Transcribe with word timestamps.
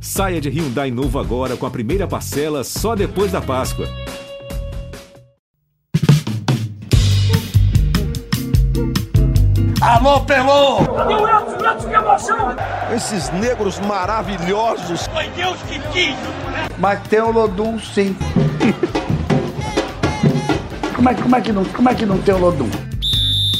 Saia 0.00 0.40
de 0.40 0.48
Hyundai 0.48 0.90
novo 0.90 1.18
agora 1.18 1.56
com 1.56 1.66
a 1.66 1.70
primeira 1.70 2.06
parcela 2.06 2.62
só 2.62 2.94
depois 2.94 3.32
da 3.32 3.40
Páscoa. 3.40 3.86
Alô, 9.80 10.20
Pelô! 10.20 10.80
Meu 11.06 11.28
Elton, 11.28 11.64
Elton, 11.64 11.88
que 11.88 11.94
emoção! 11.94 12.56
Esses 12.94 13.30
negros 13.30 13.78
maravilhosos. 13.80 15.06
Foi 15.06 15.28
Deus 15.30 15.56
que 15.62 15.78
quis! 15.92 16.16
Mas 16.78 17.00
tem 17.08 17.20
o 17.20 17.30
Lodum, 17.30 17.78
sim. 17.78 18.16
como, 20.94 21.08
é, 21.08 21.14
como, 21.14 21.36
é 21.36 21.40
que 21.40 21.52
não, 21.52 21.64
como 21.64 21.88
é 21.88 21.94
que 21.94 22.04
não 22.04 22.18
tem 22.18 22.34
o 22.34 22.38
Lodum? 22.38 22.70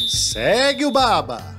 Segue 0.09 0.85
o 0.85 0.91
Baba! 0.91 1.56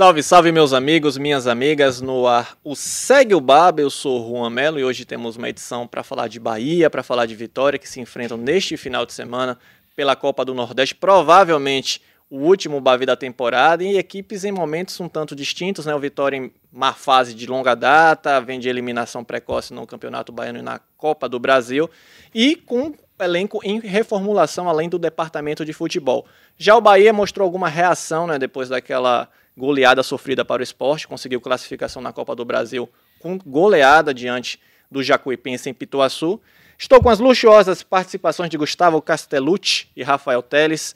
Salve, 0.00 0.22
salve 0.22 0.50
meus 0.50 0.72
amigos, 0.72 1.18
minhas 1.18 1.46
amigas, 1.46 2.00
no 2.00 2.26
ar 2.26 2.56
o 2.64 2.74
Segue 2.74 3.34
o 3.34 3.40
Baba, 3.40 3.82
eu 3.82 3.90
sou 3.90 4.18
o 4.18 4.30
Juan 4.30 4.48
Melo 4.48 4.78
e 4.78 4.82
hoje 4.82 5.04
temos 5.04 5.36
uma 5.36 5.50
edição 5.50 5.86
para 5.86 6.02
falar 6.02 6.26
de 6.26 6.40
Bahia, 6.40 6.88
para 6.88 7.02
falar 7.02 7.26
de 7.26 7.34
Vitória, 7.34 7.78
que 7.78 7.86
se 7.86 8.00
enfrentam 8.00 8.38
neste 8.38 8.78
final 8.78 9.04
de 9.04 9.12
semana 9.12 9.58
pela 9.94 10.16
Copa 10.16 10.42
do 10.42 10.54
Nordeste, 10.54 10.94
provavelmente 10.94 12.00
o 12.30 12.38
último 12.38 12.80
Bavi 12.80 13.04
da 13.04 13.14
temporada, 13.14 13.84
e 13.84 13.98
equipes 13.98 14.42
em 14.42 14.50
momentos 14.50 14.98
um 15.00 15.06
tanto 15.06 15.36
distintos, 15.36 15.84
né? 15.84 15.94
O 15.94 16.00
Vitória 16.00 16.38
em 16.38 16.50
má 16.72 16.94
fase 16.94 17.34
de 17.34 17.46
longa 17.46 17.74
data, 17.74 18.40
vem 18.40 18.58
de 18.58 18.70
eliminação 18.70 19.22
precoce 19.22 19.74
no 19.74 19.86
Campeonato 19.86 20.32
Baiano 20.32 20.60
e 20.60 20.62
na 20.62 20.80
Copa 20.96 21.28
do 21.28 21.38
Brasil, 21.38 21.90
e 22.34 22.56
com 22.56 22.94
elenco 23.20 23.60
em 23.62 23.78
reformulação 23.80 24.66
além 24.66 24.88
do 24.88 24.98
departamento 24.98 25.62
de 25.62 25.74
futebol. 25.74 26.24
Já 26.56 26.74
o 26.74 26.80
Bahia 26.80 27.12
mostrou 27.12 27.44
alguma 27.44 27.68
reação, 27.68 28.26
né, 28.26 28.38
depois 28.38 28.70
daquela 28.70 29.28
goleada 29.60 30.02
sofrida 30.02 30.42
para 30.42 30.60
o 30.60 30.62
esporte, 30.62 31.06
conseguiu 31.06 31.38
classificação 31.38 32.00
na 32.00 32.14
Copa 32.14 32.34
do 32.34 32.46
Brasil 32.46 32.88
com 33.20 33.36
goleada 33.36 34.14
diante 34.14 34.58
do 34.90 35.02
Jacuipense 35.02 35.68
em 35.68 35.74
Pituaçu. 35.74 36.40
Estou 36.78 37.02
com 37.02 37.10
as 37.10 37.20
luxuosas 37.20 37.82
participações 37.82 38.48
de 38.48 38.56
Gustavo 38.56 39.02
Castellucci 39.02 39.88
e 39.94 40.02
Rafael 40.02 40.42
Teles. 40.42 40.94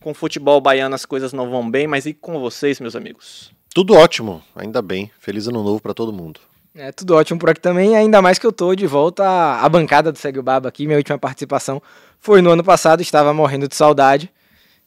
Com 0.00 0.12
o 0.12 0.14
futebol 0.14 0.60
baiano 0.60 0.94
as 0.94 1.04
coisas 1.04 1.32
não 1.32 1.50
vão 1.50 1.68
bem, 1.68 1.88
mas 1.88 2.06
e 2.06 2.14
com 2.14 2.38
vocês, 2.38 2.78
meus 2.78 2.94
amigos? 2.94 3.50
Tudo 3.74 3.94
ótimo, 3.94 4.40
ainda 4.54 4.80
bem. 4.80 5.10
Feliz 5.18 5.48
ano 5.48 5.64
novo 5.64 5.80
para 5.80 5.92
todo 5.92 6.12
mundo. 6.12 6.38
É 6.76 6.92
tudo 6.92 7.16
ótimo 7.16 7.40
por 7.40 7.50
aqui 7.50 7.60
também, 7.60 7.96
ainda 7.96 8.22
mais 8.22 8.38
que 8.38 8.46
eu 8.46 8.52
tô 8.52 8.74
de 8.74 8.86
volta 8.86 9.24
à 9.60 9.68
bancada 9.68 10.12
do 10.12 10.18
Segue 10.18 10.38
o 10.38 10.42
Baba 10.42 10.68
aqui. 10.68 10.86
Minha 10.86 10.98
última 10.98 11.18
participação 11.18 11.82
foi 12.20 12.40
no 12.40 12.50
ano 12.50 12.62
passado, 12.62 13.00
estava 13.00 13.34
morrendo 13.34 13.66
de 13.66 13.74
saudade. 13.74 14.30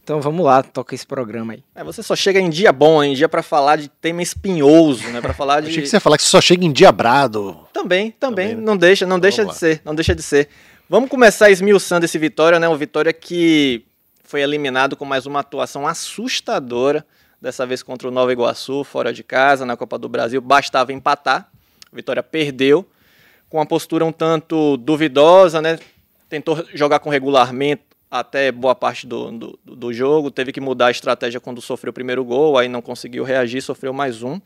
Então 0.08 0.22
vamos 0.22 0.46
lá, 0.46 0.64
toca 0.64 0.96
esse 0.96 1.06
programa 1.06 1.52
aí. 1.52 1.64
É, 1.76 1.84
você 1.84 2.02
só 2.02 2.16
chega 2.16 2.40
em 2.40 2.50
dia 2.50 2.72
bom, 2.72 3.04
em 3.04 3.14
dia 3.14 3.28
para 3.28 3.44
falar 3.44 3.76
de 3.76 3.90
tema 3.90 4.22
espinhoso, 4.22 5.06
né? 5.10 5.20
Para 5.20 5.34
falar 5.34 5.60
de. 5.60 5.68
Achei 5.68 5.82
que 5.82 5.90
você 5.90 5.98
ia 5.98 6.00
falar 6.00 6.16
que 6.16 6.24
você 6.24 6.30
só 6.30 6.40
chega 6.40 6.64
em 6.64 6.72
dia 6.72 6.90
brado. 6.94 7.68
Também, 7.74 8.12
também, 8.12 8.52
também. 8.52 8.66
não 8.66 8.78
deixa, 8.78 9.06
não 9.06 9.20
deixa 9.20 9.46
de 9.46 9.54
ser, 9.54 9.82
não 9.84 9.94
deixa 9.94 10.16
de 10.16 10.24
ser. 10.24 10.48
Vamos 10.90 11.10
começar 11.10 11.50
esmiuçando 11.50 12.06
esse 12.06 12.18
Vitória, 12.18 12.58
né? 12.58 12.70
O 12.70 12.78
Vitória 12.78 13.12
que 13.12 13.84
foi 14.24 14.40
eliminado 14.40 14.96
com 14.96 15.04
mais 15.04 15.26
uma 15.26 15.42
atuação 15.42 15.86
assustadora, 15.86 17.06
dessa 17.42 17.66
vez 17.66 17.84
contra 17.84 18.08
o 18.08 18.12
Nova 18.12 18.32
Iguaçu, 18.32 18.86
fora 18.86 19.12
de 19.12 19.24
casa, 19.24 19.66
na 19.66 19.76
Copa 19.76 19.98
do 19.98 20.08
Brasil. 20.08 20.40
Bastava 20.40 20.94
empatar, 20.94 21.50
a 21.92 21.94
Vitória 21.94 22.24
perdeu, 22.24 22.88
com 23.50 23.58
uma 23.58 23.66
postura 23.66 24.06
um 24.06 24.14
tanto 24.14 24.78
duvidosa, 24.78 25.62
né? 25.62 25.78
Tentou 26.30 26.66
jogar 26.74 27.00
com 27.00 27.10
regulamento, 27.10 27.87
até 28.10 28.52
boa 28.52 28.74
parte 28.74 29.06
do, 29.06 29.32
do, 29.32 29.60
do, 29.64 29.94
jogo, 29.94 30.32
teve 30.32 30.52
que 30.52 30.62
mudar 30.62 30.88
a 30.88 30.92
estratégia 30.92 31.40
quando 31.40 31.62
sofreu 31.62 31.92
o 31.92 31.94
primeiro 31.94 32.24
gol, 32.24 32.58
aí 32.58 32.68
não 32.68 32.82
conseguiu 32.82 33.24
reagir, 33.24 33.62
sofreu 33.62 33.94
mais 33.94 34.24
um. 34.24 34.40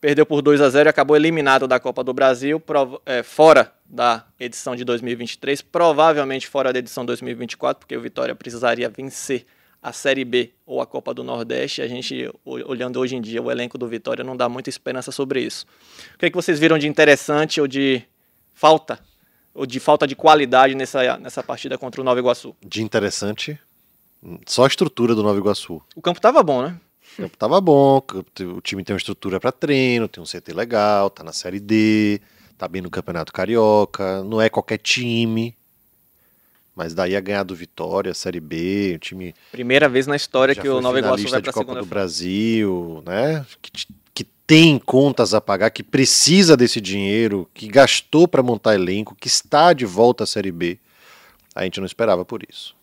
Perdeu 0.00 0.26
por 0.26 0.42
2 0.42 0.60
a 0.60 0.68
0 0.68 0.88
e 0.88 0.90
acabou 0.90 1.16
eliminado 1.16 1.68
da 1.68 1.78
Copa 1.78 2.02
do 2.02 2.12
Brasil, 2.12 2.60
é, 3.06 3.22
fora 3.22 3.72
da 3.84 4.24
edição 4.38 4.74
de 4.74 4.84
2023, 4.84 5.62
provavelmente 5.62 6.48
fora 6.48 6.72
da 6.72 6.78
edição 6.78 7.04
2024, 7.04 7.80
porque 7.80 7.96
o 7.96 8.00
Vitória 8.00 8.34
precisaria 8.34 8.88
vencer 8.88 9.46
a 9.80 9.92
Série 9.92 10.24
B 10.24 10.52
ou 10.64 10.80
a 10.80 10.86
Copa 10.86 11.12
do 11.12 11.22
Nordeste. 11.22 11.82
A 11.82 11.88
gente, 11.88 12.28
olhando 12.44 12.98
hoje 12.98 13.16
em 13.16 13.20
dia 13.20 13.42
o 13.42 13.50
elenco 13.50 13.76
do 13.76 13.86
Vitória, 13.86 14.24
não 14.24 14.36
dá 14.36 14.48
muita 14.48 14.70
esperança 14.70 15.12
sobre 15.12 15.40
isso. 15.40 15.66
O 16.14 16.18
que, 16.18 16.26
é 16.26 16.30
que 16.30 16.36
vocês 16.36 16.58
viram 16.58 16.78
de 16.78 16.88
interessante 16.88 17.60
ou 17.60 17.68
de 17.68 18.02
falta 18.54 18.98
ou 19.54 19.66
de 19.66 19.78
falta 19.80 20.06
de 20.06 20.16
qualidade 20.16 20.74
nessa, 20.74 21.16
nessa 21.18 21.42
partida 21.42 21.76
contra 21.76 22.00
o 22.00 22.04
Nova 22.04 22.20
Iguaçu? 22.20 22.56
De 22.64 22.82
interessante, 22.82 23.58
só 24.46 24.64
a 24.64 24.68
estrutura 24.68 25.14
do 25.14 25.22
Nova 25.22 25.38
Iguaçu. 25.38 25.82
O 25.94 26.02
campo 26.02 26.18
estava 26.18 26.42
bom, 26.42 26.62
né? 26.62 26.78
O 27.14 27.22
campo 27.22 27.34
estava 27.34 27.60
bom, 27.60 28.02
o 28.56 28.60
time 28.60 28.82
tem 28.82 28.94
uma 28.94 28.98
estrutura 28.98 29.38
para 29.38 29.52
treino, 29.52 30.08
tem 30.08 30.22
um 30.22 30.26
CT 30.26 30.52
legal, 30.54 31.10
tá 31.10 31.22
na 31.22 31.32
Série 31.32 31.60
D, 31.60 32.20
tá 32.56 32.66
bem 32.66 32.80
no 32.80 32.90
Campeonato 32.90 33.32
Carioca, 33.32 34.22
não 34.24 34.40
é 34.40 34.48
qualquer 34.48 34.78
time. 34.78 35.54
Mas 36.74 36.94
daí 36.94 37.14
a 37.14 37.20
ganhar 37.20 37.42
do 37.42 37.54
Vitória, 37.54 38.14
Série 38.14 38.40
B, 38.40 38.94
o 38.96 38.98
time. 38.98 39.34
Primeira 39.50 39.90
vez 39.90 40.06
na 40.06 40.16
história 40.16 40.54
que 40.54 40.66
o 40.66 40.80
Nova 40.80 40.98
Iguaçu 40.98 41.28
vai 41.28 41.42
para 41.42 41.50
a 41.50 41.54
Copa 41.54 41.74
do 41.74 41.84
Brasil, 41.84 43.02
né? 43.04 43.44
Que, 43.60 43.86
que 44.14 44.24
tem 44.46 44.78
contas 44.78 45.34
a 45.34 45.40
pagar, 45.40 45.70
que 45.70 45.82
precisa 45.82 46.56
desse 46.56 46.80
dinheiro, 46.80 47.48
que 47.54 47.66
gastou 47.68 48.28
para 48.28 48.42
montar 48.42 48.74
elenco, 48.74 49.14
que 49.14 49.28
está 49.28 49.72
de 49.72 49.86
volta 49.86 50.24
à 50.24 50.26
Série 50.26 50.52
B. 50.52 50.78
A 51.54 51.64
gente 51.64 51.80
não 51.80 51.86
esperava 51.86 52.24
por 52.24 52.42
isso. 52.48 52.74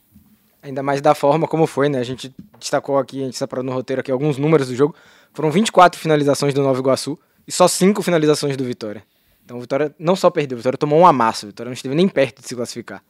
Ainda 0.62 0.84
mais 0.84 1.02
da 1.02 1.16
forma 1.16 1.48
como 1.48 1.66
foi, 1.66 1.88
né? 1.88 2.00
A 2.00 2.04
gente 2.04 2.34
destacou 2.60 2.98
aqui, 2.98 3.22
a 3.22 3.26
gente 3.26 3.38
separou 3.38 3.64
no 3.64 3.72
roteiro 3.72 4.02
aqui 4.02 4.12
alguns 4.12 4.38
números 4.38 4.68
do 4.68 4.76
jogo. 4.76 4.94
Foram 5.34 5.50
24 5.50 6.00
finalizações 6.00 6.54
do 6.54 6.62
Nova 6.62 6.80
Iguaçu 6.80 7.18
e 7.48 7.52
só 7.52 7.68
5 7.68 8.02
finalizações 8.02 8.58
do 8.58 8.64
Vitória. 8.64 9.04
Então 9.46 9.58
o 9.58 9.62
Vitória 9.62 9.96
não 9.98 10.16
só 10.16 10.30
perdeu, 10.30 10.58
o 10.58 10.60
Vitória 10.60 10.78
tomou 10.78 11.00
um 11.00 11.08
amasso, 11.08 11.46
o 11.46 11.50
Vitória 11.50 11.70
não 11.70 11.74
esteve 11.74 11.96
nem 11.96 12.08
perto 12.08 12.42
de 12.42 12.48
se 12.48 12.56
classificar. 12.56 13.02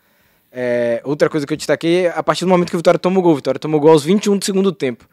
É, 0.52 1.02
outra 1.04 1.30
coisa 1.30 1.46
que 1.46 1.54
eu 1.54 1.58
destaquei, 1.58 2.08
a 2.08 2.24
partir 2.24 2.46
do 2.46 2.50
momento 2.50 2.70
que 2.70 2.76
o 2.76 2.80
Vitória 2.80 3.00
tomou 3.00 3.22
gol, 3.22 3.34
o 3.34 3.36
Vitória 3.36 3.60
tomou 3.60 3.80
gol 3.80 3.92
aos 3.92 4.04
21 4.04 4.38
do 4.38 4.46
segundo 4.46 4.72
tempo. 4.72 5.08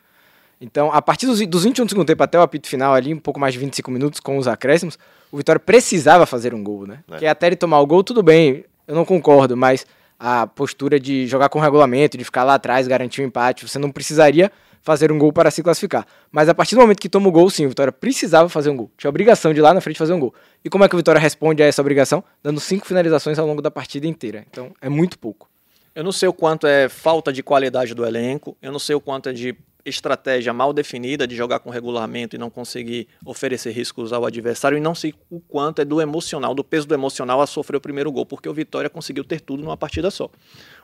Então, 0.61 0.91
a 0.93 1.03
partir 1.03 1.27
dos, 1.27 1.45
dos 1.47 1.65
21 1.65 1.85
do 1.85 1.89
segundo 1.91 2.07
tempo 2.07 2.23
até 2.23 2.39
o 2.39 2.43
apito 2.43 2.69
final 2.69 2.95
ali, 2.95 3.13
um 3.13 3.19
pouco 3.19 3.39
mais 3.39 3.53
de 3.53 3.61
25 3.61 3.91
minutos 3.91 4.21
com 4.21 4.39
os 4.39 4.49
acréscimos, 4.49 4.99
o 5.31 5.37
Vitória 5.37 5.61
precisava 5.61 6.25
fazer 6.25 6.55
um 6.55 6.63
gol, 6.63 6.87
né? 6.87 7.01
É. 7.01 7.11
Porque 7.11 7.27
até 7.27 7.47
ele 7.49 7.57
tomar 7.57 7.81
o 7.81 7.87
gol, 7.87 8.03
tudo 8.03 8.23
bem, 8.23 8.65
eu 8.87 8.95
não 8.95 9.05
concordo, 9.05 9.57
mas 9.57 9.87
a 10.19 10.47
postura 10.47 10.99
de 10.99 11.27
jogar 11.27 11.49
com 11.49 11.59
regulamento, 11.61 12.17
de 12.17 12.25
ficar 12.25 12.45
lá 12.45 12.55
atrás, 12.55 12.89
garantir 12.89 13.21
o 13.21 13.25
um 13.25 13.27
empate, 13.27 13.69
você 13.69 13.79
não 13.79 13.91
precisaria 13.91 14.51
fazer 14.81 15.11
um 15.11 15.19
gol 15.19 15.33
para 15.33 15.51
se 15.51 15.63
classificar. 15.63 16.07
Mas 16.31 16.49
a 16.49 16.55
partir 16.55 16.77
do 16.77 16.81
momento 16.81 17.01
que 17.01 17.09
toma 17.09 17.29
o 17.29 17.33
gol, 17.33 17.51
sim, 17.51 17.67
o 17.67 17.69
Vitória 17.69 17.93
precisava 17.93 18.49
fazer 18.49 18.71
um 18.71 18.77
gol. 18.77 18.91
Tinha 18.97 19.09
a 19.09 19.11
obrigação 19.11 19.53
de 19.53 19.59
ir 19.59 19.63
lá 19.63 19.75
na 19.75 19.81
frente 19.81 19.99
fazer 19.99 20.13
um 20.13 20.21
gol. 20.21 20.33
E 20.65 20.71
como 20.71 20.85
é 20.85 20.89
que 20.89 20.95
o 20.95 20.97
Vitória 20.97 21.21
responde 21.21 21.61
a 21.61 21.67
essa 21.67 21.83
obrigação? 21.83 22.23
Dando 22.43 22.61
cinco 22.61 22.87
finalizações 22.87 23.37
ao 23.37 23.47
longo 23.47 23.61
da 23.61 23.71
partida 23.71 24.07
inteira. 24.07 24.47
Então, 24.49 24.73
é 24.81 24.89
muito 24.89 25.19
pouco. 25.19 25.51
Eu 25.93 26.05
não 26.05 26.13
sei 26.13 26.29
o 26.29 26.33
quanto 26.33 26.69
é 26.69 26.89
falta 26.89 27.33
de 27.33 27.43
qualidade 27.43 27.95
do 27.95 28.07
elenco, 28.07 28.57
eu 28.63 28.71
não 28.71 28.79
sei 28.79 28.95
o 28.95 29.01
quanto 29.01 29.29
é 29.29 29.33
de 29.33 29.57
estratégia 29.89 30.53
mal 30.53 30.73
definida 30.73 31.27
de 31.27 31.37
jogar 31.37 31.61
com 31.61 31.71
regulamento 31.71 32.35
e 32.35 32.39
não 32.39 32.51
conseguir 32.51 33.09
oferecer 33.25 33.71
riscos 33.71 34.13
ao 34.13 34.25
adversário, 34.27 34.77
e 34.77 34.81
não 34.81 34.95
sei 34.95 35.15
o 35.31 35.41
quanto 35.41 35.81
é 35.81 35.85
do 35.85 36.01
emocional, 36.01 36.55
do 36.55 36.65
peso 36.65 36.87
do 36.87 36.95
emocional 36.95 37.41
a 37.41 37.47
sofrer 37.47 37.77
o 37.77 37.81
primeiro 37.81 38.11
gol, 38.11 38.27
porque 38.27 38.49
o 38.49 38.55
Vitória 38.55 38.91
conseguiu 38.91 39.25
ter 39.25 39.41
tudo 39.41 39.63
numa 39.63 39.77
partida 39.77 40.11
só. 40.11 40.27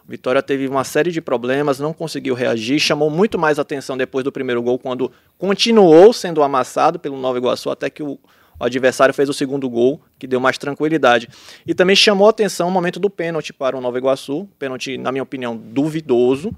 O 0.06 0.10
Vitória 0.10 0.42
teve 0.42 0.66
uma 0.68 0.84
série 0.84 1.10
de 1.10 1.20
problemas, 1.20 1.78
não 1.78 1.92
conseguiu 1.92 2.34
reagir, 2.34 2.78
chamou 2.78 3.10
muito 3.10 3.38
mais 3.38 3.58
atenção 3.58 3.96
depois 3.96 4.24
do 4.24 4.32
primeiro 4.32 4.62
gol, 4.62 4.78
quando 4.78 5.10
continuou 5.38 6.12
sendo 6.12 6.42
amassado 6.42 6.98
pelo 6.98 7.16
Nova 7.16 7.38
Iguaçu, 7.38 7.70
até 7.70 7.90
que 7.90 8.02
o, 8.02 8.18
o 8.58 8.64
adversário 8.64 9.14
fez 9.14 9.28
o 9.28 9.34
segundo 9.34 9.68
gol, 9.68 10.00
que 10.18 10.26
deu 10.26 10.40
mais 10.40 10.58
tranquilidade. 10.58 11.28
E 11.66 11.74
também 11.74 11.96
chamou 11.96 12.28
atenção 12.28 12.68
o 12.68 12.70
momento 12.70 13.00
do 13.00 13.10
pênalti 13.10 13.52
para 13.52 13.76
o 13.76 13.80
Nova 13.80 13.98
Iguaçu, 13.98 14.48
pênalti, 14.58 14.96
na 14.96 15.10
minha 15.10 15.22
opinião, 15.22 15.56
duvidoso, 15.56 16.52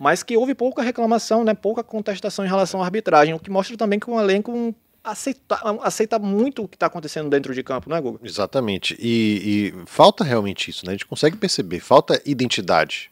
mas 0.00 0.22
que 0.22 0.34
houve 0.34 0.54
pouca 0.54 0.82
reclamação, 0.82 1.44
né, 1.44 1.52
pouca 1.52 1.84
contestação 1.84 2.42
em 2.42 2.48
relação 2.48 2.80
à 2.80 2.86
arbitragem, 2.86 3.34
o 3.34 3.38
que 3.38 3.50
mostra 3.50 3.76
também 3.76 4.00
que 4.00 4.10
o 4.10 4.18
elenco 4.18 4.74
aceita, 5.04 5.60
aceita 5.82 6.18
muito 6.18 6.64
o 6.64 6.68
que 6.68 6.74
está 6.74 6.86
acontecendo 6.86 7.28
dentro 7.28 7.54
de 7.54 7.62
campo, 7.62 7.90
não 7.90 7.96
é, 7.98 8.00
Guga? 8.00 8.18
Exatamente. 8.22 8.96
E, 8.98 9.74
e, 9.74 9.84
falta 9.84 10.24
realmente 10.24 10.70
isso, 10.70 10.86
né? 10.86 10.92
A 10.92 10.94
gente 10.94 11.04
consegue 11.04 11.36
perceber, 11.36 11.80
falta 11.80 12.18
identidade. 12.24 13.10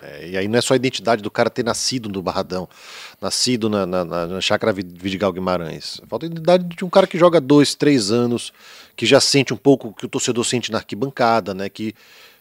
É, 0.00 0.28
e 0.28 0.36
aí 0.36 0.46
não 0.46 0.60
é 0.60 0.62
só 0.62 0.74
a 0.74 0.76
identidade 0.76 1.22
do 1.22 1.30
cara 1.30 1.50
ter 1.50 1.64
nascido 1.64 2.08
no 2.08 2.22
Barradão, 2.22 2.68
nascido 3.20 3.68
na, 3.68 3.84
na, 3.84 4.04
na 4.04 4.40
Chácara 4.40 4.72
Vidigal 4.72 5.32
Guimarães. 5.32 6.00
Falta 6.08 6.26
a 6.26 6.28
identidade 6.28 6.64
de 6.64 6.84
um 6.84 6.90
cara 6.90 7.08
que 7.08 7.18
joga 7.18 7.40
dois, 7.40 7.74
três 7.74 8.12
anos, 8.12 8.52
que 8.94 9.06
já 9.06 9.20
sente 9.20 9.52
um 9.52 9.56
pouco 9.56 9.88
o 9.88 9.92
que 9.92 10.06
o 10.06 10.08
torcedor 10.08 10.44
sente 10.44 10.70
na 10.70 10.78
arquibancada, 10.78 11.52
né? 11.52 11.68
Que 11.68 11.94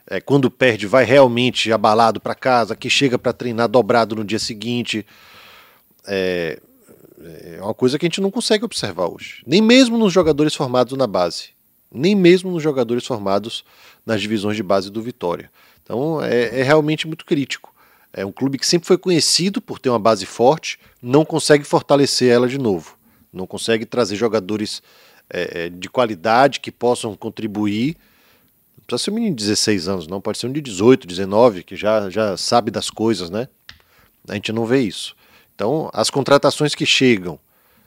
é, 0.08 0.20
quando 0.20 0.50
perde, 0.50 0.88
vai 0.88 1.04
realmente 1.04 1.72
abalado 1.72 2.20
para 2.20 2.36
casa, 2.36 2.76
que 2.76 2.90
chega 2.90 3.18
para 3.18 3.34
treinar 3.34 3.68
dobrado 3.68 4.16
no 4.16 4.24
dia 4.24 4.40
seguinte. 4.40 5.06
É, 6.08 6.60
é 7.24 7.62
uma 7.62 7.74
coisa 7.74 8.00
que 8.00 8.06
a 8.06 8.10
gente 8.10 8.22
não 8.22 8.32
consegue 8.32 8.66
observar 8.66 9.08
hoje. 9.08 9.44
Nem 9.46 9.62
mesmo 9.62 9.98
nos 9.98 10.12
jogadores 10.12 10.56
formados 10.56 10.98
na 10.98 11.08
base. 11.08 11.50
Nem 11.92 12.16
mesmo 12.16 12.52
nos 12.52 12.64
jogadores 12.64 13.06
formados 13.06 13.64
nas 14.06 14.22
divisões 14.22 14.56
de 14.56 14.64
base 14.64 14.90
do 14.90 15.02
Vitória. 15.02 15.52
Então 15.84 16.22
é, 16.22 16.60
é 16.60 16.64
realmente 16.64 17.08
muito 17.08 17.26
crítico. 17.26 17.74
É 18.14 18.26
um 18.26 18.32
clube 18.32 18.58
que 18.58 18.68
sempre 18.68 18.88
foi 18.88 18.98
conhecido 18.98 19.62
por 19.62 19.80
ter 19.80 19.90
uma 19.90 20.00
base 20.00 20.26
forte, 20.26 20.78
não 21.02 21.24
consegue 21.24 21.64
fortalecer 21.64 22.30
ela 22.30 22.48
de 22.48 22.58
novo. 22.58 22.98
Não 23.32 23.48
consegue 23.48 23.86
trazer 23.86 24.18
jogadores 24.18 24.84
é, 25.30 25.66
é, 25.66 25.70
de 25.70 25.90
qualidade 25.90 26.60
que 26.60 26.72
possam 26.72 27.16
contribuir. 27.16 27.96
Precisa 28.86 29.06
ser 29.06 29.12
um 29.12 29.16
menino 29.16 29.36
de 29.36 29.44
16 29.44 29.88
anos, 29.88 30.08
não, 30.08 30.20
pode 30.20 30.38
ser 30.38 30.48
um 30.48 30.52
de 30.52 30.62
18, 30.62 31.08
19, 31.08 31.64
que 31.64 31.76
já, 31.76 32.10
já 32.10 32.36
sabe 32.36 32.72
das 32.72 32.90
coisas, 32.90 33.30
né? 33.30 33.48
A 34.28 34.34
gente 34.36 34.52
não 34.52 34.66
vê 34.66 34.82
isso. 34.82 35.16
Então, 35.56 35.90
as 35.94 36.10
contratações 36.10 36.76
que 36.76 36.86
chegam 36.86 37.40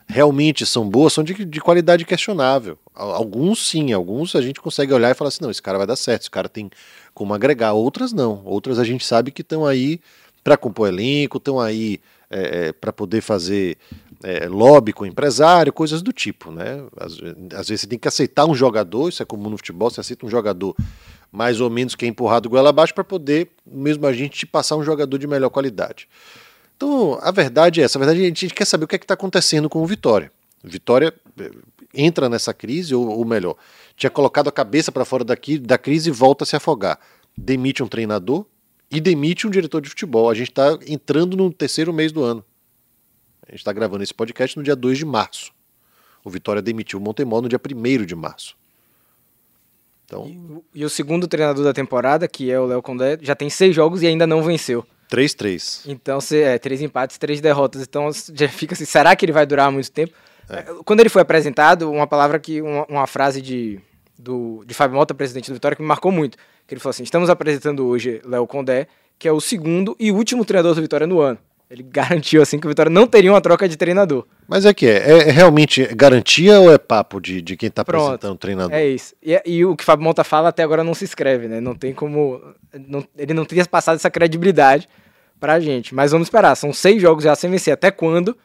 realmente 0.06 0.66
são 0.66 0.88
boas, 0.88 1.12
são 1.12 1.24
de, 1.24 1.44
de 1.44 1.60
qualidade 1.60 2.04
questionável. 2.04 2.78
Alguns 2.94 3.68
sim, 3.68 3.92
alguns 3.92 4.34
a 4.34 4.40
gente 4.40 4.60
consegue 4.60 4.92
olhar 4.92 5.10
e 5.10 5.14
falar 5.14 5.28
assim: 5.28 5.42
não, 5.42 5.50
esse 5.50 5.62
cara 5.62 5.78
vai 5.78 5.86
dar 5.86 5.96
certo, 5.96 6.22
esse 6.22 6.30
cara 6.30 6.48
tem 6.48 6.70
como 7.12 7.34
agregar. 7.34 7.72
Outras 7.72 8.12
não. 8.12 8.42
Outras 8.44 8.78
a 8.78 8.84
gente 8.84 9.04
sabe 9.04 9.30
que 9.30 9.42
estão 9.42 9.66
aí 9.66 10.00
para 10.42 10.56
compor 10.56 10.88
elenco, 10.88 11.38
estão 11.38 11.58
aí 11.58 12.00
é, 12.34 12.68
é 12.68 12.72
para 12.72 12.92
poder 12.92 13.20
fazer 13.20 13.78
é, 14.22 14.48
lobby 14.48 14.92
com 14.92 15.06
empresário, 15.06 15.72
coisas 15.72 16.02
do 16.02 16.12
tipo. 16.12 16.50
Né? 16.50 16.84
Às, 16.96 17.12
às, 17.54 17.68
vezes 17.68 17.82
você 17.82 17.86
tem 17.86 17.98
que 17.98 18.08
aceitar 18.08 18.46
um 18.46 18.54
jogador, 18.54 19.08
isso 19.08 19.22
é 19.22 19.26
comum 19.26 19.50
no 19.50 19.56
futebol, 19.56 19.90
você 19.90 20.00
aceita 20.00 20.26
um 20.26 20.30
jogador 20.30 20.74
mais 21.30 21.60
ou 21.60 21.68
menos 21.68 21.94
que 21.94 22.04
é 22.04 22.08
empurrado 22.08 22.48
goela 22.48 22.70
abaixo 22.70 22.94
para 22.94 23.04
poder, 23.04 23.50
mesmo 23.66 24.06
a 24.06 24.12
gente, 24.12 24.38
te 24.38 24.46
passar 24.46 24.76
um 24.76 24.84
jogador 24.84 25.18
de 25.18 25.26
melhor 25.26 25.50
qualidade. 25.50 26.08
Então, 26.76 27.18
a 27.22 27.30
verdade 27.30 27.80
é 27.80 27.84
essa. 27.84 27.98
A 27.98 28.00
verdade 28.00 28.20
é 28.20 28.24
a 28.24 28.26
gente 28.26 28.48
quer 28.48 28.64
saber 28.64 28.84
o 28.84 28.88
que 28.88 28.96
é 28.96 28.98
está 28.98 29.14
acontecendo 29.14 29.68
com 29.68 29.82
o 29.82 29.86
Vitória. 29.86 30.30
Vitória 30.62 31.12
é, 31.38 31.50
entra 31.92 32.28
nessa 32.28 32.54
crise, 32.54 32.94
ou, 32.94 33.08
ou 33.08 33.24
melhor, 33.24 33.56
tinha 33.96 34.10
colocado 34.10 34.48
a 34.48 34.52
cabeça 34.52 34.90
para 34.90 35.04
fora 35.04 35.24
daqui, 35.24 35.58
da 35.58 35.76
crise 35.76 36.08
e 36.08 36.12
volta 36.12 36.44
a 36.44 36.46
se 36.46 36.56
afogar. 36.56 36.98
Demite 37.36 37.82
um 37.82 37.88
treinador 37.88 38.46
e 38.94 39.00
demite 39.00 39.46
um 39.46 39.50
diretor 39.50 39.80
de 39.80 39.88
futebol. 39.88 40.30
A 40.30 40.34
gente 40.34 40.50
está 40.50 40.78
entrando 40.86 41.36
no 41.36 41.52
terceiro 41.52 41.92
mês 41.92 42.12
do 42.12 42.22
ano. 42.22 42.44
A 43.46 43.50
gente 43.50 43.60
está 43.60 43.72
gravando 43.72 44.04
esse 44.04 44.14
podcast 44.14 44.56
no 44.56 44.62
dia 44.62 44.76
2 44.76 44.98
de 44.98 45.04
março. 45.04 45.52
O 46.24 46.30
Vitória 46.30 46.62
demitiu 46.62 47.00
o 47.00 47.02
Montemor 47.02 47.42
no 47.42 47.48
dia 47.48 47.60
1 47.60 48.06
de 48.06 48.14
março. 48.14 48.56
Então... 50.06 50.26
E, 50.74 50.80
e, 50.80 50.84
o 50.84 50.88
segundo 50.88 51.26
treinador 51.26 51.64
da 51.64 51.72
temporada, 51.72 52.28
que 52.28 52.50
é 52.50 52.58
o 52.58 52.66
Léo 52.66 52.80
Condé, 52.80 53.18
já 53.20 53.34
tem 53.34 53.50
seis 53.50 53.74
jogos 53.74 54.02
e 54.02 54.06
ainda 54.06 54.26
não 54.26 54.42
venceu. 54.42 54.86
3-3. 55.10 55.82
Então, 55.86 56.20
se, 56.20 56.40
é, 56.40 56.58
três 56.58 56.80
empates, 56.80 57.18
três 57.18 57.40
derrotas. 57.40 57.82
Então, 57.82 58.10
já 58.32 58.48
fica 58.48 58.74
assim, 58.74 58.84
será 58.84 59.14
que 59.16 59.24
ele 59.24 59.32
vai 59.32 59.44
durar 59.44 59.70
muito 59.72 59.90
tempo? 59.90 60.12
É. 60.48 60.62
Quando 60.84 61.00
ele 61.00 61.08
foi 61.08 61.22
apresentado, 61.22 61.90
uma 61.90 62.06
palavra 62.06 62.38
que, 62.38 62.62
uma, 62.62 62.86
uma 62.86 63.06
frase 63.06 63.42
de, 63.42 63.80
do, 64.18 64.62
de 64.66 64.72
Fábio 64.72 64.96
Mota, 64.96 65.14
presidente 65.14 65.50
do 65.50 65.54
Vitória, 65.54 65.76
que 65.76 65.82
me 65.82 65.88
marcou 65.88 66.12
muito. 66.12 66.38
Que 66.66 66.74
ele 66.74 66.80
falou 66.80 66.90
assim: 66.90 67.02
estamos 67.02 67.30
apresentando 67.30 67.86
hoje 67.86 68.20
Léo 68.24 68.46
Condé, 68.46 68.86
que 69.18 69.28
é 69.28 69.32
o 69.32 69.40
segundo 69.40 69.96
e 69.98 70.10
último 70.10 70.44
treinador 70.44 70.74
do 70.74 70.82
Vitória 70.82 71.06
no 71.06 71.20
ano. 71.20 71.38
Ele 71.70 71.82
garantiu 71.90 72.42
assim 72.42 72.58
que 72.58 72.66
o 72.66 72.68
Vitória 72.68 72.90
não 72.90 73.06
teria 73.06 73.32
uma 73.32 73.40
troca 73.40 73.68
de 73.68 73.76
treinador. 73.76 74.26
Mas 74.46 74.64
é 74.64 74.74
que 74.74 74.86
é, 74.86 75.28
é 75.28 75.30
realmente 75.30 75.86
garantia 75.94 76.60
ou 76.60 76.72
é 76.72 76.78
papo 76.78 77.20
de, 77.20 77.40
de 77.40 77.56
quem 77.56 77.68
está 77.68 77.82
apresentando 77.82 78.34
o 78.34 78.38
treinador? 78.38 78.72
É 78.72 78.86
isso. 78.86 79.14
E, 79.22 79.40
e, 79.44 79.64
o 79.64 79.74
que 79.76 79.82
o 79.82 79.86
Fábio 79.86 80.04
Monta 80.04 80.22
fala 80.22 80.50
até 80.50 80.62
agora 80.62 80.84
não 80.84 80.94
se 80.94 81.04
escreve, 81.04 81.48
né? 81.48 81.60
Não 81.60 81.74
tem 81.74 81.92
como. 81.92 82.40
Não, 82.86 83.04
ele 83.16 83.34
não 83.34 83.44
teria 83.44 83.64
passado 83.66 83.96
essa 83.96 84.10
credibilidade 84.10 84.88
pra 85.40 85.58
gente. 85.60 85.94
Mas 85.94 86.12
vamos 86.12 86.26
esperar. 86.26 86.54
São 86.54 86.72
seis 86.72 87.00
jogos 87.00 87.24
já 87.24 87.34
sem 87.34 87.50
vencer. 87.50 87.72
Até 87.72 87.90
quando 87.90 88.36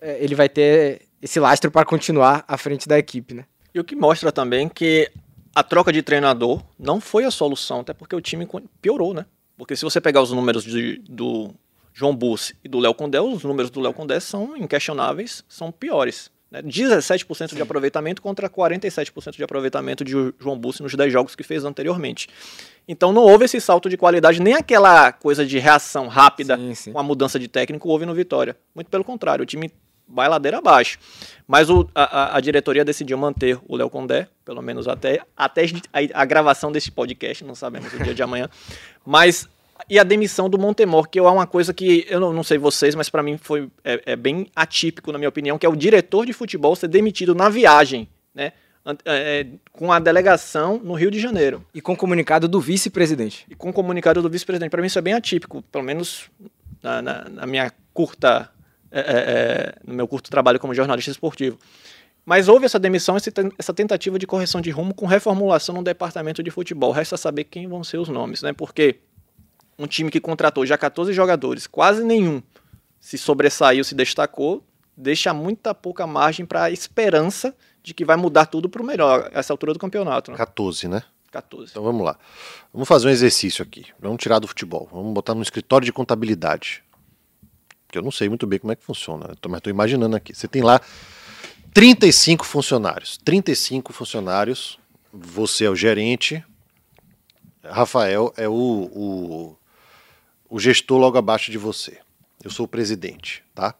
é, 0.00 0.22
ele 0.22 0.34
vai 0.34 0.48
ter 0.48 1.02
esse 1.20 1.40
lastro 1.40 1.70
para 1.70 1.84
continuar 1.84 2.44
à 2.46 2.56
frente 2.56 2.88
da 2.88 2.98
equipe, 2.98 3.34
né? 3.34 3.44
E 3.74 3.80
o 3.80 3.84
que 3.84 3.96
mostra 3.96 4.30
também 4.30 4.68
que 4.68 5.10
a 5.56 5.62
troca 5.62 5.90
de 5.90 6.02
treinador 6.02 6.62
não 6.78 7.00
foi 7.00 7.24
a 7.24 7.30
solução, 7.30 7.80
até 7.80 7.94
porque 7.94 8.14
o 8.14 8.20
time 8.20 8.46
piorou, 8.82 9.14
né? 9.14 9.24
Porque 9.56 9.74
se 9.74 9.84
você 9.84 10.02
pegar 10.02 10.20
os 10.20 10.30
números 10.30 10.62
de, 10.62 10.98
do 11.08 11.50
João 11.94 12.14
Bussi 12.14 12.54
e 12.62 12.68
do 12.68 12.78
Léo 12.78 12.92
Condé, 12.92 13.22
os 13.22 13.42
números 13.42 13.70
do 13.70 13.80
Léo 13.80 13.94
Condé 13.94 14.20
são 14.20 14.54
inquestionáveis, 14.54 15.42
são 15.48 15.72
piores. 15.72 16.30
Né? 16.50 16.60
17% 16.60 17.48
Sim. 17.48 17.56
de 17.56 17.62
aproveitamento 17.62 18.20
contra 18.20 18.50
47% 18.50 19.34
de 19.34 19.42
aproveitamento 19.42 20.04
de 20.04 20.12
João 20.38 20.58
Bussi 20.58 20.82
nos 20.82 20.94
10 20.94 21.10
jogos 21.10 21.34
que 21.34 21.42
fez 21.42 21.64
anteriormente. 21.64 22.28
Então 22.86 23.10
não 23.10 23.22
houve 23.22 23.46
esse 23.46 23.58
salto 23.58 23.88
de 23.88 23.96
qualidade, 23.96 24.42
nem 24.42 24.52
aquela 24.52 25.10
coisa 25.10 25.46
de 25.46 25.58
reação 25.58 26.06
rápida 26.06 26.58
sim, 26.58 26.74
sim. 26.74 26.92
com 26.92 26.98
a 26.98 27.02
mudança 27.02 27.38
de 27.38 27.48
técnico 27.48 27.88
houve 27.88 28.04
no 28.04 28.14
Vitória. 28.14 28.54
Muito 28.74 28.90
pelo 28.90 29.02
contrário, 29.02 29.42
o 29.42 29.46
time 29.46 29.72
vai 30.08 30.28
ladeira 30.28 30.58
abaixo. 30.58 30.98
Mas 31.46 31.70
o, 31.70 31.88
a, 31.94 32.36
a, 32.36 32.40
diretoria 32.40 32.84
decidiu 32.84 33.16
manter 33.16 33.58
o 33.68 33.76
Léo 33.76 33.88
Condé, 33.88 34.28
pelo 34.44 34.60
menos 34.60 34.88
até, 34.88 35.20
até 35.36 35.64
a, 35.92 36.22
a, 36.22 36.24
gravação 36.24 36.72
desse 36.72 36.90
podcast, 36.90 37.44
não 37.44 37.54
sabemos 37.54 37.92
o 37.92 38.02
dia 38.02 38.14
de 38.14 38.22
amanhã. 38.22 38.48
Mas. 39.04 39.48
E 39.90 39.98
a 39.98 40.04
demissão 40.04 40.48
do 40.48 40.58
Montemor, 40.58 41.06
que 41.06 41.18
é 41.18 41.22
uma 41.22 41.46
coisa 41.46 41.74
que 41.74 42.06
eu 42.08 42.18
não, 42.18 42.32
não 42.32 42.42
sei 42.42 42.56
vocês, 42.56 42.94
mas 42.94 43.10
para 43.10 43.22
mim 43.22 43.36
foi 43.36 43.68
é, 43.84 44.02
é, 44.06 44.16
bem 44.16 44.46
atípico, 44.56 45.12
na 45.12 45.18
minha 45.18 45.28
opinião, 45.28 45.58
que 45.58 45.66
é 45.66 45.68
o 45.68 45.76
diretor 45.76 46.24
de 46.24 46.32
futebol 46.32 46.74
ser 46.74 46.88
demitido 46.88 47.34
na 47.34 47.50
viagem, 47.50 48.08
né? 48.34 48.52
É, 49.04 49.46
com 49.72 49.92
a 49.92 49.98
delegação 49.98 50.80
no 50.82 50.94
Rio 50.94 51.10
de 51.10 51.20
Janeiro. 51.20 51.62
E 51.74 51.80
com 51.82 51.94
comunicado 51.94 52.48
do 52.48 52.58
vice-presidente. 52.58 53.44
E 53.50 53.54
com 53.54 53.70
comunicado 53.70 54.22
do 54.22 54.30
vice-presidente. 54.30 54.70
Para 54.70 54.80
mim 54.80 54.86
isso 54.86 54.98
é 54.98 55.02
bem 55.02 55.12
atípico, 55.12 55.60
pelo 55.70 55.84
menos 55.84 56.30
na, 56.82 57.02
na, 57.02 57.28
na 57.28 57.46
minha 57.46 57.70
curta 57.92 58.50
é, 58.90 59.00
é, 59.00 59.04
é, 59.04 59.74
no 59.84 59.94
meu 59.94 60.08
curto 60.08 60.30
trabalho 60.30 60.58
como 60.58 60.74
jornalista 60.74 61.10
esportivo. 61.10 61.58
Mas 62.24 62.48
houve 62.48 62.66
essa 62.66 62.78
demissão, 62.78 63.16
essa 63.56 63.72
tentativa 63.72 64.18
de 64.18 64.26
correção 64.26 64.60
de 64.60 64.70
rumo 64.70 64.92
com 64.92 65.06
reformulação 65.06 65.76
no 65.76 65.82
departamento 65.82 66.42
de 66.42 66.50
futebol. 66.50 66.90
Resta 66.90 67.16
saber 67.16 67.44
quem 67.44 67.68
vão 67.68 67.84
ser 67.84 67.98
os 67.98 68.08
nomes, 68.08 68.42
né? 68.42 68.52
Porque 68.52 68.98
um 69.78 69.86
time 69.86 70.10
que 70.10 70.20
contratou 70.20 70.66
já 70.66 70.76
14 70.76 71.12
jogadores, 71.12 71.68
quase 71.68 72.02
nenhum 72.02 72.42
se 72.98 73.16
sobressaiu, 73.16 73.84
se 73.84 73.94
destacou, 73.94 74.64
deixa 74.96 75.32
muita 75.32 75.72
pouca 75.72 76.04
margem 76.04 76.44
para 76.44 76.64
a 76.64 76.70
esperança 76.70 77.54
de 77.80 77.94
que 77.94 78.04
vai 78.04 78.16
mudar 78.16 78.46
tudo 78.46 78.68
para 78.68 78.82
o 78.82 78.84
melhor 78.84 79.30
essa 79.32 79.52
altura 79.52 79.72
do 79.72 79.78
campeonato. 79.78 80.32
Né? 80.32 80.36
14, 80.36 80.88
né? 80.88 81.04
14. 81.30 81.70
Então 81.70 81.84
vamos 81.84 82.04
lá. 82.04 82.18
Vamos 82.72 82.88
fazer 82.88 83.06
um 83.06 83.10
exercício 83.10 83.62
aqui. 83.62 83.86
Vamos 84.00 84.18
tirar 84.20 84.40
do 84.40 84.48
futebol. 84.48 84.88
Vamos 84.90 85.12
botar 85.12 85.34
no 85.34 85.42
escritório 85.42 85.84
de 85.84 85.92
contabilidade 85.92 86.82
que 87.88 87.98
eu 87.98 88.02
não 88.02 88.10
sei 88.10 88.28
muito 88.28 88.46
bem 88.46 88.58
como 88.58 88.72
é 88.72 88.76
que 88.76 88.84
funciona, 88.84 89.26
mas 89.48 89.58
estou 89.58 89.70
imaginando 89.70 90.16
aqui. 90.16 90.34
Você 90.34 90.48
tem 90.48 90.62
lá 90.62 90.80
35 91.72 92.44
funcionários. 92.44 93.18
35 93.18 93.92
funcionários, 93.92 94.78
você 95.12 95.64
é 95.66 95.70
o 95.70 95.76
gerente, 95.76 96.44
Rafael 97.62 98.32
é 98.36 98.48
o, 98.48 98.52
o, 98.52 99.56
o 100.48 100.60
gestor 100.60 100.98
logo 100.98 101.18
abaixo 101.18 101.50
de 101.50 101.58
você. 101.58 101.98
Eu 102.42 102.50
sou 102.50 102.66
o 102.66 102.68
presidente, 102.68 103.42
tá? 103.54 103.74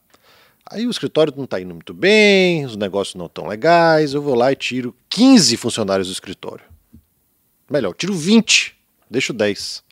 Aí 0.68 0.86
o 0.86 0.90
escritório 0.90 1.32
não 1.36 1.44
está 1.44 1.60
indo 1.60 1.72
muito 1.72 1.94
bem, 1.94 2.64
os 2.64 2.76
negócios 2.76 3.14
não 3.14 3.26
estão 3.26 3.46
legais, 3.46 4.14
eu 4.14 4.20
vou 4.20 4.34
lá 4.34 4.50
e 4.50 4.56
tiro 4.56 4.94
15 5.08 5.56
funcionários 5.56 6.08
do 6.08 6.12
escritório. 6.12 6.64
Melhor, 7.70 7.94
tiro 7.94 8.12
20, 8.12 8.76
deixo 9.08 9.32
10. 9.32 9.84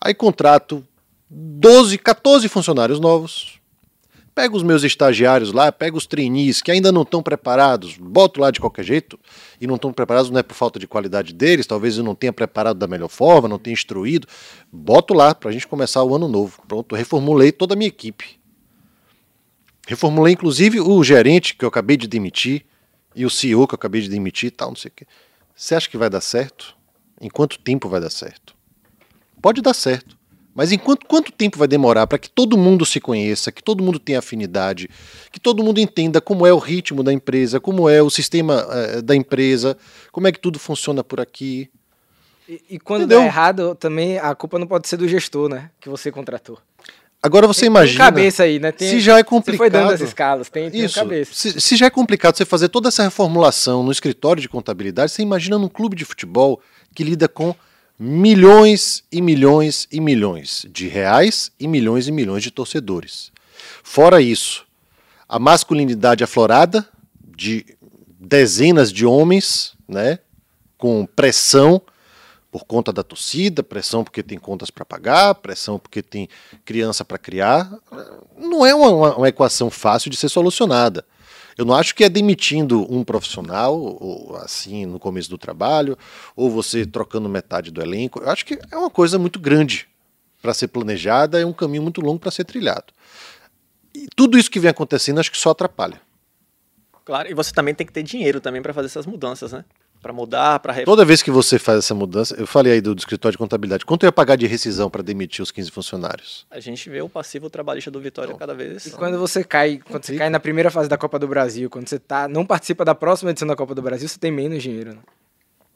Aí 0.00 0.14
contrato 0.14 0.86
12, 1.28 1.98
14 1.98 2.48
funcionários 2.48 3.00
novos. 3.00 3.60
Pego 4.34 4.54
os 4.56 4.62
meus 4.62 4.84
estagiários 4.84 5.50
lá, 5.50 5.72
pego 5.72 5.96
os 5.96 6.06
trainees 6.06 6.60
que 6.60 6.70
ainda 6.70 6.92
não 6.92 7.02
estão 7.02 7.22
preparados, 7.22 7.96
boto 7.96 8.38
lá 8.38 8.50
de 8.50 8.60
qualquer 8.60 8.84
jeito, 8.84 9.18
e 9.58 9.66
não 9.66 9.76
estão 9.76 9.92
preparados 9.94 10.30
não 10.30 10.38
é 10.38 10.42
por 10.42 10.54
falta 10.54 10.78
de 10.78 10.86
qualidade 10.86 11.32
deles, 11.32 11.66
talvez 11.66 11.96
eu 11.96 12.04
não 12.04 12.14
tenha 12.14 12.34
preparado 12.34 12.76
da 12.76 12.86
melhor 12.86 13.08
forma, 13.08 13.48
não 13.48 13.58
tenha 13.58 13.72
instruído. 13.72 14.28
Boto 14.70 15.14
lá 15.14 15.34
para 15.34 15.48
a 15.48 15.52
gente 15.52 15.66
começar 15.66 16.04
o 16.04 16.14
ano 16.14 16.28
novo. 16.28 16.62
Pronto, 16.68 16.94
reformulei 16.94 17.50
toda 17.50 17.72
a 17.72 17.76
minha 17.76 17.88
equipe. 17.88 18.38
Reformulei 19.86 20.34
inclusive 20.34 20.80
o 20.80 21.02
gerente 21.02 21.56
que 21.56 21.64
eu 21.64 21.68
acabei 21.68 21.96
de 21.96 22.06
demitir 22.06 22.66
e 23.14 23.24
o 23.24 23.30
CEO 23.30 23.66
que 23.66 23.72
eu 23.72 23.76
acabei 23.76 24.02
de 24.02 24.10
demitir 24.10 24.50
tal, 24.50 24.68
não 24.68 24.76
sei 24.76 24.90
o 24.90 24.94
quê. 24.94 25.06
Você 25.54 25.74
acha 25.74 25.88
que 25.88 25.96
vai 25.96 26.10
dar 26.10 26.20
certo? 26.20 26.76
Em 27.18 27.30
quanto 27.30 27.58
tempo 27.58 27.88
vai 27.88 28.00
dar 28.00 28.10
certo? 28.10 28.54
Pode 29.40 29.62
dar 29.62 29.72
certo. 29.72 30.15
Mas 30.56 30.72
enquanto 30.72 31.06
quanto 31.06 31.30
tempo 31.30 31.58
vai 31.58 31.68
demorar 31.68 32.06
para 32.06 32.16
que 32.16 32.30
todo 32.30 32.56
mundo 32.56 32.86
se 32.86 32.98
conheça, 32.98 33.52
que 33.52 33.62
todo 33.62 33.84
mundo 33.84 33.98
tenha 33.98 34.20
afinidade, 34.20 34.88
que 35.30 35.38
todo 35.38 35.62
mundo 35.62 35.78
entenda 35.78 36.18
como 36.18 36.46
é 36.46 36.52
o 36.52 36.58
ritmo 36.58 37.02
da 37.02 37.12
empresa, 37.12 37.60
como 37.60 37.90
é 37.90 38.02
o 38.02 38.08
sistema 38.08 38.66
uh, 38.66 39.02
da 39.02 39.14
empresa, 39.14 39.76
como 40.10 40.26
é 40.26 40.32
que 40.32 40.40
tudo 40.40 40.58
funciona 40.58 41.04
por 41.04 41.20
aqui? 41.20 41.68
E, 42.48 42.62
e 42.70 42.78
quando 42.78 43.02
Entendeu? 43.02 43.20
errado, 43.20 43.74
também 43.74 44.18
a 44.18 44.34
culpa 44.34 44.58
não 44.58 44.66
pode 44.66 44.88
ser 44.88 44.96
do 44.96 45.06
gestor, 45.06 45.50
né? 45.50 45.70
Que 45.78 45.90
você 45.90 46.10
contratou. 46.10 46.58
Agora 47.22 47.46
você 47.46 47.62
tem, 47.62 47.66
imagina. 47.66 47.98
Tem 47.98 48.06
cabeça 48.06 48.42
aí, 48.44 48.58
né? 48.58 48.72
Tem, 48.72 48.88
se 48.88 49.00
já 49.00 49.18
é 49.18 49.22
complicado. 49.22 49.58
Você 49.58 49.58
foi 49.58 49.70
dando 49.70 49.92
as 49.92 50.00
escalas, 50.00 50.48
tem, 50.48 50.70
tem 50.70 50.84
isso, 50.84 50.94
cabeça. 50.94 51.34
Se, 51.34 51.60
se 51.60 51.76
já 51.76 51.84
é 51.84 51.90
complicado 51.90 52.34
você 52.34 52.46
fazer 52.46 52.70
toda 52.70 52.88
essa 52.88 53.02
reformulação 53.02 53.82
no 53.82 53.92
escritório 53.92 54.40
de 54.40 54.48
contabilidade, 54.48 55.12
você 55.12 55.20
imagina 55.20 55.58
num 55.58 55.68
clube 55.68 55.94
de 55.94 56.06
futebol 56.06 56.62
que 56.94 57.04
lida 57.04 57.28
com 57.28 57.54
milhões 57.98 59.04
e 59.10 59.22
milhões 59.22 59.88
e 59.90 60.00
milhões 60.00 60.66
de 60.70 60.88
reais 60.88 61.50
e 61.58 61.66
milhões 61.66 62.06
e 62.08 62.12
milhões 62.12 62.42
de 62.42 62.50
torcedores. 62.50 63.32
Fora 63.82 64.20
isso, 64.20 64.66
a 65.28 65.38
masculinidade 65.38 66.22
aflorada 66.22 66.86
de 67.36 67.64
dezenas 68.18 68.92
de 68.92 69.06
homens, 69.06 69.74
né, 69.88 70.18
com 70.76 71.06
pressão 71.06 71.80
por 72.50 72.64
conta 72.64 72.92
da 72.92 73.02
torcida, 73.02 73.62
pressão 73.62 74.02
porque 74.02 74.22
tem 74.22 74.38
contas 74.38 74.70
para 74.70 74.84
pagar, 74.84 75.34
pressão 75.34 75.78
porque 75.78 76.02
tem 76.02 76.28
criança 76.64 77.04
para 77.04 77.18
criar, 77.18 77.70
não 78.36 78.64
é 78.64 78.74
uma, 78.74 79.16
uma, 79.16 79.28
equação 79.28 79.70
fácil 79.70 80.10
de 80.10 80.16
ser 80.16 80.28
solucionada. 80.28 81.04
Eu 81.56 81.64
não 81.64 81.74
acho 81.74 81.94
que 81.94 82.04
é 82.04 82.08
demitindo 82.08 82.86
um 82.92 83.02
profissional, 83.02 83.78
ou, 83.78 84.36
assim, 84.36 84.84
no 84.84 84.98
começo 84.98 85.30
do 85.30 85.38
trabalho, 85.38 85.96
ou 86.34 86.50
você 86.50 86.84
trocando 86.84 87.28
metade 87.28 87.70
do 87.70 87.80
elenco. 87.80 88.20
Eu 88.20 88.30
acho 88.30 88.44
que 88.44 88.58
é 88.70 88.76
uma 88.76 88.90
coisa 88.90 89.18
muito 89.18 89.40
grande 89.40 89.88
para 90.42 90.52
ser 90.52 90.68
planejada, 90.68 91.40
é 91.40 91.46
um 91.46 91.52
caminho 91.52 91.82
muito 91.82 92.00
longo 92.00 92.20
para 92.20 92.30
ser 92.30 92.44
trilhado. 92.44 92.92
E 93.94 94.06
tudo 94.14 94.36
isso 94.38 94.50
que 94.50 94.60
vem 94.60 94.70
acontecendo, 94.70 95.18
acho 95.18 95.30
que 95.30 95.38
só 95.38 95.50
atrapalha. 95.50 96.00
Claro, 97.04 97.30
e 97.30 97.34
você 97.34 97.52
também 97.52 97.74
tem 97.74 97.86
que 97.86 97.92
ter 97.92 98.02
dinheiro 98.02 98.40
também 98.40 98.60
para 98.60 98.74
fazer 98.74 98.86
essas 98.86 99.06
mudanças, 99.06 99.52
né? 99.52 99.64
Para 100.06 100.12
mudar, 100.12 100.60
para 100.60 100.84
Toda 100.84 101.04
vez 101.04 101.20
que 101.20 101.32
você 101.32 101.58
faz 101.58 101.78
essa 101.80 101.92
mudança, 101.92 102.36
eu 102.38 102.46
falei 102.46 102.74
aí 102.74 102.80
do, 102.80 102.94
do 102.94 102.98
escritório 103.00 103.32
de 103.32 103.38
contabilidade, 103.38 103.84
quanto 103.84 104.06
ia 104.06 104.12
pagar 104.12 104.36
de 104.36 104.46
rescisão 104.46 104.88
para 104.88 105.02
demitir 105.02 105.42
os 105.42 105.50
15 105.50 105.68
funcionários? 105.72 106.46
A 106.48 106.60
gente 106.60 106.88
vê 106.88 107.02
o 107.02 107.08
passivo 107.08 107.50
trabalhista 107.50 107.90
do 107.90 108.00
Vitória 108.00 108.28
Então, 108.28 108.38
cada 108.38 108.54
vez. 108.54 108.86
E 108.86 108.92
quando 108.92 109.18
você 109.18 109.42
cai, 109.42 109.80
quando 109.84 110.04
você 110.04 110.16
cai 110.16 110.30
na 110.30 110.38
primeira 110.38 110.70
fase 110.70 110.88
da 110.88 110.96
Copa 110.96 111.18
do 111.18 111.26
Brasil, 111.26 111.68
quando 111.68 111.88
você 111.88 111.98
tá, 111.98 112.28
não 112.28 112.46
participa 112.46 112.84
da 112.84 112.94
próxima 112.94 113.32
edição 113.32 113.48
da 113.48 113.56
Copa 113.56 113.74
do 113.74 113.82
Brasil, 113.82 114.06
você 114.06 114.16
tem 114.16 114.30
menos 114.30 114.62
dinheiro, 114.62 114.92
né? 114.94 115.00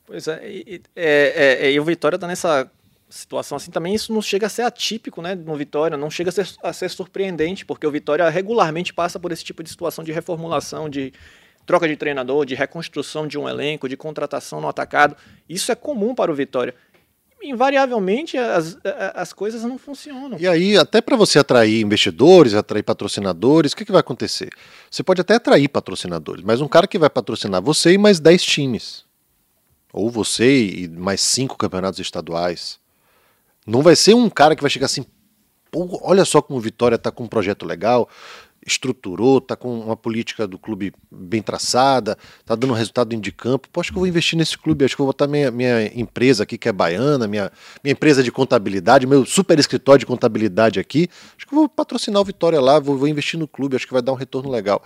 Pois 0.06 0.28
é, 0.28 0.49
e, 0.49 0.75
e- 0.76 0.82
é, 0.94 1.56
é, 1.66 1.72
e 1.72 1.80
o 1.80 1.84
Vitória 1.84 2.16
tá 2.16 2.28
nessa 2.28 2.70
situação 3.08 3.56
assim 3.56 3.72
também. 3.72 3.96
Isso 3.96 4.12
não 4.12 4.22
chega 4.22 4.46
a 4.46 4.49
ser 4.49 4.62
atípico, 4.62 5.20
né? 5.20 5.34
No 5.34 5.56
Vitória, 5.56 5.96
não 5.96 6.08
chega 6.08 6.28
a 6.28 6.32
ser, 6.32 6.49
a 6.62 6.72
ser 6.72 6.88
surpreendente, 6.88 7.66
porque 7.66 7.84
o 7.84 7.90
Vitória 7.90 8.28
regularmente 8.28 8.94
passa 8.94 9.18
por 9.18 9.32
esse 9.32 9.42
tipo 9.42 9.60
de 9.60 9.70
situação 9.70 10.04
de 10.04 10.12
reformulação, 10.12 10.88
de 10.88 11.12
troca 11.71 11.87
de 11.87 11.95
treinador, 11.95 12.45
de 12.45 12.57
reconstrução 12.57 13.29
de 13.29 13.39
um 13.39 13.49
elenco, 13.49 13.89
de 13.89 13.97
contratação 13.97 14.61
no 14.61 14.67
atacado. 14.67 15.17
Isso 15.49 15.71
é 15.71 15.77
comum 15.77 16.17
para 16.17 16.29
o 16.29 16.35
Vitória. 16.35 16.75
Invariavelmente 17.41 18.37
as, 18.37 18.77
as 19.15 19.33
coisas 19.33 19.62
não 19.62 19.79
funcionam. 19.79 20.37
E 20.37 20.49
aí, 20.49 20.77
até 20.77 21.00
para 21.00 21.17
você 21.17 21.39
atrair 21.39 21.81
investidores, 21.81 22.55
atrair 22.55 22.83
patrocinadores, 22.83 23.71
o 23.71 23.77
que, 23.77 23.85
que 23.85 23.93
vai 23.93 24.00
acontecer? 24.00 24.50
Você 24.91 25.05
pode 25.05 25.21
até 25.21 25.37
atrair 25.37 25.69
patrocinadores, 25.69 26.45
mas 26.45 26.61
um 26.61 26.67
cara 26.67 26.89
que 26.89 26.99
vai 26.99 27.09
patrocinar 27.09 27.62
você 27.62 27.93
e 27.93 27.99
mais 27.99 28.19
10 28.19 28.43
times. 28.43 29.05
Ou 29.93 30.11
você 30.11 30.65
e 30.65 30.89
mais 30.89 31.21
cinco 31.21 31.57
campeonatos 31.57 32.00
estaduais. 32.00 32.81
Não 33.65 33.81
vai 33.81 33.95
ser 33.95 34.15
um 34.15 34.29
cara 34.29 34.57
que 34.57 34.62
vai 34.62 34.71
chegar 34.71 34.87
assim, 34.87 35.07
olha 36.03 36.25
só 36.25 36.43
como 36.43 36.59
o 36.59 36.62
Vitória 36.62 36.97
está 36.97 37.12
com 37.12 37.23
um 37.23 37.29
projeto 37.29 37.65
legal, 37.65 38.09
estruturou, 38.67 39.38
está 39.38 39.57
com 39.57 39.81
uma 39.81 39.97
política 39.97 40.47
do 40.47 40.59
clube 40.59 40.93
bem 41.11 41.40
traçada, 41.40 42.17
está 42.40 42.55
dando 42.55 42.75
resultado 42.75 43.17
de 43.17 43.33
campo. 43.33 43.69
Pô, 43.71 43.81
acho 43.81 43.90
que 43.90 43.97
eu 43.97 44.00
vou 44.00 44.07
investir 44.07 44.38
nesse 44.38 44.57
clube, 44.57 44.85
acho 44.85 44.95
que 44.95 45.00
eu 45.00 45.07
vou 45.07 45.12
botar 45.12 45.26
minha, 45.26 45.50
minha 45.50 45.87
empresa 45.99 46.43
aqui, 46.43 46.59
que 46.59 46.69
é 46.69 46.73
baiana, 46.73 47.26
minha, 47.26 47.50
minha 47.83 47.93
empresa 47.93 48.23
de 48.23 48.31
contabilidade, 48.31 49.07
meu 49.07 49.25
super 49.25 49.59
escritório 49.59 50.00
de 50.00 50.07
contabilidade 50.07 50.79
aqui. 50.79 51.09
Acho 51.37 51.47
que 51.47 51.55
eu 51.55 51.59
vou 51.59 51.69
patrocinar 51.69 52.21
o 52.21 52.25
Vitória 52.25 52.61
lá, 52.61 52.79
vou, 52.79 52.99
vou 52.99 53.09
investir 53.09 53.38
no 53.38 53.49
clube, 53.49 53.76
acho 53.76 53.87
que 53.87 53.93
vai 53.93 54.02
dar 54.02 54.12
um 54.12 54.17
retorno 54.17 54.50
legal. 54.50 54.83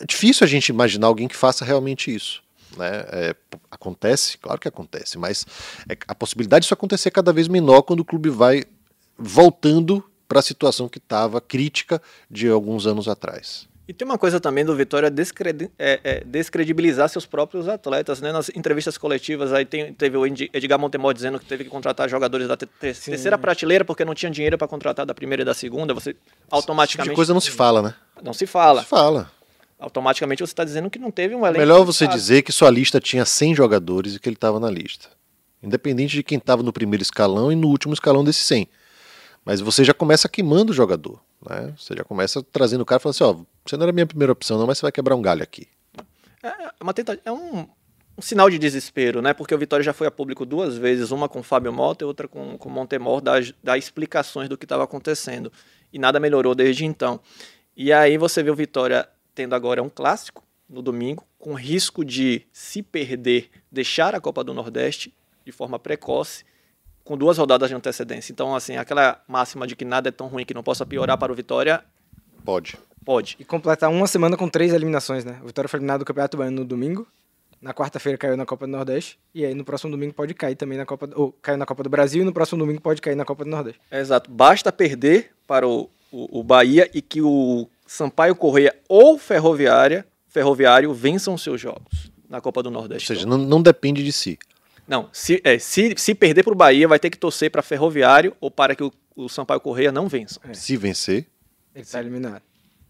É 0.00 0.06
difícil 0.06 0.44
a 0.44 0.48
gente 0.48 0.68
imaginar 0.68 1.06
alguém 1.06 1.28
que 1.28 1.36
faça 1.36 1.64
realmente 1.64 2.14
isso. 2.14 2.42
Né? 2.76 3.04
É, 3.08 3.36
acontece, 3.70 4.38
claro 4.38 4.58
que 4.58 4.66
acontece, 4.66 5.18
mas 5.18 5.46
é- 5.88 5.96
a 6.08 6.14
possibilidade 6.14 6.62
disso 6.62 6.72
acontecer 6.72 7.08
é 7.08 7.12
cada 7.12 7.32
vez 7.32 7.48
menor 7.48 7.82
quando 7.82 8.00
o 8.00 8.04
clube 8.04 8.30
vai 8.30 8.64
voltando 9.18 10.02
para 10.32 10.38
a 10.40 10.42
situação 10.42 10.88
que 10.88 10.96
estava 10.96 11.42
crítica 11.42 12.00
de 12.30 12.48
alguns 12.48 12.86
anos 12.86 13.06
atrás. 13.06 13.68
E 13.86 13.92
tem 13.92 14.06
uma 14.08 14.16
coisa 14.16 14.40
também 14.40 14.64
do 14.64 14.74
Vitória 14.74 15.10
descredi 15.10 15.68
é, 15.78 16.00
é, 16.02 16.24
descredibilizar 16.24 17.06
seus 17.10 17.26
próprios 17.26 17.68
atletas, 17.68 18.22
né? 18.22 18.32
Nas 18.32 18.48
entrevistas 18.54 18.96
coletivas 18.96 19.52
aí 19.52 19.66
tem- 19.66 19.92
teve 19.92 20.16
o 20.16 20.24
Edgar 20.24 20.78
Montemor 20.78 21.12
dizendo 21.12 21.38
que 21.38 21.44
teve 21.44 21.64
que 21.64 21.68
contratar 21.70 22.08
jogadores 22.08 22.48
da 22.48 22.56
te- 22.56 22.64
te- 22.64 22.94
terceira 22.94 23.36
prateleira 23.36 23.84
porque 23.84 24.04
não 24.06 24.14
tinha 24.14 24.30
dinheiro 24.30 24.56
para 24.56 24.66
contratar 24.68 25.04
da 25.04 25.12
primeira 25.12 25.42
e 25.42 25.44
da 25.44 25.52
segunda. 25.52 25.92
Você 25.92 26.10
Esse 26.10 26.18
tipo 26.18 26.34
automaticamente 26.50 27.10
de 27.10 27.16
coisa 27.16 27.34
não 27.34 27.40
se 27.40 27.50
fala, 27.50 27.82
né? 27.82 27.94
não 28.22 28.32
se 28.32 28.46
fala. 28.46 28.76
Não 28.76 28.82
se 28.84 28.88
fala. 28.88 29.30
Automaticamente 29.78 30.40
você 30.40 30.52
está 30.52 30.64
dizendo 30.64 30.88
que 30.88 30.98
não 30.98 31.10
teve 31.10 31.34
um 31.34 31.44
É 31.44 31.48
elenco. 31.50 31.58
melhor 31.58 31.84
você 31.84 32.04
focado. 32.04 32.18
dizer 32.18 32.40
que 32.42 32.52
sua 32.52 32.70
lista 32.70 32.98
tinha 33.00 33.26
100 33.26 33.54
jogadores 33.54 34.14
e 34.14 34.18
que 34.20 34.28
ele 34.28 34.36
estava 34.36 34.58
na 34.58 34.70
lista. 34.70 35.08
Independente 35.62 36.14
de 36.16 36.22
quem 36.22 36.38
estava 36.38 36.62
no 36.62 36.72
primeiro 36.72 37.02
escalão 37.02 37.50
e 37.52 37.56
no 37.56 37.66
último 37.68 37.92
escalão 37.92 38.24
desses 38.24 38.44
100. 38.46 38.68
Mas 39.44 39.60
você 39.60 39.84
já 39.84 39.92
começa 39.92 40.28
queimando 40.28 40.72
o 40.72 40.74
jogador. 40.74 41.20
Né? 41.48 41.74
Você 41.76 41.94
já 41.96 42.04
começa 42.04 42.42
trazendo 42.42 42.82
o 42.82 42.86
cara 42.86 43.00
e 43.00 43.02
falando 43.02 43.14
assim: 43.14 43.24
ó, 43.24 43.44
você 43.64 43.76
não 43.76 43.84
era 43.84 43.90
a 43.90 43.92
minha 43.92 44.06
primeira 44.06 44.32
opção, 44.32 44.58
não, 44.58 44.66
mas 44.66 44.78
você 44.78 44.82
vai 44.82 44.92
quebrar 44.92 45.16
um 45.16 45.22
galho 45.22 45.42
aqui. 45.42 45.68
É 46.42 46.72
uma 46.80 46.92
tenta... 46.92 47.20
é 47.24 47.32
um, 47.32 47.66
um 48.16 48.22
sinal 48.22 48.50
de 48.50 48.58
desespero, 48.58 49.22
né? 49.22 49.32
Porque 49.32 49.54
o 49.54 49.58
Vitória 49.58 49.82
já 49.82 49.92
foi 49.92 50.06
a 50.06 50.10
público 50.10 50.44
duas 50.44 50.76
vezes, 50.76 51.10
uma 51.10 51.28
com 51.28 51.40
o 51.40 51.42
Fábio 51.42 51.72
Mota 51.72 52.04
e 52.04 52.06
outra 52.06 52.28
com, 52.28 52.56
com 52.58 52.68
o 52.68 52.72
Montemor, 52.72 53.20
dar, 53.20 53.42
dar 53.62 53.78
explicações 53.78 54.48
do 54.48 54.56
que 54.56 54.64
estava 54.64 54.84
acontecendo. 54.84 55.52
E 55.92 55.98
nada 55.98 56.18
melhorou 56.18 56.54
desde 56.54 56.84
então. 56.84 57.20
E 57.76 57.92
aí 57.92 58.18
você 58.18 58.42
vê 58.42 58.50
o 58.50 58.54
Vitória 58.54 59.08
tendo 59.34 59.54
agora 59.54 59.82
um 59.82 59.88
clássico 59.88 60.44
no 60.68 60.82
domingo, 60.82 61.26
com 61.38 61.54
risco 61.54 62.04
de, 62.04 62.46
se 62.52 62.82
perder, 62.82 63.50
deixar 63.70 64.14
a 64.14 64.20
Copa 64.20 64.42
do 64.42 64.54
Nordeste 64.54 65.14
de 65.44 65.52
forma 65.52 65.78
precoce, 65.78 66.44
com 67.12 67.18
duas 67.18 67.36
rodadas 67.36 67.68
de 67.68 67.74
antecedência. 67.74 68.32
Então, 68.32 68.56
assim, 68.56 68.78
aquela 68.78 69.20
máxima 69.28 69.66
de 69.66 69.76
que 69.76 69.84
nada 69.84 70.08
é 70.08 70.12
tão 70.12 70.28
ruim 70.28 70.46
que 70.46 70.54
não 70.54 70.62
possa 70.62 70.86
piorar 70.86 71.18
para 71.18 71.30
o 71.30 71.34
Vitória, 71.34 71.84
Pode. 72.42 72.78
pode. 73.04 73.36
E 73.38 73.44
completar 73.44 73.90
uma 73.90 74.06
semana 74.06 74.34
com 74.34 74.48
três 74.48 74.72
eliminações, 74.72 75.22
né? 75.22 75.38
O 75.42 75.46
Vitória 75.46 75.68
foi 75.68 75.76
eliminado 75.78 75.98
do 76.00 76.04
Campeonato 76.06 76.38
Baiano 76.38 76.60
no 76.60 76.64
domingo. 76.64 77.06
Na 77.60 77.74
quarta-feira 77.74 78.16
caiu 78.16 78.34
na 78.34 78.46
Copa 78.46 78.66
do 78.66 78.72
Nordeste. 78.72 79.18
E 79.34 79.44
aí 79.44 79.52
no 79.54 79.62
próximo 79.62 79.90
domingo 79.90 80.14
pode 80.14 80.32
cair 80.32 80.56
também 80.56 80.78
na 80.78 80.86
Copa 80.86 81.06
do... 81.06 81.20
Ou 81.20 81.32
caiu 81.42 81.58
na 81.58 81.66
Copa 81.66 81.82
do 81.82 81.90
Brasil 81.90 82.22
e 82.22 82.24
no 82.24 82.32
próximo 82.32 82.58
domingo 82.58 82.80
pode 82.80 83.02
cair 83.02 83.14
na 83.14 83.26
Copa 83.26 83.44
do 83.44 83.50
Nordeste. 83.50 83.78
É, 83.90 84.00
Exato. 84.00 84.30
Basta 84.30 84.72
perder 84.72 85.32
para 85.46 85.68
o, 85.68 85.90
o, 86.10 86.40
o 86.40 86.42
Bahia 86.42 86.90
e 86.94 87.02
que 87.02 87.20
o 87.20 87.68
Sampaio 87.86 88.34
Correia 88.34 88.74
ou 88.88 89.18
Ferroviária, 89.18 90.06
Ferroviário 90.28 90.94
vençam 90.94 91.36
seus 91.36 91.60
jogos 91.60 92.10
na 92.26 92.40
Copa 92.40 92.62
do 92.62 92.70
Ou 92.70 92.72
Nordeste. 92.72 93.06
seja, 93.06 93.26
não, 93.26 93.36
não 93.36 93.60
depende 93.60 94.02
de 94.02 94.12
si. 94.12 94.38
Não, 94.86 95.08
se, 95.12 95.40
é, 95.44 95.58
se, 95.58 95.94
se 95.96 96.14
perder 96.14 96.42
para 96.42 96.52
o 96.52 96.56
Bahia, 96.56 96.88
vai 96.88 96.98
ter 96.98 97.08
que 97.10 97.16
torcer 97.18 97.50
para 97.50 97.62
Ferroviário 97.62 98.36
ou 98.40 98.50
para 98.50 98.74
que 98.74 98.82
o, 98.82 98.92
o 99.16 99.28
Sampaio 99.28 99.60
Correia 99.60 99.92
não 99.92 100.08
vençam. 100.08 100.42
Se 100.52 100.76
vencer, 100.76 101.26
Ele 101.74 101.84
tá 101.84 102.00
eliminado. 102.00 102.42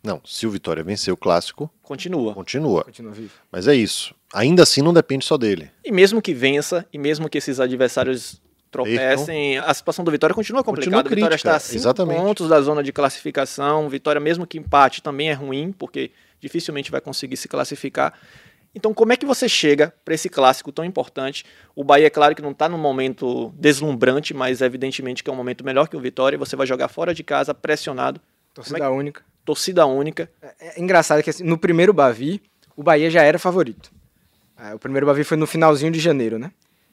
não. 0.03 0.21
Se 0.25 0.47
o 0.47 0.51
Vitória 0.51 0.83
vencer 0.83 1.13
o 1.13 1.17
clássico, 1.17 1.71
Continua. 1.83 2.35
continua. 2.35 2.85
Continua 2.85 3.13
vivo. 3.13 3.33
Mas 3.51 3.69
é 3.69 3.75
isso. 3.75 4.15
Ainda 4.33 4.63
assim, 4.63 4.81
não 4.81 4.93
depende 4.95 5.25
só 5.25 5.37
dele. 5.37 5.71
E 5.85 5.93
mesmo 5.93 6.23
que 6.23 6.33
vença, 6.33 6.87
e 6.93 6.99
mesmo 6.99 7.29
que 7.29 7.37
esses 7.39 7.61
adversários 7.61 8.41
tropecem, 8.71 9.59
a 9.59 9.73
situação 9.75 10.03
do 10.05 10.11
Vitória 10.11 10.35
continua 10.35 10.65
complicada. 10.65 11.03
Continua 11.03 11.13
o 11.13 11.17
Vitória 11.17 11.35
está 11.37 11.57
a 11.57 11.61
cinco 11.61 11.77
exatamente. 11.77 12.19
pontos 12.21 12.49
da 12.49 12.61
zona 12.63 12.83
de 12.83 12.91
classificação. 12.93 13.89
Vitória, 13.91 14.19
mesmo 14.21 14.47
que 14.47 14.59
empate, 14.59 15.03
também 15.03 15.29
é 15.29 15.35
ruim, 15.35 15.73
porque 15.79 16.11
dificilmente 16.41 16.91
vai 16.91 17.01
conseguir 17.03 17.37
se 17.37 17.47
classificar. 17.49 18.15
Então, 18.75 18.95
como 18.95 19.13
é 19.13 19.17
que 19.17 19.27
você 19.27 19.49
chega 19.49 19.93
para 20.05 20.15
esse 20.15 20.29
clássico 20.29 20.73
tão 20.73 20.85
importante? 20.85 21.45
O 21.77 21.85
Bahia, 21.85 22.07
é 22.07 22.11
claro 22.11 22.35
que 22.35 22.41
não 22.41 22.53
está 22.53 22.69
num 22.69 22.79
momento 22.79 23.53
deslumbrante, 23.57 24.33
mas 24.33 24.63
evidentemente 24.63 25.23
que 25.23 25.29
é 25.29 25.33
um 25.33 25.37
momento 25.37 25.65
melhor 25.65 25.89
que 25.89 25.97
o 25.97 26.01
Vitória. 26.01 26.39
Você 26.39 26.57
vai 26.57 26.67
jogar 26.67 26.89
fora 26.89 27.13
de 27.15 27.23
casa, 27.23 27.53
pressionado, 27.53 28.21
Torcida 28.55 28.91
única. 28.91 29.23
torcida 29.45 29.87
única. 29.87 30.31
É 30.59 30.81
engraçado 30.81 31.23
que 31.23 31.31
assim, 31.31 31.45
no 31.45 31.59
primeiro 31.59 31.93
Bavi, 31.93 32.41
o 32.77 32.83
Bahia 32.83 33.11
já 33.11 33.23
era 33.23 33.39
favorito. 33.39 33.91
Ah, 34.57 34.75
o 34.75 34.79
primeiro 34.79 35.07
Bavi 35.07 35.25
foi 35.25 35.37
no 35.37 35.47
finalzinho 35.47 35.93
de 35.93 36.01
janeiro, 36.01 36.39
né? 36.39 36.51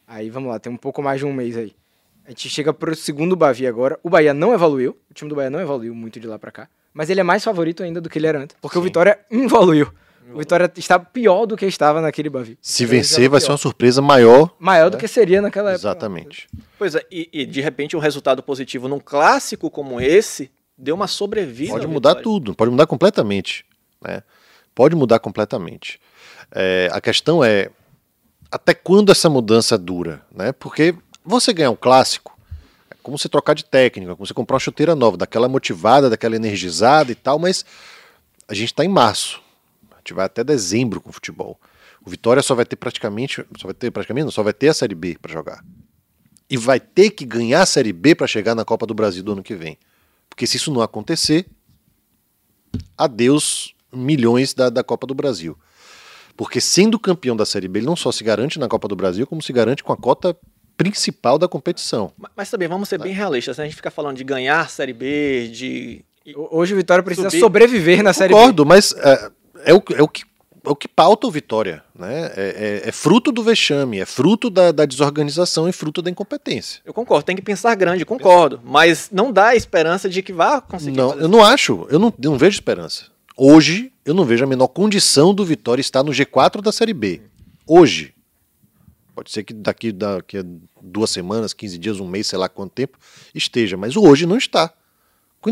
Aí 0.08 0.30
vamos 0.30 0.50
lá, 0.50 0.60
tem 0.60 0.72
um 0.72 0.78
pouco 0.78 1.02
mais 1.02 1.20
de 1.20 1.26
um 1.26 1.32
mês 1.34 1.56
aí. 1.56 1.74
A 2.26 2.30
gente 2.30 2.50
chega 2.50 2.74
pro 2.74 2.96
segundo 2.96 3.36
Bavi 3.36 3.66
agora. 3.66 3.98
O 4.04 4.10
Bahia 4.10 4.34
não 4.34 4.54
evoluiu, 4.54 4.98
o 5.10 5.14
time 5.14 5.30
do 5.30 5.36
Bahia 5.36 5.50
não 5.50 5.60
evoluiu 5.62 5.96
muito 5.96 6.20
de 6.20 6.28
lá 6.28 6.38
pra 6.38 6.52
cá. 6.52 6.68
Mas 6.94 7.10
ele 7.10 7.20
é 7.20 7.24
mais 7.24 7.44
favorito 7.44 7.84
ainda 7.84 8.02
do 8.02 8.10
que 8.10 8.20
ele 8.20 8.28
era 8.28 8.40
antes. 8.40 8.56
Porque 8.62 8.78
o 8.78 8.82
Vitória 8.82 9.20
evoluiu. 9.32 9.92
O 10.34 10.40
Vitória 10.40 10.72
está 10.78 11.00
pior 11.00 11.46
do 11.46 11.58
que 11.58 11.66
estava 11.66 12.02
naquele 12.02 12.30
Bavi. 12.30 12.58
Se 12.62 12.86
vencer, 12.86 13.30
vai 13.30 13.40
ser 13.40 13.48
pior. 13.48 13.54
uma 13.54 13.58
surpresa 13.58 14.02
maior. 14.02 14.56
Maior 14.60 14.90
do 14.90 14.98
que 14.98 15.08
seria 15.08 15.42
naquela 15.42 15.72
época. 15.72 15.82
Exatamente. 15.82 16.48
Pois 16.78 16.96
é, 16.96 17.06
e, 17.12 17.30
e, 17.34 17.46
de 17.46 17.62
repente 17.62 17.96
um 17.96 18.00
resultado 18.00 18.44
positivo 18.44 18.88
num 18.88 19.00
clássico 19.00 19.70
como 19.70 20.00
esse 20.00 20.52
deu 20.78 20.96
uma 20.96 21.08
sobrevida. 21.08 21.74
Pode 21.74 21.88
mudar 21.88 22.10
Vitória. 22.10 22.24
tudo, 22.24 22.56
pode 22.56 22.72
mudar 22.72 22.86
completamente. 22.86 23.66
Né? 24.02 24.24
Pode 24.76 24.96
mudar 24.96 25.20
completamente. 25.20 26.00
É, 26.52 26.90
a 26.92 27.02
questão 27.02 27.44
é 27.44 27.70
até 28.52 28.74
quando 28.74 29.12
essa 29.12 29.30
mudança 29.30 29.78
dura, 29.78 30.22
né? 30.34 30.52
Porque 30.52 30.96
você 31.24 31.54
ganhar 31.54 31.70
um 31.70 31.76
clássico 31.76 32.38
é 32.90 32.96
como 33.04 33.18
você 33.18 33.30
trocar 33.30 33.54
de 33.54 33.64
técnico, 33.64 34.12
é 34.12 34.16
como 34.16 34.26
você 34.26 34.34
comprar 34.34 34.56
uma 34.56 34.60
chuteira 34.60 34.96
nova, 34.96 35.18
daquela 35.18 35.48
motivada, 35.48 36.10
daquela 36.10 36.36
energizada 36.36 37.12
e 37.12 37.16
tal, 37.16 37.38
mas 37.38 37.64
a 38.48 38.54
gente 38.54 38.68
está 38.68 38.84
em 38.84 38.88
março. 38.88 39.42
Gente 40.10 40.16
vai 40.16 40.26
até 40.26 40.44
dezembro 40.44 41.00
com 41.00 41.12
futebol. 41.12 41.60
O 42.04 42.10
Vitória 42.10 42.42
só 42.42 42.56
vai 42.56 42.66
ter 42.66 42.76
praticamente, 42.76 43.46
só 43.58 43.68
vai 43.68 43.74
ter 43.76 43.92
praticamente, 43.92 44.26
não, 44.26 44.32
só 44.32 44.42
vai 44.42 44.54
ter 44.54 44.70
a 44.70 44.74
Série 44.74 44.96
B 44.96 45.16
para 45.22 45.32
jogar. 45.32 45.64
E 46.50 46.58
vai 46.58 46.80
ter 46.80 47.12
que 47.12 47.24
ganhar 47.26 47.62
a 47.62 47.66
Série 47.66 47.94
B 47.94 48.16
para 48.16 48.26
chegar 48.26 48.56
na 48.56 48.66
Copa 48.66 48.88
do 48.88 48.94
Brasil 48.96 49.22
do 49.22 49.34
ano 49.34 49.44
que 49.44 49.54
vem. 49.56 49.78
Porque 50.28 50.48
se 50.48 50.58
isso 50.58 50.72
não 50.74 50.82
acontecer, 50.82 51.46
adeus 52.98 53.76
milhões 53.94 54.54
da, 54.54 54.70
da 54.70 54.84
Copa 54.84 55.06
do 55.06 55.14
Brasil. 55.14 55.58
Porque 56.36 56.60
sendo 56.62 56.98
campeão 56.98 57.36
da 57.36 57.46
Série 57.46 57.68
B, 57.68 57.80
ele 57.80 57.86
não 57.86 57.96
só 57.96 58.12
se 58.12 58.24
garante 58.24 58.58
na 58.58 58.68
Copa 58.68 58.88
do 58.88 58.96
Brasil, 58.96 59.28
como 59.28 59.42
se 59.44 59.52
garante 59.54 59.84
com 59.84 59.92
a 59.94 59.98
cota 59.98 60.36
principal 60.78 61.38
da 61.38 61.48
competição. 61.48 62.12
Ma- 62.18 62.32
Mas 62.36 62.50
também 62.50 62.68
vamos 62.68 62.88
ser 62.90 62.98
bem 62.98 63.14
realistas, 63.14 63.58
né? 63.58 63.66
A 63.66 63.68
gente 63.68 63.76
fica 63.76 63.92
falando 63.92 64.18
de 64.18 64.24
ganhar 64.24 64.70
Série 64.70 64.94
B, 64.94 65.50
de. 65.50 66.04
Hoje 66.36 66.74
o 66.74 66.78
Vitória 66.78 67.04
precisa 67.04 67.30
Subir. 67.30 67.40
sobreviver 67.42 68.04
na 68.04 68.14
Série 68.14 68.34
B. 68.34 68.40
Concordo, 68.40 68.66
mas 68.66 68.94
é, 68.94 69.32
é 69.66 69.74
o, 69.74 69.84
é 69.96 70.02
o 70.02 70.08
que 70.08 70.24
é 70.66 70.70
o 70.70 70.76
que 70.76 70.88
pauta 70.88 71.26
o 71.26 71.32
Vitória, 71.32 71.84
né? 71.98 72.32
É, 72.36 72.82
é, 72.86 72.90
é 72.90 72.92
fruto 72.92 73.32
do 73.32 73.42
vexame, 73.42 74.00
é 74.00 74.06
fruto 74.06 74.50
da, 74.50 74.72
da, 74.72 74.86
desorganização 74.86 75.70
e 75.70 75.72
fruto 75.72 76.02
da 76.02 76.10
incompetência. 76.10 76.82
Eu 76.86 76.94
concordo, 76.94 77.26
tem 77.26 77.36
que 77.36 77.42
pensar 77.42 77.74
grande, 77.76 78.06
concordo, 78.06 78.60
mas 78.64 79.10
não 79.12 79.32
dá 79.32 79.56
esperança 79.56 80.10
de 80.10 80.22
que 80.22 80.34
vá 80.34 80.60
conseguir. 80.62 80.98
Não, 80.98 81.14
eu 81.14 81.28
não 81.28 81.44
acho, 81.44 81.88
eu 81.90 81.98
não, 81.98 82.14
eu 82.22 82.32
não 82.32 82.38
vejo 82.38 82.56
esperança. 82.56 83.06
Hoje, 83.38 83.92
eu 84.04 84.14
não 84.14 84.26
vejo 84.26 84.44
a 84.44 84.48
menor 84.48 84.68
condição 84.68 85.34
do 85.34 85.46
Vitória 85.46 85.82
estar 85.82 86.04
no 86.04 86.12
G4 86.12 86.62
da 86.62 86.72
Série 86.72 86.94
B. 86.94 87.22
Hoje. 87.66 88.14
Pode 89.16 89.32
ser 89.32 89.44
que 89.44 89.54
daqui, 89.54 89.92
daqui 89.92 90.38
a 90.38 90.46
duas 90.82 91.10
semanas, 91.10 91.52
15 91.52 91.78
dias, 91.78 92.00
um 92.00 92.08
mês, 92.08 92.28
sei 92.28 92.40
lá 92.40 92.48
quanto 92.48 92.72
tempo, 92.72 92.98
esteja, 93.36 93.76
mas 93.76 93.98
hoje 93.98 94.26
não 94.26 94.38
está. 94.38 94.74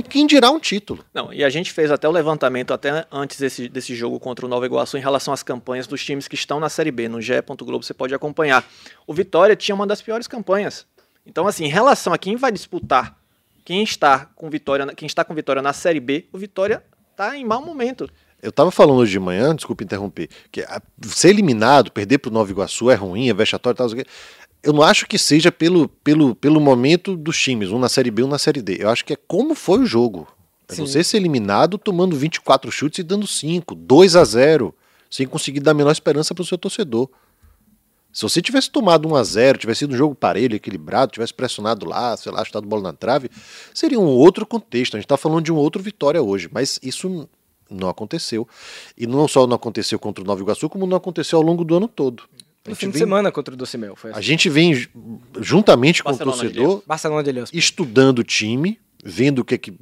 Quem 0.10 0.28
dirá 0.28 0.52
um 0.52 0.60
título? 0.60 1.04
Não, 1.14 1.32
e 1.32 1.44
a 1.46 1.50
gente 1.50 1.72
fez 1.72 1.90
até 1.92 2.08
o 2.10 2.12
levantamento 2.12 2.74
até 2.74 3.06
antes 3.10 3.40
desse, 3.40 3.70
desse 3.70 3.96
jogo 3.96 4.20
contra 4.20 4.46
o 4.46 4.50
Nova 4.50 4.66
Iguaçu 4.66 4.98
em 4.98 5.02
relação 5.02 5.34
às 5.34 5.42
campanhas 5.42 5.88
dos 5.88 6.04
times 6.04 6.28
que 6.28 6.36
estão 6.36 6.60
na 6.60 6.68
Série 6.68 6.92
B. 6.92 7.08
No 7.08 7.22
GE. 7.22 7.42
Globo 7.62 7.84
você 7.84 7.94
pode 7.94 8.14
acompanhar. 8.14 8.66
O 9.06 9.14
Vitória 9.14 9.56
tinha 9.56 9.74
uma 9.74 9.88
das 9.88 10.02
piores 10.02 10.28
campanhas. 10.28 10.86
Então, 11.26 11.48
assim, 11.48 11.66
em 11.66 11.70
relação 11.70 12.12
a 12.12 12.18
quem 12.18 12.36
vai 12.36 12.52
disputar, 12.52 13.18
quem 13.64 13.82
está 13.82 14.26
com 14.36 14.50
Vitória, 14.50 14.88
quem 14.94 15.06
está 15.06 15.24
com 15.24 15.34
Vitória 15.34 15.62
na 15.62 15.72
Série 15.72 16.00
B, 16.02 16.28
o 16.34 16.38
Vitória 16.38 16.84
está 17.12 17.38
em 17.38 17.46
mau 17.46 17.62
momento. 17.62 18.10
Eu 18.42 18.50
estava 18.50 18.70
falando 18.70 19.00
hoje 19.00 19.12
de 19.12 19.20
manhã, 19.20 19.56
desculpa 19.56 19.84
interromper, 19.84 20.30
que 20.52 20.64
ser 21.08 21.30
eliminado, 21.30 21.92
perder 21.92 22.20
para 22.20 22.30
o 22.30 22.34
Nova 22.34 22.52
Iguaçu 22.52 22.92
é 22.92 22.96
ruim, 22.96 23.30
é 23.30 23.34
vexatório 23.34 23.76
e 23.76 23.78
tal 23.78 23.88
eu 24.64 24.74
não 24.74 24.82
acho 24.82 25.08
que 25.08 25.18
seja 25.18 25.52
pelo, 25.52 25.88
pelo, 25.88 26.36
pelo 26.36 26.60
momento 26.60 27.16
dos 27.16 27.40
times, 27.40 27.70
um 27.70 27.80
na 27.80 27.88
Série 27.88 28.12
B, 28.12 28.24
um 28.24 28.28
na 28.28 28.38
Série 28.38 28.62
D. 28.62 28.78
Eu 28.80 28.90
acho 28.90 29.06
que 29.06 29.14
é 29.14 29.16
como 29.16 29.56
foi 29.56 29.80
o 29.80 29.86
jogo. 29.86 30.28
É 30.68 30.76
Sim. 30.76 30.86
você 30.86 31.04
ser 31.04 31.18
eliminado 31.18 31.78
tomando 31.78 32.16
24 32.16 32.70
chutes 32.72 33.00
e 33.00 33.04
dando 33.04 33.26
5, 33.26 33.74
2 33.74 34.16
a 34.16 34.26
0 34.26 34.76
sem 35.10 35.26
conseguir 35.26 35.62
dar 35.62 35.72
a 35.72 35.74
menor 35.74 35.92
esperança 35.92 36.36
para 36.36 36.42
o 36.42 36.46
seu 36.46 36.58
torcedor. 36.58 37.10
Se 38.12 38.24
você 38.24 38.42
tivesse 38.42 38.70
tomado 38.70 39.08
1 39.08 39.16
a 39.16 39.24
0 39.24 39.58
tivesse 39.60 39.80
sido 39.80 39.94
um 39.94 39.98
jogo 39.98 40.16
parelho, 40.16 40.56
equilibrado, 40.56 41.14
tivesse 41.14 41.34
pressionado 41.34 41.86
lá, 41.86 42.18
sei 42.18 42.32
lá, 42.32 42.44
chutado 42.44 42.68
bola 42.68 42.82
na 42.82 42.94
trave, 42.94 43.30
seria 43.74 44.00
um 44.00 44.08
outro 44.08 44.46
contexto. 44.46 44.96
A 44.96 45.00
gente 45.00 45.06
está 45.06 45.16
falando 45.16 45.46
de 45.46 45.52
um 45.54 45.56
outro 45.56 45.82
vitória 45.82 46.22
hoje, 46.22 46.50
mas 46.52 46.80
isso 46.84 47.30
não 47.70 47.90
aconteceu. 47.90 48.48
E 48.98 49.08
não 49.08 49.28
só 49.28 49.46
não 49.48 49.56
aconteceu 49.56 50.00
contra 50.00 50.24
o 50.24 50.28
Nova 50.28 50.42
Iguaçu, 50.42 50.70
como 50.70 50.86
não 50.86 50.98
aconteceu 50.98 51.40
ao 51.40 51.44
longo 51.44 51.64
do 51.64 51.76
ano 51.76 51.88
todo. 51.88 52.24
No 52.68 52.76
fim 52.76 52.88
vem, 52.88 52.94
de 52.94 52.98
semana 53.00 53.32
contra 53.32 53.54
o 53.54 53.58
Docimel. 53.58 53.96
Foi 53.96 54.12
assim. 54.12 54.20
A 54.20 54.22
gente 54.22 54.50
vem 54.50 54.88
juntamente 55.40 56.04
Barcelona 56.04 56.38
com 56.38 56.40
o 56.40 56.50
torcedor, 56.50 56.84
Barcelona 56.86 57.24
de 57.24 57.32
Leos, 57.32 57.50
estudando 57.54 58.20
o 58.20 58.24
time, 58.24 58.80
vendo 59.04 59.40
o 59.40 59.46
que 59.46 59.56
é 59.56 59.58
que 59.58 59.74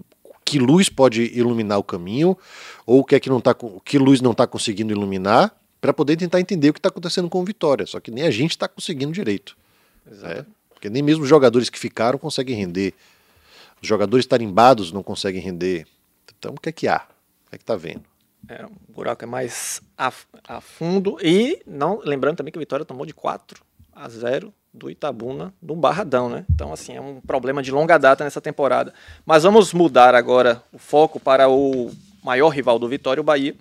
que 0.48 0.60
luz 0.60 0.90
pode 0.90 1.24
iluminar 1.36 1.80
o 1.80 1.84
caminho 1.84 2.38
ou 2.86 3.00
o 3.00 3.04
que 3.04 3.16
é 3.16 3.20
que 3.20 3.30
não 3.30 3.42
tá 3.42 3.56
que 3.84 3.98
luz 3.98 4.22
não 4.22 4.32
está 4.32 4.46
conseguindo 4.46 4.94
iluminar 4.94 5.52
para 5.82 5.92
poder 5.92 6.16
tentar 6.16 6.40
entender 6.40 6.70
o 6.70 6.74
que 6.74 6.80
está 6.80 6.90
acontecendo 6.90 7.28
com 7.28 7.42
o 7.42 7.44
Vitória. 7.44 7.86
Só 7.88 8.00
que 8.00 8.12
nem 8.12 8.26
a 8.26 8.32
gente 8.32 8.52
está 8.52 8.68
conseguindo 8.68 9.12
direito. 9.12 9.58
É, 10.24 10.46
porque 10.70 10.88
nem 10.88 11.02
mesmo 11.02 11.24
os 11.24 11.30
jogadores 11.30 11.70
que 11.70 11.80
ficaram 11.80 12.20
conseguem 12.20 12.56
render. 12.56 12.94
Os 13.82 13.88
jogadores 13.88 14.28
tarimbados 14.28 14.92
não 14.92 15.02
conseguem 15.02 15.42
render. 15.42 15.88
Então 16.38 16.54
o 16.54 16.60
que 16.60 16.70
é 16.70 16.72
que 16.72 16.88
há? 16.88 17.08
Que 17.56 17.58
é 17.58 17.58
que 17.58 17.64
está 17.64 17.76
vendo? 17.76 18.04
É, 18.50 18.66
o 18.66 18.94
buraco 18.94 19.24
é 19.24 19.28
mais 19.28 19.82
a, 19.98 20.12
a, 20.48 20.62
fundo. 20.62 21.18
E 21.22 21.62
não 21.66 22.02
lembrando 22.04 22.38
também 22.38 22.52
que 22.52 22.58
o 22.58 22.60
Vitória 22.60 22.86
tomou 22.86 23.06
de 23.06 23.14
4 23.14 23.64
a 23.94 24.10
0 24.10 24.54
do 24.74 24.90
Itabuna 24.90 25.54
do 25.62 25.74
Barradão, 25.74 26.30
né? 26.30 26.46
Então, 26.54 26.74
assim, 26.74 26.96
é 26.96 27.02
um 27.02 27.22
problema 27.22 27.64
de 27.64 27.72
longa 27.72 27.98
data 27.98 28.24
nessa 28.26 28.42
temporada. 28.42 28.94
Mas 29.26 29.44
vamos 29.44 29.74
mudar 29.74 30.14
agora 30.14 30.62
o 30.74 30.78
foco 30.78 31.20
para 31.20 31.50
o 31.50 31.92
maior 32.22 32.50
rival 32.50 32.78
do 32.78 32.90
Vitória, 32.90 33.22
o 33.22 33.24
Bahia, 33.24 33.56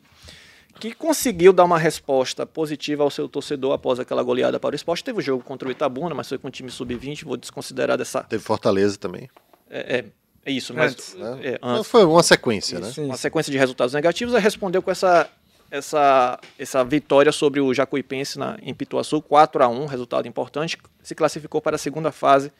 que 0.80 0.92
conseguiu 0.92 1.52
dar 1.52 1.64
uma 1.64 1.78
resposta 1.78 2.44
positiva 2.44 3.04
ao 3.04 3.10
seu 3.10 3.28
torcedor 3.28 3.72
após 3.72 4.00
aquela 4.00 4.24
goleada 4.24 4.58
para 4.58 4.72
o 4.72 4.76
esporte. 4.76 5.04
Teve 5.04 5.20
o 5.20 5.22
jogo 5.22 5.44
contra 5.44 5.68
o 5.68 5.70
Itabuna, 5.70 6.16
mas 6.16 6.28
foi 6.28 6.36
com 6.36 6.48
o 6.48 6.50
time 6.50 6.68
sub-20, 6.68 7.24
vou 7.24 7.36
desconsiderar 7.36 7.96
dessa. 7.96 8.24
Teve 8.24 8.42
Fortaleza 8.42 8.98
também. 8.98 9.30
É, 9.70 9.98
é 9.98 10.04
é 10.44 10.52
isso, 10.52 10.74
mas 10.74 10.92
antes, 10.92 11.14
né? 11.14 11.38
é, 11.42 11.58
antes. 11.62 11.88
foi 11.88 12.04
uma 12.04 12.22
sequência, 12.22 12.78
isso, 12.78 13.00
né? 13.00 13.06
Uma 13.06 13.16
sequência 13.16 13.50
de 13.50 13.58
resultados 13.58 13.94
negativos. 13.94 14.34
Aí 14.34 14.40
respondeu 14.40 14.82
com 14.82 14.90
essa 14.90 15.28
essa 15.70 16.38
essa 16.58 16.84
vitória 16.84 17.32
sobre 17.32 17.60
o 17.60 17.72
Jacuipense 17.72 18.38
na 18.38 18.58
em 18.62 18.74
Pituaçu, 18.74 19.22
4 19.22 19.64
a 19.64 19.68
1, 19.68 19.86
resultado 19.86 20.28
importante. 20.28 20.78
Se 21.02 21.14
classificou 21.14 21.60
para 21.60 21.76
a 21.76 21.78
segunda 21.78 22.12
fase 22.12 22.52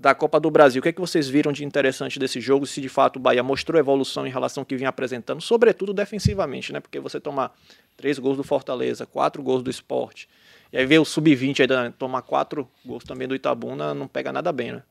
da 0.00 0.14
Copa 0.14 0.40
do 0.40 0.50
Brasil. 0.50 0.80
O 0.80 0.82
que, 0.82 0.88
é 0.88 0.92
que 0.92 1.00
vocês 1.00 1.28
viram 1.28 1.52
de 1.52 1.62
interessante 1.62 2.18
desse 2.18 2.40
jogo? 2.40 2.66
Se 2.66 2.80
de 2.80 2.88
fato 2.88 3.16
o 3.16 3.20
Bahia 3.20 3.42
mostrou 3.42 3.78
evolução 3.78 4.26
em 4.26 4.30
relação 4.30 4.62
ao 4.62 4.64
que 4.64 4.74
vinha 4.74 4.88
apresentando, 4.88 5.42
sobretudo 5.42 5.92
defensivamente, 5.92 6.72
né? 6.72 6.80
Porque 6.80 6.98
você 6.98 7.20
tomar 7.20 7.54
três 7.98 8.18
gols 8.18 8.38
do 8.38 8.42
Fortaleza, 8.42 9.04
quatro 9.04 9.42
gols 9.42 9.62
do 9.62 9.68
Esporte, 9.68 10.26
e 10.72 10.78
aí 10.78 10.86
ver 10.86 10.98
o 10.98 11.04
sub-20 11.04 11.60
ainda 11.60 11.94
tomar 11.98 12.22
quatro 12.22 12.66
gols 12.84 13.04
também 13.04 13.28
do 13.28 13.34
Itabuna, 13.34 13.92
não 13.92 14.08
pega 14.08 14.32
nada 14.32 14.50
bem, 14.50 14.72
né? 14.72 14.82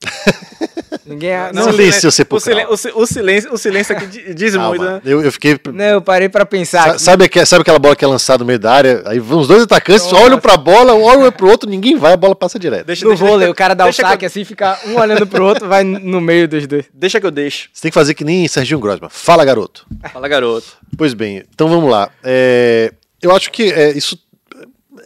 Ninguém. 1.04 1.32
Não, 1.52 1.64
silêncio 1.64 2.12
sepulcral. 2.12 2.70
O, 2.70 2.76
sil 2.76 2.92
o, 2.94 3.06
silêncio, 3.06 3.52
o 3.52 3.58
silêncio 3.58 3.96
aqui 3.96 4.34
diz 4.34 4.54
Calma, 4.54 4.68
muito, 4.68 4.84
né? 4.84 5.00
Eu, 5.04 5.22
eu, 5.22 5.32
fiquei. 5.32 5.58
Não, 5.72 5.84
eu 5.84 6.02
parei 6.02 6.28
pra 6.28 6.44
pensar. 6.46 6.92
Sa 6.92 6.98
sabe, 6.98 7.28
sabe 7.46 7.62
aquela 7.62 7.78
bola 7.78 7.96
que 7.96 8.04
é 8.04 8.08
lançada 8.08 8.40
no 8.40 8.46
meio 8.46 8.58
da 8.58 8.72
área? 8.72 9.02
Aí 9.06 9.18
vão 9.18 9.40
os 9.40 9.48
dois 9.48 9.62
atacantes, 9.62 10.04
Nossa. 10.04 10.24
olham 10.24 10.38
pra 10.38 10.56
bola, 10.56 10.94
um 10.94 11.02
olha 11.02 11.32
pro 11.32 11.48
outro, 11.48 11.68
ninguém 11.68 11.96
vai, 11.96 12.12
a 12.12 12.16
bola 12.16 12.34
passa 12.34 12.58
direto. 12.58 12.86
Deixa, 12.86 13.04
no 13.04 13.10
deixa, 13.10 13.24
vôlei, 13.24 13.38
deixa, 13.38 13.52
o 13.52 13.54
cara 13.54 13.74
dá 13.74 13.86
o 13.86 13.92
saque 13.92 14.24
eu... 14.24 14.26
assim, 14.26 14.44
fica 14.44 14.78
um 14.86 14.98
olhando 14.98 15.26
pro 15.26 15.44
outro, 15.44 15.66
vai 15.66 15.82
no 15.82 16.20
meio 16.20 16.46
dos 16.46 16.66
dois. 16.66 16.84
Deixa 16.92 17.20
que 17.20 17.26
eu 17.26 17.30
deixo. 17.30 17.70
Você 17.72 17.82
tem 17.82 17.90
que 17.90 17.94
fazer 17.94 18.14
que 18.14 18.24
nem 18.24 18.46
Serginho 18.46 18.78
Grossman. 18.78 19.10
Fala, 19.10 19.44
garoto. 19.44 19.86
Fala, 20.12 20.28
garoto. 20.28 20.76
Pois 20.96 21.14
bem, 21.14 21.42
então 21.52 21.68
vamos 21.68 21.90
lá. 21.90 22.10
É, 22.22 22.92
eu 23.20 23.34
acho 23.34 23.50
que 23.50 23.72
é, 23.72 23.96
isso 23.96 24.18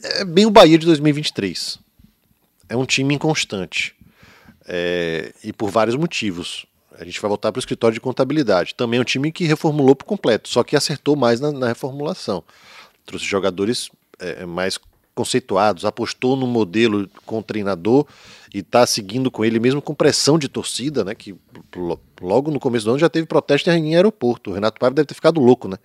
é 0.02 0.24
bem 0.24 0.46
o 0.46 0.50
Bahia 0.50 0.78
de 0.78 0.86
2023. 0.86 1.78
É 2.68 2.76
um 2.76 2.84
time 2.84 3.14
inconstante. 3.14 3.94
É, 4.66 5.32
e 5.42 5.52
por 5.52 5.70
vários 5.70 5.96
motivos. 5.96 6.66
A 6.98 7.04
gente 7.04 7.20
vai 7.20 7.28
voltar 7.28 7.50
para 7.50 7.58
o 7.58 7.60
escritório 7.60 7.94
de 7.94 8.00
contabilidade. 8.00 8.74
Também 8.74 8.98
é 8.98 9.00
um 9.00 9.04
time 9.04 9.32
que 9.32 9.44
reformulou 9.44 9.96
por 9.96 10.04
completo, 10.04 10.48
só 10.48 10.62
que 10.62 10.76
acertou 10.76 11.16
mais 11.16 11.40
na, 11.40 11.50
na 11.50 11.68
reformulação. 11.68 12.44
Trouxe 13.06 13.24
jogadores 13.24 13.90
é, 14.18 14.44
mais 14.44 14.78
conceituados, 15.14 15.84
apostou 15.84 16.36
no 16.36 16.46
modelo 16.46 17.08
com 17.26 17.38
o 17.38 17.42
treinador 17.42 18.06
e 18.52 18.58
está 18.58 18.86
seguindo 18.86 19.30
com 19.30 19.44
ele, 19.44 19.58
mesmo 19.58 19.80
com 19.80 19.94
pressão 19.94 20.38
de 20.38 20.48
torcida, 20.48 21.04
né? 21.04 21.14
Que 21.14 21.34
logo 22.20 22.50
no 22.50 22.60
começo 22.60 22.84
do 22.84 22.90
ano 22.90 22.98
já 22.98 23.08
teve 23.08 23.26
protesto 23.26 23.70
em 23.70 23.94
aeroporto. 23.94 24.50
O 24.50 24.54
Renato 24.54 24.78
Paiva 24.78 24.94
deve 24.94 25.06
ter 25.06 25.14
ficado 25.14 25.40
louco, 25.40 25.68
né? 25.68 25.76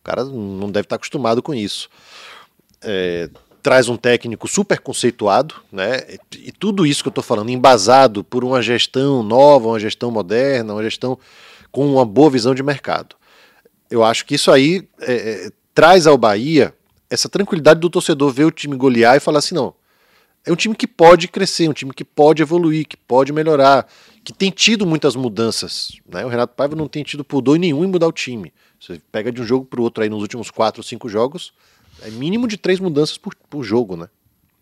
O 0.00 0.04
cara 0.04 0.24
não 0.24 0.70
deve 0.70 0.86
estar 0.86 0.96
acostumado 0.96 1.42
com 1.42 1.54
isso. 1.54 1.88
É, 2.82 3.28
traz 3.62 3.88
um 3.88 3.96
técnico 3.96 4.48
super 4.48 4.80
conceituado, 4.80 5.56
né? 5.70 6.00
E 6.36 6.50
tudo 6.52 6.86
isso 6.86 7.02
que 7.02 7.08
eu 7.08 7.10
estou 7.10 7.24
falando, 7.24 7.50
embasado 7.50 8.24
por 8.24 8.44
uma 8.44 8.62
gestão 8.62 9.22
nova, 9.22 9.68
uma 9.68 9.80
gestão 9.80 10.10
moderna, 10.10 10.74
uma 10.74 10.82
gestão 10.82 11.18
com 11.70 11.86
uma 11.86 12.04
boa 12.04 12.30
visão 12.30 12.54
de 12.54 12.62
mercado. 12.62 13.16
Eu 13.90 14.04
acho 14.04 14.24
que 14.24 14.34
isso 14.34 14.50
aí 14.50 14.88
é, 15.00 15.12
é, 15.12 15.50
traz 15.74 16.06
ao 16.06 16.16
Bahia 16.16 16.74
essa 17.08 17.28
tranquilidade 17.28 17.80
do 17.80 17.90
torcedor 17.90 18.32
ver 18.32 18.44
o 18.44 18.50
time 18.50 18.76
golear 18.76 19.16
e 19.16 19.20
falar 19.20 19.38
assim: 19.40 19.54
não, 19.54 19.74
é 20.44 20.52
um 20.52 20.56
time 20.56 20.74
que 20.74 20.86
pode 20.86 21.28
crescer, 21.28 21.68
um 21.68 21.72
time 21.72 21.92
que 21.92 22.04
pode 22.04 22.42
evoluir, 22.42 22.86
que 22.86 22.96
pode 22.96 23.32
melhorar, 23.32 23.86
que 24.24 24.32
tem 24.32 24.50
tido 24.50 24.86
muitas 24.86 25.14
mudanças. 25.14 26.00
Né? 26.08 26.24
O 26.24 26.28
Renato 26.28 26.54
Paiva 26.54 26.74
não 26.74 26.88
tem 26.88 27.02
tido 27.02 27.24
pudor 27.24 27.58
nenhum 27.58 27.84
em 27.84 27.88
mudar 27.88 28.08
o 28.08 28.12
time. 28.12 28.52
Você 28.80 29.00
pega 29.12 29.30
de 29.30 29.42
um 29.42 29.44
jogo 29.44 29.66
para 29.66 29.80
o 29.80 29.82
outro 29.82 30.02
aí 30.02 30.08
nos 30.08 30.22
últimos 30.22 30.50
quatro 30.50 30.80
ou 30.80 30.84
cinco 30.84 31.08
jogos, 31.08 31.52
é 32.02 32.10
mínimo 32.10 32.46
de 32.46 32.56
três 32.56 32.80
mudanças 32.80 33.18
por, 33.18 33.34
por 33.48 33.62
jogo, 33.62 33.96
né? 33.96 34.08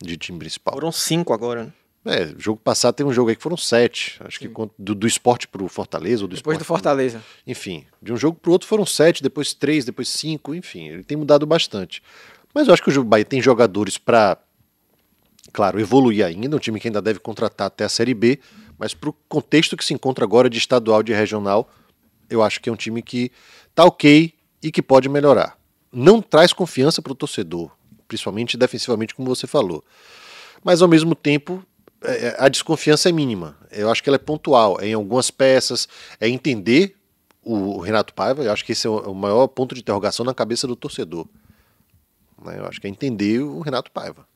De 0.02 0.16
time 0.16 0.38
principal. 0.38 0.74
Foram 0.74 0.92
cinco 0.92 1.32
agora, 1.32 1.64
né? 1.64 1.72
É, 2.04 2.32
jogo 2.38 2.60
passado 2.62 2.94
teve 2.94 3.08
um 3.08 3.12
jogo 3.12 3.28
aí 3.28 3.36
que 3.36 3.42
foram 3.42 3.56
sete. 3.56 4.16
Acho 4.24 4.38
Sim. 4.38 4.48
que 4.48 4.70
do, 4.78 4.94
do 4.94 5.06
esporte 5.06 5.46
pro 5.46 5.68
Fortaleza. 5.68 6.22
Ou 6.22 6.28
do 6.28 6.36
depois 6.36 6.56
do 6.56 6.64
Fortaleza. 6.64 7.18
Pro, 7.18 7.28
enfim, 7.46 7.84
de 8.00 8.12
um 8.12 8.16
jogo 8.16 8.38
pro 8.40 8.52
outro 8.52 8.66
foram 8.66 8.86
sete, 8.86 9.22
depois 9.22 9.52
três, 9.52 9.84
depois 9.84 10.08
cinco, 10.08 10.54
enfim, 10.54 10.88
ele 10.88 11.02
tem 11.02 11.18
mudado 11.18 11.44
bastante. 11.44 12.02
Mas 12.54 12.66
eu 12.66 12.74
acho 12.74 12.82
que 12.82 12.90
o 12.98 13.04
Bahia 13.04 13.24
tem 13.24 13.42
jogadores 13.42 13.98
para, 13.98 14.38
claro, 15.52 15.78
evoluir 15.78 16.24
ainda, 16.24 16.56
um 16.56 16.58
time 16.58 16.80
que 16.80 16.88
ainda 16.88 17.02
deve 17.02 17.18
contratar 17.18 17.66
até 17.66 17.84
a 17.84 17.88
Série 17.88 18.14
B, 18.14 18.38
mas 18.78 18.94
pro 18.94 19.12
contexto 19.28 19.76
que 19.76 19.84
se 19.84 19.92
encontra 19.92 20.24
agora 20.24 20.48
de 20.48 20.56
estadual, 20.56 21.02
de 21.02 21.12
regional, 21.12 21.68
eu 22.30 22.42
acho 22.42 22.60
que 22.60 22.70
é 22.70 22.72
um 22.72 22.76
time 22.76 23.02
que 23.02 23.30
tá 23.74 23.84
ok 23.84 24.32
e 24.62 24.72
que 24.72 24.80
pode 24.80 25.08
melhorar 25.08 25.57
não 25.92 26.20
traz 26.20 26.52
confiança 26.52 27.00
para 27.00 27.12
o 27.12 27.16
torcedor, 27.16 27.70
principalmente 28.06 28.56
defensivamente, 28.56 29.14
como 29.14 29.28
você 29.28 29.46
falou. 29.46 29.84
Mas 30.62 30.82
ao 30.82 30.88
mesmo 30.88 31.14
tempo, 31.14 31.64
é, 32.02 32.28
é, 32.28 32.36
a 32.38 32.48
desconfiança 32.48 33.08
é 33.08 33.12
mínima. 33.12 33.56
Eu 33.70 33.90
acho 33.90 34.02
que 34.02 34.08
ela 34.08 34.16
é 34.16 34.18
pontual, 34.18 34.80
é 34.80 34.88
em 34.88 34.94
algumas 34.94 35.30
peças, 35.30 35.88
é 36.20 36.28
entender 36.28 36.94
o 37.42 37.78
Renato 37.78 38.12
Paiva. 38.14 38.42
Eu 38.42 38.52
acho 38.52 38.64
que 38.64 38.72
esse 38.72 38.86
é 38.86 38.90
o 38.90 39.14
maior 39.14 39.46
ponto 39.48 39.74
de 39.74 39.80
interrogação 39.80 40.24
na 40.24 40.34
cabeça 40.34 40.66
do 40.66 40.76
torcedor. 40.76 41.26
Né? 42.44 42.58
Eu 42.58 42.66
acho 42.66 42.80
que 42.80 42.86
é 42.86 42.90
entender 42.90 43.40
o 43.40 43.60
Renato 43.60 43.90
Paiva. 43.90 44.26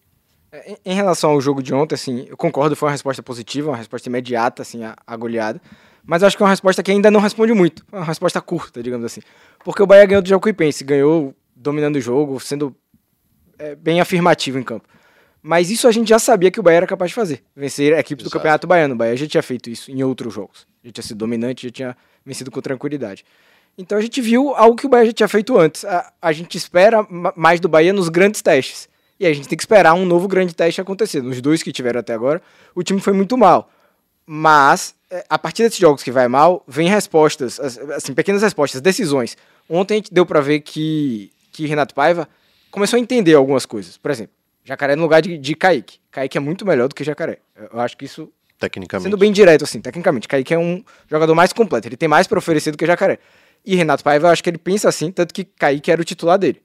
É, 0.50 0.78
em 0.84 0.94
relação 0.94 1.30
ao 1.30 1.40
jogo 1.40 1.62
de 1.62 1.72
ontem, 1.72 1.94
assim, 1.94 2.26
eu 2.28 2.36
concordo, 2.36 2.76
foi 2.76 2.88
uma 2.88 2.92
resposta 2.92 3.22
positiva, 3.22 3.70
uma 3.70 3.76
resposta 3.76 4.08
imediata, 4.08 4.62
assim, 4.62 4.80
à, 4.84 5.16
goleada. 5.16 5.60
Mas 6.04 6.22
acho 6.22 6.36
que 6.36 6.42
é 6.42 6.44
uma 6.44 6.50
resposta 6.50 6.82
que 6.82 6.90
ainda 6.90 7.10
não 7.10 7.20
responde 7.20 7.52
muito. 7.52 7.84
É 7.92 7.96
uma 7.96 8.04
resposta 8.04 8.40
curta, 8.40 8.82
digamos 8.82 9.06
assim. 9.06 9.20
Porque 9.64 9.82
o 9.82 9.86
Bahia 9.86 10.04
ganhou 10.04 10.22
do 10.22 10.28
Jacuipense, 10.28 10.82
ganhou 10.82 11.34
dominando 11.62 11.96
o 11.96 12.00
jogo, 12.00 12.38
sendo 12.40 12.74
é, 13.58 13.74
bem 13.74 14.00
afirmativo 14.00 14.58
em 14.58 14.62
campo. 14.62 14.86
Mas 15.40 15.70
isso 15.70 15.88
a 15.88 15.92
gente 15.92 16.08
já 16.08 16.18
sabia 16.18 16.50
que 16.50 16.60
o 16.60 16.62
Bahia 16.62 16.78
era 16.78 16.86
capaz 16.86 17.10
de 17.10 17.14
fazer. 17.14 17.42
Vencer 17.56 17.92
equipes 17.98 18.22
do 18.24 18.28
Exato. 18.28 18.38
Campeonato 18.38 18.66
Baiano. 18.66 18.94
O 18.94 18.96
Bahia 18.96 19.16
já 19.16 19.26
tinha 19.26 19.42
feito 19.42 19.68
isso 19.70 19.90
em 19.90 20.02
outros 20.02 20.32
jogos. 20.32 20.66
Já 20.84 20.92
tinha 20.92 21.02
sido 21.04 21.18
dominante, 21.18 21.66
já 21.66 21.72
tinha 21.72 21.96
vencido 22.24 22.50
com 22.50 22.60
tranquilidade. 22.60 23.24
Então 23.76 23.98
a 23.98 24.00
gente 24.00 24.20
viu 24.20 24.54
algo 24.54 24.76
que 24.76 24.86
o 24.86 24.88
Bahia 24.88 25.06
já 25.06 25.12
tinha 25.12 25.28
feito 25.28 25.58
antes. 25.58 25.84
A, 25.84 26.12
a 26.22 26.30
gente 26.32 26.56
espera 26.56 27.04
ma- 27.10 27.32
mais 27.36 27.58
do 27.58 27.68
Bahia 27.68 27.92
nos 27.92 28.08
grandes 28.08 28.40
testes. 28.42 28.88
E 29.18 29.26
a 29.26 29.32
gente 29.32 29.48
tem 29.48 29.56
que 29.56 29.62
esperar 29.62 29.94
um 29.94 30.04
novo 30.04 30.28
grande 30.28 30.54
teste 30.54 30.80
acontecer. 30.80 31.22
Nos 31.22 31.40
dois 31.40 31.62
que 31.62 31.72
tiveram 31.72 31.98
até 32.00 32.12
agora, 32.14 32.40
o 32.74 32.82
time 32.82 33.00
foi 33.00 33.12
muito 33.12 33.36
mal. 33.36 33.68
Mas, 34.24 34.94
é, 35.10 35.24
a 35.28 35.38
partir 35.38 35.62
desses 35.64 35.78
jogos 35.78 36.02
que 36.02 36.10
vai 36.12 36.28
mal, 36.28 36.62
vem 36.68 36.88
respostas, 36.88 37.58
as- 37.58 37.78
assim, 37.78 38.14
pequenas 38.14 38.42
respostas, 38.42 38.80
decisões. 38.80 39.36
Ontem 39.68 39.94
a 39.94 39.96
gente 39.96 40.14
deu 40.14 40.24
pra 40.24 40.40
ver 40.40 40.60
que, 40.60 41.30
que 41.52 41.66
Renato 41.66 41.94
Paiva 41.94 42.28
começou 42.70 42.96
a 42.96 43.00
entender 43.00 43.34
algumas 43.34 43.66
coisas. 43.66 43.96
Por 43.96 44.10
exemplo, 44.10 44.34
Jacaré 44.64 44.96
no 44.96 45.02
lugar 45.02 45.20
de, 45.20 45.36
de 45.38 45.54
Kaique. 45.54 45.98
Kaique 46.10 46.36
é 46.36 46.40
muito 46.40 46.66
melhor 46.66 46.88
do 46.88 46.94
que 46.94 47.04
Jacaré. 47.04 47.38
Eu 47.72 47.78
acho 47.80 47.96
que 47.96 48.06
isso 48.06 48.32
Tecnicamente. 48.62 49.04
Sendo 49.04 49.16
bem 49.16 49.32
direto, 49.32 49.64
assim, 49.64 49.80
tecnicamente. 49.80 50.28
Kaique 50.28 50.54
é 50.54 50.58
um 50.58 50.84
jogador 51.10 51.34
mais 51.34 51.52
completo. 51.52 51.88
Ele 51.88 51.96
tem 51.96 52.08
mais 52.08 52.28
pra 52.28 52.38
oferecer 52.38 52.70
do 52.70 52.78
que 52.78 52.86
Jacaré. 52.86 53.18
E 53.66 53.74
Renato 53.74 54.04
Paiva, 54.04 54.28
eu 54.28 54.30
acho 54.30 54.42
que 54.42 54.48
ele 54.48 54.58
pensa 54.58 54.88
assim, 54.88 55.10
tanto 55.10 55.34
que 55.34 55.44
Kaique 55.44 55.90
era 55.90 56.00
o 56.00 56.04
titular 56.04 56.38
dele. 56.38 56.62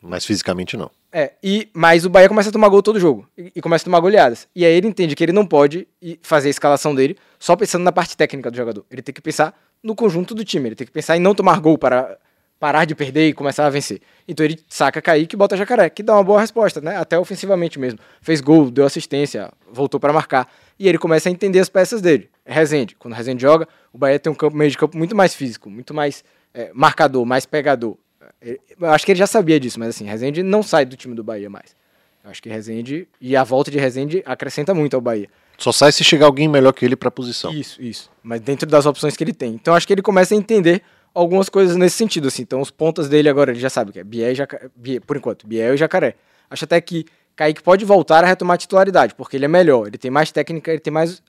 Mas 0.00 0.24
fisicamente 0.24 0.74
não. 0.74 0.90
É, 1.12 1.32
e, 1.42 1.68
mas 1.74 2.06
o 2.06 2.10
Bahia 2.10 2.28
começa 2.28 2.48
a 2.48 2.52
tomar 2.52 2.68
gol 2.68 2.82
todo 2.82 2.98
jogo. 2.98 3.28
E, 3.36 3.52
e 3.56 3.60
começa 3.60 3.82
a 3.82 3.86
tomar 3.86 4.00
goleadas. 4.00 4.48
E 4.56 4.64
aí 4.64 4.72
ele 4.72 4.88
entende 4.88 5.14
que 5.14 5.22
ele 5.22 5.32
não 5.32 5.46
pode 5.46 5.86
fazer 6.22 6.48
a 6.48 6.50
escalação 6.50 6.94
dele 6.94 7.16
só 7.38 7.54
pensando 7.54 7.82
na 7.82 7.92
parte 7.92 8.16
técnica 8.16 8.50
do 8.50 8.56
jogador. 8.56 8.86
Ele 8.90 9.02
tem 9.02 9.14
que 9.14 9.20
pensar 9.20 9.54
no 9.82 9.94
conjunto 9.94 10.34
do 10.34 10.44
time. 10.44 10.68
Ele 10.68 10.76
tem 10.76 10.86
que 10.86 10.92
pensar 10.92 11.14
em 11.14 11.20
não 11.20 11.34
tomar 11.34 11.60
gol 11.60 11.76
para 11.76 12.16
parar 12.60 12.84
de 12.84 12.94
perder 12.94 13.28
e 13.28 13.32
começar 13.32 13.66
a 13.66 13.70
vencer. 13.70 14.00
Então 14.26 14.44
ele 14.44 14.58
saca 14.68 15.00
Kaique 15.00 15.34
e 15.34 15.38
bota 15.38 15.56
Jacaré, 15.56 15.88
que 15.88 16.02
dá 16.02 16.14
uma 16.14 16.24
boa 16.24 16.40
resposta, 16.40 16.80
né? 16.80 16.96
Até 16.96 17.18
ofensivamente 17.18 17.78
mesmo. 17.78 17.98
Fez 18.20 18.40
gol, 18.40 18.70
deu 18.70 18.84
assistência, 18.84 19.50
voltou 19.70 19.98
para 20.00 20.12
marcar. 20.12 20.48
E 20.78 20.88
ele 20.88 20.98
começa 20.98 21.28
a 21.28 21.32
entender 21.32 21.60
as 21.60 21.68
peças 21.68 22.00
dele. 22.00 22.28
É 22.44 22.52
Rezende. 22.52 22.96
Quando 22.98 23.14
o 23.14 23.16
Rezende 23.16 23.42
joga, 23.42 23.66
o 23.92 23.98
Bahia 23.98 24.18
tem 24.18 24.30
um 24.30 24.34
campo, 24.34 24.56
meio 24.56 24.70
de 24.70 24.76
campo 24.78 24.96
muito 24.96 25.14
mais 25.16 25.34
físico, 25.34 25.68
muito 25.70 25.92
mais 25.94 26.24
é, 26.54 26.70
marcador, 26.74 27.24
mais 27.24 27.46
pegador. 27.46 27.96
Ele- 28.40 28.60
Eu 28.80 28.90
acho 28.90 29.04
que 29.04 29.12
ele 29.12 29.18
já 29.18 29.26
sabia 29.26 29.58
disso, 29.60 29.78
mas 29.78 29.90
assim, 29.90 30.04
Rezende 30.06 30.42
não 30.42 30.62
sai 30.62 30.84
do 30.84 30.96
time 30.96 31.14
do 31.14 31.22
Bahia 31.24 31.48
mais. 31.50 31.76
Eu 32.24 32.30
acho 32.30 32.42
que 32.42 32.48
Rezende 32.48 33.06
e 33.20 33.36
a 33.36 33.44
volta 33.44 33.70
de 33.70 33.78
Rezende 33.78 34.22
acrescenta 34.26 34.74
muito 34.74 34.94
ao 34.94 35.00
Bahia. 35.00 35.28
Só 35.56 35.72
sai 35.72 35.90
se 35.92 36.04
chegar 36.04 36.26
alguém 36.26 36.46
melhor 36.48 36.72
que 36.72 36.84
ele 36.84 36.94
pra 36.94 37.10
posição. 37.10 37.52
Isso, 37.52 37.82
isso. 37.82 38.10
Mas 38.22 38.40
dentro 38.40 38.68
das 38.68 38.86
opções 38.86 39.16
que 39.16 39.24
ele 39.24 39.32
tem. 39.32 39.54
Então 39.54 39.74
acho 39.74 39.86
que 39.86 39.92
ele 39.92 40.02
começa 40.02 40.34
a 40.34 40.36
entender 40.36 40.82
algumas 41.18 41.48
coisas 41.48 41.76
nesse 41.76 41.96
sentido, 41.96 42.28
assim. 42.28 42.42
Então 42.42 42.60
os 42.60 42.70
pontas 42.70 43.08
dele 43.08 43.28
agora, 43.28 43.50
ele 43.50 43.60
já 43.60 43.70
sabe 43.70 43.92
que 43.92 43.98
é 43.98 44.04
Biel 44.04 44.32
e 44.32 44.34
Jacaré. 44.34 44.68
Biel, 44.74 45.00
por 45.00 45.16
enquanto, 45.16 45.46
Biel 45.46 45.74
e 45.74 45.76
Jacaré. 45.76 46.14
Acho 46.50 46.64
até 46.64 46.80
que 46.80 47.04
Kaique 47.34 47.62
pode 47.62 47.84
voltar 47.84 48.24
a 48.24 48.26
retomar 48.26 48.54
a 48.54 48.58
titularidade, 48.58 49.14
porque 49.14 49.36
ele 49.36 49.44
é 49.44 49.48
melhor, 49.48 49.86
ele 49.86 49.98
tem 49.98 50.10
mais 50.10 50.30
técnica, 50.32 50.70
ele 50.70 50.80
tem 50.80 50.92
mais 50.92 51.22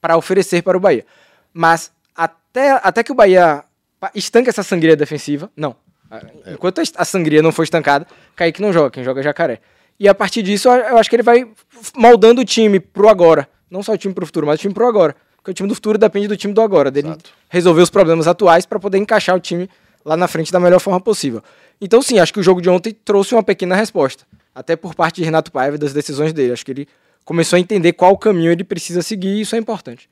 para 0.00 0.16
oferecer 0.16 0.62
para 0.62 0.76
o 0.76 0.80
Bahia. 0.80 1.04
Mas 1.52 1.90
até, 2.14 2.72
até 2.82 3.02
que 3.02 3.12
o 3.12 3.14
Bahia 3.14 3.64
estanque 4.14 4.48
essa 4.48 4.62
sangria 4.62 4.96
defensiva, 4.96 5.50
não. 5.56 5.74
Ah, 6.10 6.20
Enquanto 6.46 6.80
a 6.96 7.04
sangria 7.04 7.42
não 7.42 7.50
for 7.50 7.62
estancada, 7.62 8.06
Kaique 8.34 8.60
não 8.60 8.72
joga, 8.72 8.90
quem 8.90 9.02
joga 9.02 9.20
é 9.20 9.24
Jacaré. 9.24 9.60
E 9.98 10.08
a 10.08 10.14
partir 10.14 10.42
disso, 10.42 10.68
eu 10.68 10.98
acho 10.98 11.08
que 11.08 11.16
ele 11.16 11.22
vai 11.22 11.48
moldando 11.96 12.42
o 12.42 12.44
time 12.44 12.78
pro 12.78 13.08
agora. 13.08 13.48
Não 13.70 13.82
só 13.82 13.92
o 13.92 13.98
time 13.98 14.12
pro 14.12 14.26
futuro, 14.26 14.46
mas 14.46 14.58
o 14.58 14.60
time 14.60 14.74
pro 14.74 14.86
agora. 14.86 15.16
Porque 15.46 15.52
o 15.52 15.54
time 15.54 15.68
do 15.68 15.76
futuro 15.76 15.96
depende 15.96 16.26
do 16.26 16.36
time 16.36 16.52
do 16.52 16.60
agora, 16.60 16.90
dele 16.90 17.06
Exato. 17.06 17.30
resolver 17.48 17.80
os 17.80 17.88
problemas 17.88 18.26
atuais 18.26 18.66
para 18.66 18.80
poder 18.80 18.98
encaixar 18.98 19.36
o 19.36 19.38
time 19.38 19.70
lá 20.04 20.16
na 20.16 20.26
frente 20.26 20.50
da 20.50 20.58
melhor 20.58 20.80
forma 20.80 21.00
possível. 21.00 21.40
Então, 21.80 22.02
sim, 22.02 22.18
acho 22.18 22.32
que 22.32 22.40
o 22.40 22.42
jogo 22.42 22.60
de 22.60 22.68
ontem 22.68 22.92
trouxe 23.04 23.32
uma 23.32 23.44
pequena 23.44 23.76
resposta. 23.76 24.26
Até 24.52 24.74
por 24.74 24.92
parte 24.92 25.16
de 25.16 25.24
Renato 25.24 25.52
Paiva 25.52 25.76
e 25.76 25.78
das 25.78 25.92
decisões 25.92 26.32
dele. 26.32 26.52
Acho 26.52 26.64
que 26.64 26.72
ele 26.72 26.88
começou 27.24 27.56
a 27.56 27.60
entender 27.60 27.92
qual 27.92 28.18
caminho 28.18 28.50
ele 28.50 28.64
precisa 28.64 29.02
seguir 29.02 29.28
e 29.28 29.42
isso 29.42 29.54
é 29.54 29.58
importante. 29.60 30.10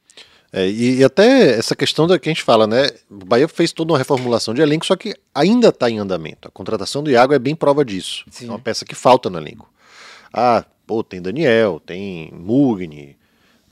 É, 0.53 0.69
e, 0.69 0.99
e 0.99 1.05
até 1.05 1.59
essa 1.59 1.75
questão 1.75 2.07
da 2.07 2.17
que 2.17 2.29
a 2.29 2.33
gente 2.33 2.45
fala, 2.45 2.69
né? 2.69 2.91
O 3.11 3.25
Bahia 3.25 3.49
fez 3.49 3.73
toda 3.73 3.93
uma 3.93 3.99
reformulação 3.99 4.55
de 4.55 4.63
elenco, 4.63 4.87
só 4.87 4.95
que 4.95 5.17
ainda 5.35 5.71
está 5.71 5.91
em 5.91 5.99
andamento. 5.99 6.47
A 6.47 6.51
contratação 6.53 7.03
do 7.03 7.11
Iago 7.11 7.35
é 7.35 7.41
bem 7.41 7.57
prova 7.57 7.85
disso. 7.85 8.25
Sim. 8.31 8.47
É 8.47 8.51
uma 8.51 8.61
peça 8.61 8.85
que 8.85 8.95
falta 8.95 9.29
no 9.29 9.37
elenco. 9.37 9.69
Ah, 10.33 10.65
pô, 10.87 11.03
tem 11.03 11.21
Daniel, 11.21 11.83
tem 11.85 12.31
Mugni, 12.33 13.17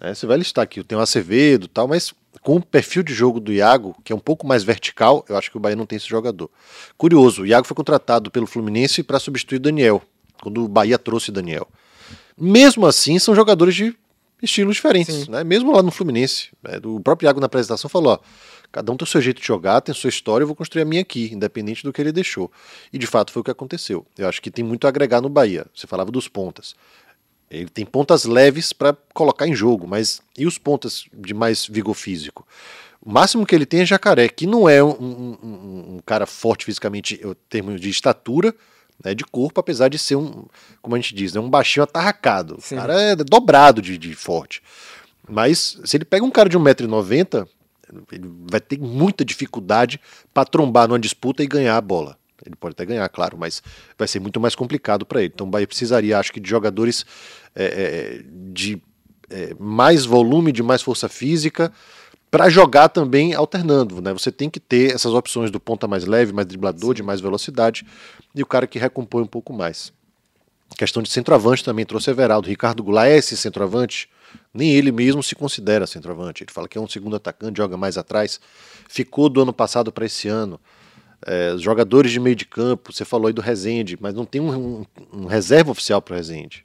né? 0.03 0.15
Você 0.15 0.27
vai 0.27 0.37
listar 0.37 0.65
aqui, 0.65 0.83
tem 0.83 0.99
o 0.99 1.01
Acevedo 1.01 1.67
e 1.67 1.69
tal, 1.69 1.87
mas 1.87 2.13
com 2.43 2.57
o 2.57 2.63
perfil 2.63 3.03
de 3.03 3.15
jogo 3.15 3.39
do 3.39 3.53
Iago, 3.53 3.95
que 4.03 4.13
é 4.13 4.17
um 4.17 4.19
pouco 4.19 4.47
mais 4.47 4.65
vertical, 4.65 5.25
eu 5.29 5.37
acho 5.37 5.51
que 5.51 5.57
o 5.57 5.61
Bahia 5.61 5.77
não 5.77 5.87
tem 5.87 5.97
esse 5.97 6.09
jogador. 6.09 6.51
Curioso, 6.99 7.43
o 7.43 7.47
Iago 7.47 7.67
foi 7.67 7.77
contratado 7.77 8.31
pelo 8.31 8.47
Fluminense 8.47 9.03
para 9.03 9.21
substituir 9.21 9.61
Daniel, 9.61 10.03
quando 10.43 10.65
o 10.65 10.69
Bahia 10.69 10.99
trouxe 10.99 11.31
Daniel. 11.31 11.69
Mesmo 12.37 12.87
assim, 12.87 13.19
são 13.19 13.35
jogadores 13.35 13.75
de 13.75 13.95
estilos 14.43 14.75
diferentes, 14.75 15.15
Sim. 15.15 15.31
né? 15.31 15.45
Mesmo 15.45 15.71
lá 15.71 15.83
no 15.83 15.93
Fluminense, 15.93 16.49
né? 16.63 16.81
o 16.85 16.99
próprio 16.99 17.29
Iago 17.29 17.39
na 17.39 17.47
apresentação 17.47 17.89
falou, 17.89 18.15
ó, 18.15 18.19
cada 18.73 18.91
um 18.91 18.97
tem 18.97 19.05
o 19.05 19.09
seu 19.09 19.21
jeito 19.21 19.41
de 19.41 19.47
jogar, 19.47 19.81
tem 19.81 19.93
a 19.93 19.95
sua 19.95 20.09
história, 20.09 20.43
eu 20.43 20.49
vou 20.49 20.57
construir 20.57 20.83
a 20.83 20.85
minha 20.85 21.03
aqui, 21.03 21.31
independente 21.33 21.85
do 21.85 21.93
que 21.93 22.01
ele 22.01 22.11
deixou. 22.11 22.51
E 22.93 22.99
de 22.99 23.07
fato 23.07 23.31
foi 23.31 23.41
o 23.41 23.45
que 23.45 23.51
aconteceu. 23.53 24.05
Eu 24.19 24.29
acho 24.29 24.43
que 24.43 24.51
tem 24.51 24.65
muito 24.65 24.87
a 24.87 24.89
agregar 24.89 25.21
no 25.21 25.29
Bahia. 25.29 25.67
Você 25.73 25.87
falava 25.87 26.11
dos 26.11 26.27
pontas. 26.27 26.75
Ele 27.53 27.69
tem 27.69 27.85
pontas 27.85 28.25
leves 28.25 28.73
para 28.73 28.97
colocar 29.13 29.47
em 29.47 29.55
jogo, 29.55 29.87
mas 29.87 30.23
e 30.39 30.47
os 30.47 30.57
pontas 30.59 31.05
de 31.13 31.35
mais 31.35 31.67
vigor 31.67 31.95
físico? 31.95 32.47
O 33.05 33.11
máximo 33.13 33.45
que 33.45 33.55
ele 33.55 33.67
tem 33.67 33.81
é 33.81 33.87
Jacaré, 33.87 34.29
que 34.29 34.47
não 34.47 34.69
é 34.69 34.83
um, 34.83 34.91
um- 34.91 35.39
um- 35.43 35.95
um 35.97 36.01
cara 36.07 36.25
forte 36.25 36.65
fisicamente, 36.65 37.21
em 37.23 37.35
termos 37.51 37.81
de 37.81 37.91
estatura, 37.91 38.55
né, 39.05 39.13
de 39.15 39.25
corpo, 39.25 39.61
apesar 39.61 39.89
de 39.89 39.99
ser 39.99 40.17
um, 40.17 40.45
como 40.81 40.95
a 40.95 40.99
gente 40.99 41.15
diz, 41.15 41.35
né, 41.35 41.41
um 41.41 41.51
baixinho 41.51 41.83
atarracado. 41.85 42.57
Sim. 42.61 42.77
O 42.77 42.79
cara 42.79 43.01
é 43.03 43.17
dobrado 43.17 43.83
de, 43.83 43.99
de 43.99 44.15
forte. 44.15 44.63
Mas 45.29 45.79
se 45.85 45.97
ele 45.97 46.05
pega 46.05 46.25
um 46.25 46.31
cara 46.31 46.49
de 46.49 46.57
1,90m, 46.59 47.47
ele 48.11 48.31
vai 48.51 48.61
ter 48.61 48.79
muita 48.79 49.25
dificuldade 49.25 50.01
para 50.33 50.45
trombar 50.47 50.89
numa 50.89 50.99
disputa 50.99 51.43
e 51.43 51.47
ganhar 51.47 51.77
a 51.77 51.81
bola. 51.81 52.17
Ele 52.45 52.57
pode 52.57 52.73
até 52.73 52.85
ganhar, 52.85 53.09
claro, 53.09 53.37
mas 53.39 53.63
vai 53.99 54.09
ser 54.09 54.21
muito 54.21 54.41
mais 54.41 54.55
complicado 54.55 55.07
para 55.07 55.23
ele. 55.23 55.33
Então 55.35 55.47
o 55.47 55.51
Bahia 55.51 55.67
precisaria, 55.67 56.19
acho 56.19 56.33
que, 56.33 56.41
de 56.41 56.49
jogadores 56.49 57.07
é, 57.55 57.65
é, 57.65 58.25
de 58.53 58.83
é, 59.31 59.55
mais 59.59 60.05
volume, 60.05 60.53
de 60.53 60.63
mais 60.63 60.83
força 60.83 61.09
física, 61.09 61.73
para 62.31 62.49
jogar 62.49 62.89
também 62.89 63.35
alternando. 63.35 64.01
Né? 64.01 64.13
Você 64.13 64.33
tem 64.33 64.49
que 64.49 64.59
ter 64.59 64.95
essas 64.95 65.13
opções 65.13 65.51
do 65.51 65.61
ponta 65.61 65.87
mais 65.87 66.07
leve, 66.07 66.33
mais 66.33 66.47
driblador, 66.47 66.95
de 66.95 67.03
mais 67.03 67.21
velocidade, 67.21 67.85
e 68.35 68.43
o 68.43 68.47
cara 68.47 68.67
que 68.67 68.79
recompõe 68.79 69.23
um 69.23 69.27
pouco 69.27 69.53
mais. 69.53 69.93
Questão 70.77 71.03
de 71.03 71.11
centroavante 71.11 71.63
também, 71.63 71.85
trouxe 71.85 72.11
Everaldo. 72.11 72.49
Ricardo 72.49 72.83
Goulart 72.83 73.09
é 73.09 73.19
esse 73.19 73.37
centroavante? 73.37 74.09
Nem 74.55 74.71
ele 74.71 74.91
mesmo 74.91 75.23
se 75.23 75.35
considera 75.35 75.87
centroavante. 75.87 76.43
Ele 76.43 76.53
fala 76.53 76.67
que 76.67 76.79
é 76.79 76.81
um 76.81 76.89
segundo 76.89 77.17
atacante, 77.17 77.59
joga 77.59 77.77
mais 77.77 77.99
atrás. 77.99 78.41
Ficou 78.89 79.29
do 79.29 79.43
ano 79.43 79.53
passado 79.53 79.93
para 79.93 80.07
esse 80.07 80.29
ano. 80.29 80.59
É, 81.25 81.55
jogadores 81.59 82.11
de 82.11 82.19
meio 82.19 82.35
de 82.35 82.45
campo, 82.45 82.93
você 82.93 83.05
falou 83.05 83.29
aí 83.29 83.33
do 83.33 83.41
Rezende, 83.43 83.97
mas 84.01 84.15
não 84.15 84.25
tem 84.25 84.41
um, 84.41 84.51
um- 84.81 84.87
um 85.13 85.27
reserva 85.27 85.71
oficial 85.71 86.03
para 86.03 86.15
o 86.15 86.17
Rezende. 86.17 86.65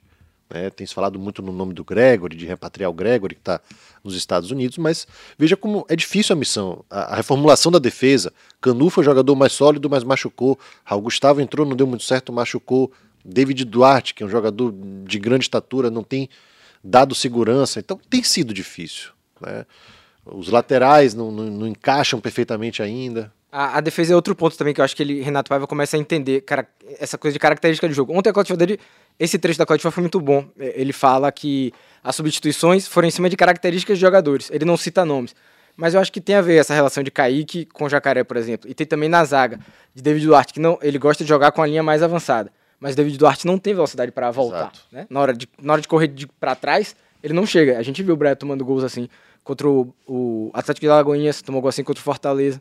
Né? 0.50 0.70
Tem 0.70 0.86
se 0.86 0.94
falado 0.94 1.18
muito 1.18 1.42
no 1.42 1.52
nome 1.52 1.74
do 1.74 1.84
Gregory, 1.84 2.34
de 2.36 2.46
repatriar 2.46 2.90
o 2.90 2.94
Gregory, 2.94 3.34
que 3.34 3.40
está 3.40 3.60
nos 4.02 4.14
Estados 4.14 4.50
Unidos, 4.50 4.78
mas 4.78 5.06
veja 5.38 5.56
como 5.56 5.84
é 5.88 5.94
difícil 5.94 6.32
a 6.34 6.36
missão. 6.38 6.84
A, 6.90 7.12
a 7.12 7.16
reformulação 7.16 7.70
da 7.70 7.78
defesa. 7.78 8.32
Canu 8.60 8.88
foi 8.90 9.02
o 9.02 9.04
jogador 9.04 9.36
mais 9.36 9.52
sólido, 9.52 9.88
mas 9.90 10.02
machucou. 10.02 10.58
Raul 10.84 11.02
Gustavo 11.02 11.40
entrou, 11.40 11.66
não 11.66 11.76
deu 11.76 11.86
muito 11.86 12.04
certo, 12.04 12.32
machucou. 12.32 12.90
David 13.24 13.64
Duarte, 13.64 14.14
que 14.14 14.22
é 14.22 14.26
um 14.26 14.28
jogador 14.30 14.74
de 15.04 15.18
grande 15.18 15.44
estatura, 15.44 15.90
não 15.90 16.02
tem 16.02 16.28
dado 16.82 17.14
segurança. 17.14 17.78
Então 17.78 18.00
tem 18.08 18.22
sido 18.22 18.54
difícil. 18.54 19.10
Né? 19.40 19.66
Os 20.24 20.48
laterais 20.48 21.14
não, 21.14 21.30
não- 21.30 21.44
não 21.50 21.66
encaixam 21.66 22.20
perfeitamente 22.20 22.82
ainda. 22.82 23.30
A, 23.50 23.78
a 23.78 23.80
defesa 23.80 24.12
é 24.12 24.16
outro 24.16 24.34
ponto 24.34 24.56
também 24.56 24.74
que 24.74 24.80
eu 24.80 24.84
acho 24.84 24.94
que 24.94 25.02
ele, 25.02 25.22
Renato 25.22 25.48
Paiva 25.48 25.66
começa 25.66 25.96
a 25.96 26.00
entender 26.00 26.42
cara, 26.42 26.68
essa 26.98 27.16
coisa 27.16 27.32
de 27.32 27.38
característica 27.38 27.88
de 27.88 27.94
jogo. 27.94 28.12
Ontem 28.16 28.28
a 28.28 28.32
coletiva 28.32 28.56
dele, 28.56 28.78
esse 29.18 29.38
trecho 29.38 29.58
da 29.58 29.64
coletiva 29.64 29.90
foi 29.90 30.02
muito 30.02 30.20
bom. 30.20 30.46
É, 30.58 30.74
Ele 30.80 30.92
fala 30.92 31.32
que 31.32 31.72
as 32.02 32.14
substituições 32.14 32.86
foram 32.86 33.08
em 33.08 33.10
cima 33.10 33.28
de 33.28 33.36
características 33.36 33.98
de 33.98 34.00
jogadores. 34.02 34.50
Ele 34.50 34.64
não 34.64 34.76
cita 34.76 35.04
nomes. 35.04 35.34
Mas 35.76 35.94
eu 35.94 36.00
acho 36.00 36.12
que 36.12 36.20
tem 36.20 36.34
a 36.34 36.40
ver 36.40 36.56
essa 36.56 36.74
relação 36.74 37.02
de 37.02 37.10
Kaique 37.10 37.64
com 37.66 37.88
Jacaré, 37.88 38.24
por 38.24 38.36
exemplo. 38.36 38.68
E 38.68 38.74
tem 38.74 38.86
também 38.86 39.08
na 39.08 39.24
zaga, 39.24 39.60
de 39.94 40.02
David 40.02 40.26
Duarte, 40.26 40.52
que 40.52 40.58
não, 40.58 40.76
ele 40.82 40.98
gosta 40.98 41.22
de 41.22 41.28
jogar 41.28 41.52
com 41.52 41.62
a 41.62 41.66
linha 41.66 41.82
mais 41.84 42.02
avançada. 42.02 42.50
Mas 42.80 42.96
David 42.96 43.16
Duarte 43.16 43.46
não 43.46 43.58
tem 43.58 43.74
velocidade 43.74 44.10
para 44.10 44.30
voltar. 44.30 44.72
Né? 44.90 45.06
Na, 45.08 45.20
hora 45.20 45.32
de, 45.32 45.48
na 45.60 45.74
hora 45.74 45.82
de 45.82 45.88
correr 45.88 46.12
para 46.40 46.54
trás, 46.54 46.96
ele 47.22 47.32
não 47.32 47.46
chega. 47.46 47.78
A 47.78 47.82
gente 47.82 48.02
viu 48.02 48.14
o 48.14 48.16
Brett 48.16 48.38
tomando 48.38 48.64
gols 48.64 48.84
assim 48.84 49.08
contra 49.44 49.68
o, 49.68 49.94
o 50.06 50.50
Atlético 50.52 50.84
de 50.84 50.90
Alagoinhas, 50.90 51.40
tomou 51.42 51.60
gol 51.60 51.68
assim 51.68 51.84
contra 51.84 52.00
o 52.00 52.04
Fortaleza. 52.04 52.60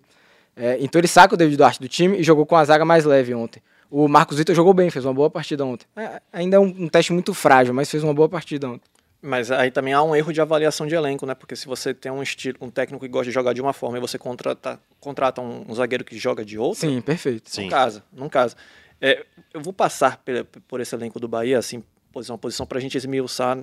É, 0.58 0.78
então 0.82 1.00
ele 1.00 1.08
saca 1.08 1.36
o 1.36 1.38
David 1.38 1.56
Duarte 1.56 1.80
do 1.80 1.88
time 1.88 2.17
e 2.17 2.24
jogou 2.24 2.46
com 2.46 2.56
a 2.56 2.65
zaga 2.65 2.84
mais 2.84 3.06
leve 3.06 3.34
ontem. 3.34 3.62
O 3.89 4.08
Marcos 4.08 4.38
Vitor 4.38 4.56
jogou 4.56 4.74
bem, 4.74 4.89
fez 4.89 5.06
uma 5.06 5.13
boa 5.13 5.30
partida 5.30 5.63
ontem. 5.63 5.86
É, 5.96 6.22
ainda 6.34 6.58
é 6.58 6.60
um, 6.60 6.65
um 6.65 6.89
teste 6.89 7.13
muito 7.13 7.34
frágil, 7.34 7.74
mas 7.74 7.89
fez 7.89 8.04
uma 8.04 8.13
boa 8.13 8.28
partida 8.28 8.67
ontem. 8.67 8.89
Mas 9.22 9.52
aí 9.52 9.72
também 9.72 9.93
há 9.93 10.02
um 10.02 10.15
erro 10.15 10.32
de 10.34 10.41
avaliação 10.41 10.86
de 10.86 10.96
elenco, 10.96 11.26
né? 11.26 11.34
Porque 11.34 11.56
se 11.56 11.65
você 11.65 11.93
tem 11.93 12.12
um 12.12 12.22
estilo, 12.22 12.58
um 12.62 12.70
técnico 12.70 13.04
que 13.04 13.10
gosta 13.10 13.26
de 13.26 13.32
jogar 13.32 13.54
de 13.54 13.62
uma 13.62 13.74
forma 13.74 13.98
e 13.98 14.02
você 14.02 14.17
contrata, 14.17 14.80
contrata 15.00 15.41
um, 15.41 15.65
um 15.67 15.76
zagueiro 15.76 16.04
que 16.04 16.17
joga 16.17 16.43
de 16.43 16.58
outra, 16.58 16.88
Sim, 16.88 17.02
perfeito. 17.02 17.50
Sim. 17.50 17.63
não 17.63 17.70
casa, 17.70 18.04
não 18.12 18.30
casa. 18.30 18.56
É, 19.00 19.26
eu 19.54 19.62
vou 19.62 19.74
passar 19.74 20.17
por, 20.17 20.62
por 20.67 20.82
esse 20.82 20.93
elenco 20.96 21.20
do 21.20 21.28
Bahia, 21.28 21.58
assim, 21.58 21.84
posição 22.12 22.36
a 22.36 22.38
posição, 22.38 22.65
para 22.65 22.78
a 22.78 22.82
gente 22.82 22.98
esmiuçar 22.98 23.58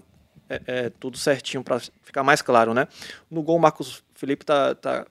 é, 0.49 0.61
é, 0.67 0.91
tudo 0.91 1.17
certinho, 1.17 1.63
para 1.63 1.81
ficar 2.03 2.23
mais 2.23 2.43
claro, 2.43 2.75
né? 2.75 2.89
No 3.31 3.43
gol, 3.43 3.57
o 3.57 3.61
Marcos 3.61 4.03
Felipe 4.15 4.45
tá, 4.45 4.75
tá 4.75 5.07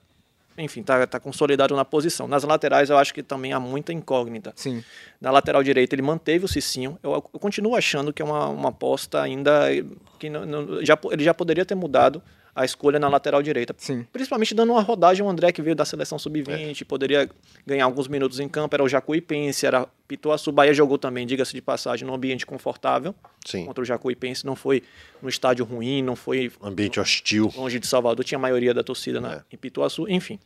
enfim, 0.56 0.82
tá, 0.82 1.06
tá 1.06 1.18
consolidado 1.18 1.74
na 1.74 1.84
posição. 1.84 2.28
Nas 2.28 2.44
laterais, 2.44 2.90
eu 2.90 2.96
acho 2.98 3.12
que 3.12 3.22
também 3.22 3.52
há 3.52 3.58
muita 3.60 3.92
incógnita. 3.92 4.52
Sim. 4.56 4.82
Na 5.20 5.30
lateral 5.30 5.62
direita, 5.62 5.94
ele 5.94 6.02
manteve 6.02 6.44
o 6.44 6.48
Cicinho. 6.48 6.98
Eu, 7.02 7.12
eu 7.12 7.22
continuo 7.22 7.74
achando 7.74 8.12
que 8.12 8.22
é 8.22 8.24
uma, 8.24 8.48
uma 8.48 8.68
aposta 8.68 9.20
ainda 9.20 9.62
que 10.18 10.30
não, 10.30 10.46
não- 10.46 10.84
já, 10.84 10.96
ele 11.10 11.24
já 11.24 11.34
poderia 11.34 11.64
ter 11.64 11.74
mudado 11.74 12.22
a 12.54 12.64
escolha 12.64 12.98
na 12.98 13.08
lateral 13.08 13.42
direita. 13.42 13.74
Sim. 13.76 14.06
Principalmente 14.12 14.54
dando 14.54 14.72
uma 14.72 14.80
rodagem 14.80 15.24
ao 15.24 15.30
André, 15.30 15.50
que 15.50 15.60
veio 15.60 15.74
da 15.74 15.84
seleção 15.84 16.18
sub-20, 16.18 16.84
poderia 16.84 17.28
ganhar 17.66 17.84
alguns 17.84 18.06
minutos 18.06 18.38
em 18.38 18.48
campo. 18.48 18.76
Era 18.76 18.84
o 18.84 18.88
Jacuipense, 18.88 19.66
era 19.66 19.88
Pituaçu. 20.06 20.52
Bahia 20.52 20.72
jogou 20.72 20.96
também, 20.96 21.26
diga-se 21.26 21.52
de 21.52 21.60
passagem, 21.60 22.06
num 22.06 22.14
ambiente 22.14 22.46
confortável 22.46 23.14
Sim. 23.44 23.64
contra 23.66 23.82
o 23.82 23.84
Jacuipense. 23.84 24.46
Não 24.46 24.54
foi 24.54 24.82
no 25.20 25.28
estádio 25.28 25.64
ruim, 25.64 26.02
não 26.02 26.14
foi 26.14 26.52
Ambiente 26.62 27.00
hostil. 27.00 27.52
longe 27.56 27.80
de 27.80 27.86
Salvador, 27.86 28.24
tinha 28.24 28.38
a 28.38 28.40
maioria 28.40 28.72
da 28.72 28.84
torcida 28.84 29.20
na, 29.20 29.42
em 29.52 29.56
Pituaçu, 29.56 30.08
enfim. 30.08 30.38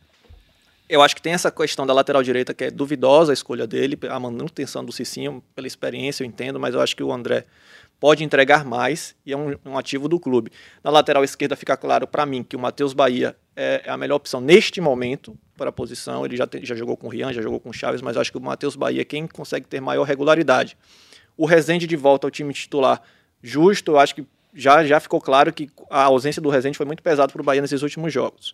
Eu 0.89 1.03
acho 1.03 1.15
que 1.15 1.21
tem 1.21 1.33
essa 1.33 1.51
questão 1.51 1.85
da 1.85 1.93
lateral 1.93 2.23
direita 2.23 2.51
que 2.51 2.63
é 2.63 2.71
duvidosa 2.71 3.31
a 3.31 3.33
escolha 3.33 3.67
dele, 3.67 3.95
a 4.09 4.19
manutenção 4.19 4.83
do 4.83 4.91
Cicinho, 4.91 5.43
pela 5.53 5.67
experiência, 5.67 6.23
eu 6.23 6.27
entendo, 6.27 6.59
mas 6.59 6.73
eu 6.73 6.81
acho 6.81 6.95
que 6.95 7.03
o 7.03 7.13
André 7.13 7.45
pode 7.99 8.23
entregar 8.23 8.63
mais 8.63 9.15
e 9.25 9.33
é 9.33 9.37
um, 9.37 9.55
um 9.65 9.77
ativo 9.77 10.07
do 10.07 10.19
clube. 10.19 10.51
Na 10.83 10.89
lateral 10.89 11.23
esquerda 11.23 11.55
fica 11.55 11.75
claro 11.75 12.07
para 12.07 12.25
mim 12.25 12.43
que 12.43 12.55
o 12.55 12.59
Matheus 12.59 12.93
Bahia 12.93 13.35
é, 13.55 13.81
é 13.85 13.89
a 13.89 13.97
melhor 13.97 14.15
opção 14.15 14.39
neste 14.39 14.79
momento 14.79 15.37
para 15.57 15.69
a 15.69 15.73
posição. 15.73 16.25
Ele 16.25 16.37
já, 16.37 16.47
tem- 16.47 16.65
já 16.65 16.75
jogou 16.75 16.95
com 16.95 17.07
o 17.07 17.09
Rian, 17.09 17.33
já 17.33 17.41
jogou 17.41 17.59
com 17.59 17.69
o 17.69 17.73
Chaves, 17.73 18.01
mas 18.01 18.15
acho 18.15 18.31
que 18.31 18.37
o 18.37 18.41
Matheus 18.41 18.75
Bahia 18.75 19.01
é 19.01 19.05
quem 19.05 19.27
consegue 19.27 19.67
ter 19.67 19.81
maior 19.81 20.03
regularidade. 20.03 20.77
O 21.35 21.45
Rezende 21.45 21.85
de 21.85 21.95
volta 21.95 22.25
ao 22.27 22.31
time 22.31 22.53
titular, 22.53 23.01
justo, 23.41 23.91
eu 23.91 23.99
acho 23.99 24.15
que 24.15 24.25
já, 24.53 24.83
já 24.85 24.99
ficou 24.99 25.19
claro 25.21 25.51
que 25.53 25.69
a 25.89 26.03
ausência 26.03 26.41
do 26.41 26.49
Rezende 26.49 26.77
foi 26.77 26.85
muito 26.85 27.03
pesado 27.03 27.31
para 27.31 27.41
o 27.41 27.45
Bahia 27.45 27.61
nesses 27.61 27.81
últimos 27.81 28.11
jogos. 28.13 28.53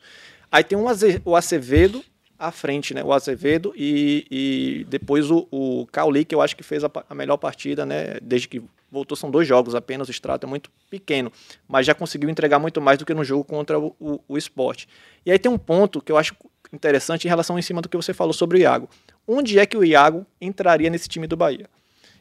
Aí 0.52 0.64
tem 0.64 0.78
um 0.78 0.86
o 1.24 1.36
Acevedo 1.36 2.04
à 2.38 2.52
frente, 2.52 2.93
né? 2.93 3.04
O 3.04 3.13
Azevedo 3.13 3.74
e, 3.76 4.26
e 4.30 4.86
depois 4.89 5.32
o, 5.32 5.48
o 5.52 5.88
Cauli, 5.91 6.26
que 6.26 6.36
eu 6.36 6.41
acho 6.41 6.56
que 6.56 6.63
fez 6.63 6.84
a, 6.84 6.91
a 7.10 7.15
melhor 7.15 7.38
partida, 7.38 7.86
né? 7.86 8.17
Desde 8.21 8.48
que 8.48 8.62
voltou, 8.91 9.15
são 9.15 9.32
dois 9.32 9.48
jogos 9.48 9.76
apenas, 9.76 10.08
o 10.08 10.12
extrato 10.12 10.45
é 10.45 10.50
muito 10.50 10.69
pequeno, 10.89 11.32
mas 11.67 11.86
já 11.86 11.93
conseguiu 11.93 12.30
entregar 12.30 12.60
muito 12.60 12.82
mais 12.82 12.98
do 12.98 13.06
que 13.06 13.13
no 13.13 13.24
jogo 13.24 13.43
contra 13.43 13.80
o, 13.80 13.95
o, 14.00 14.19
o 14.28 14.38
esporte. 14.38 14.88
E 15.26 15.32
aí 15.32 15.39
tem 15.39 15.52
um 15.52 15.58
ponto 15.58 16.02
que 16.02 16.12
eu 16.12 16.17
acho 16.17 16.36
interessante 16.71 17.26
em 17.26 17.28
relação 17.30 17.58
em 17.58 17.62
cima 17.62 17.82
do 17.82 17.89
que 17.89 17.98
você 17.98 18.13
falou 18.13 18.34
sobre 18.34 18.58
o 18.58 18.62
Iago. 18.62 18.89
Onde 19.28 19.60
é 19.60 19.65
que 19.65 19.78
o 19.78 19.84
Iago 19.84 20.26
entraria 20.39 20.89
nesse 20.89 21.08
time 21.08 21.28
do 21.28 21.36
Bahia? 21.36 21.69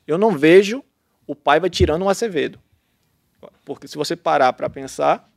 Eu 0.07 0.19
não 0.19 0.37
vejo 0.37 0.83
o 1.27 1.35
Paiva 1.35 1.69
tirando 1.69 2.03
o 2.03 2.09
Acevedo. 2.09 2.59
Porque 3.65 3.89
se 3.89 3.97
você 3.97 4.17
parar 4.17 4.53
para 4.53 4.69
pensar, 4.69 5.29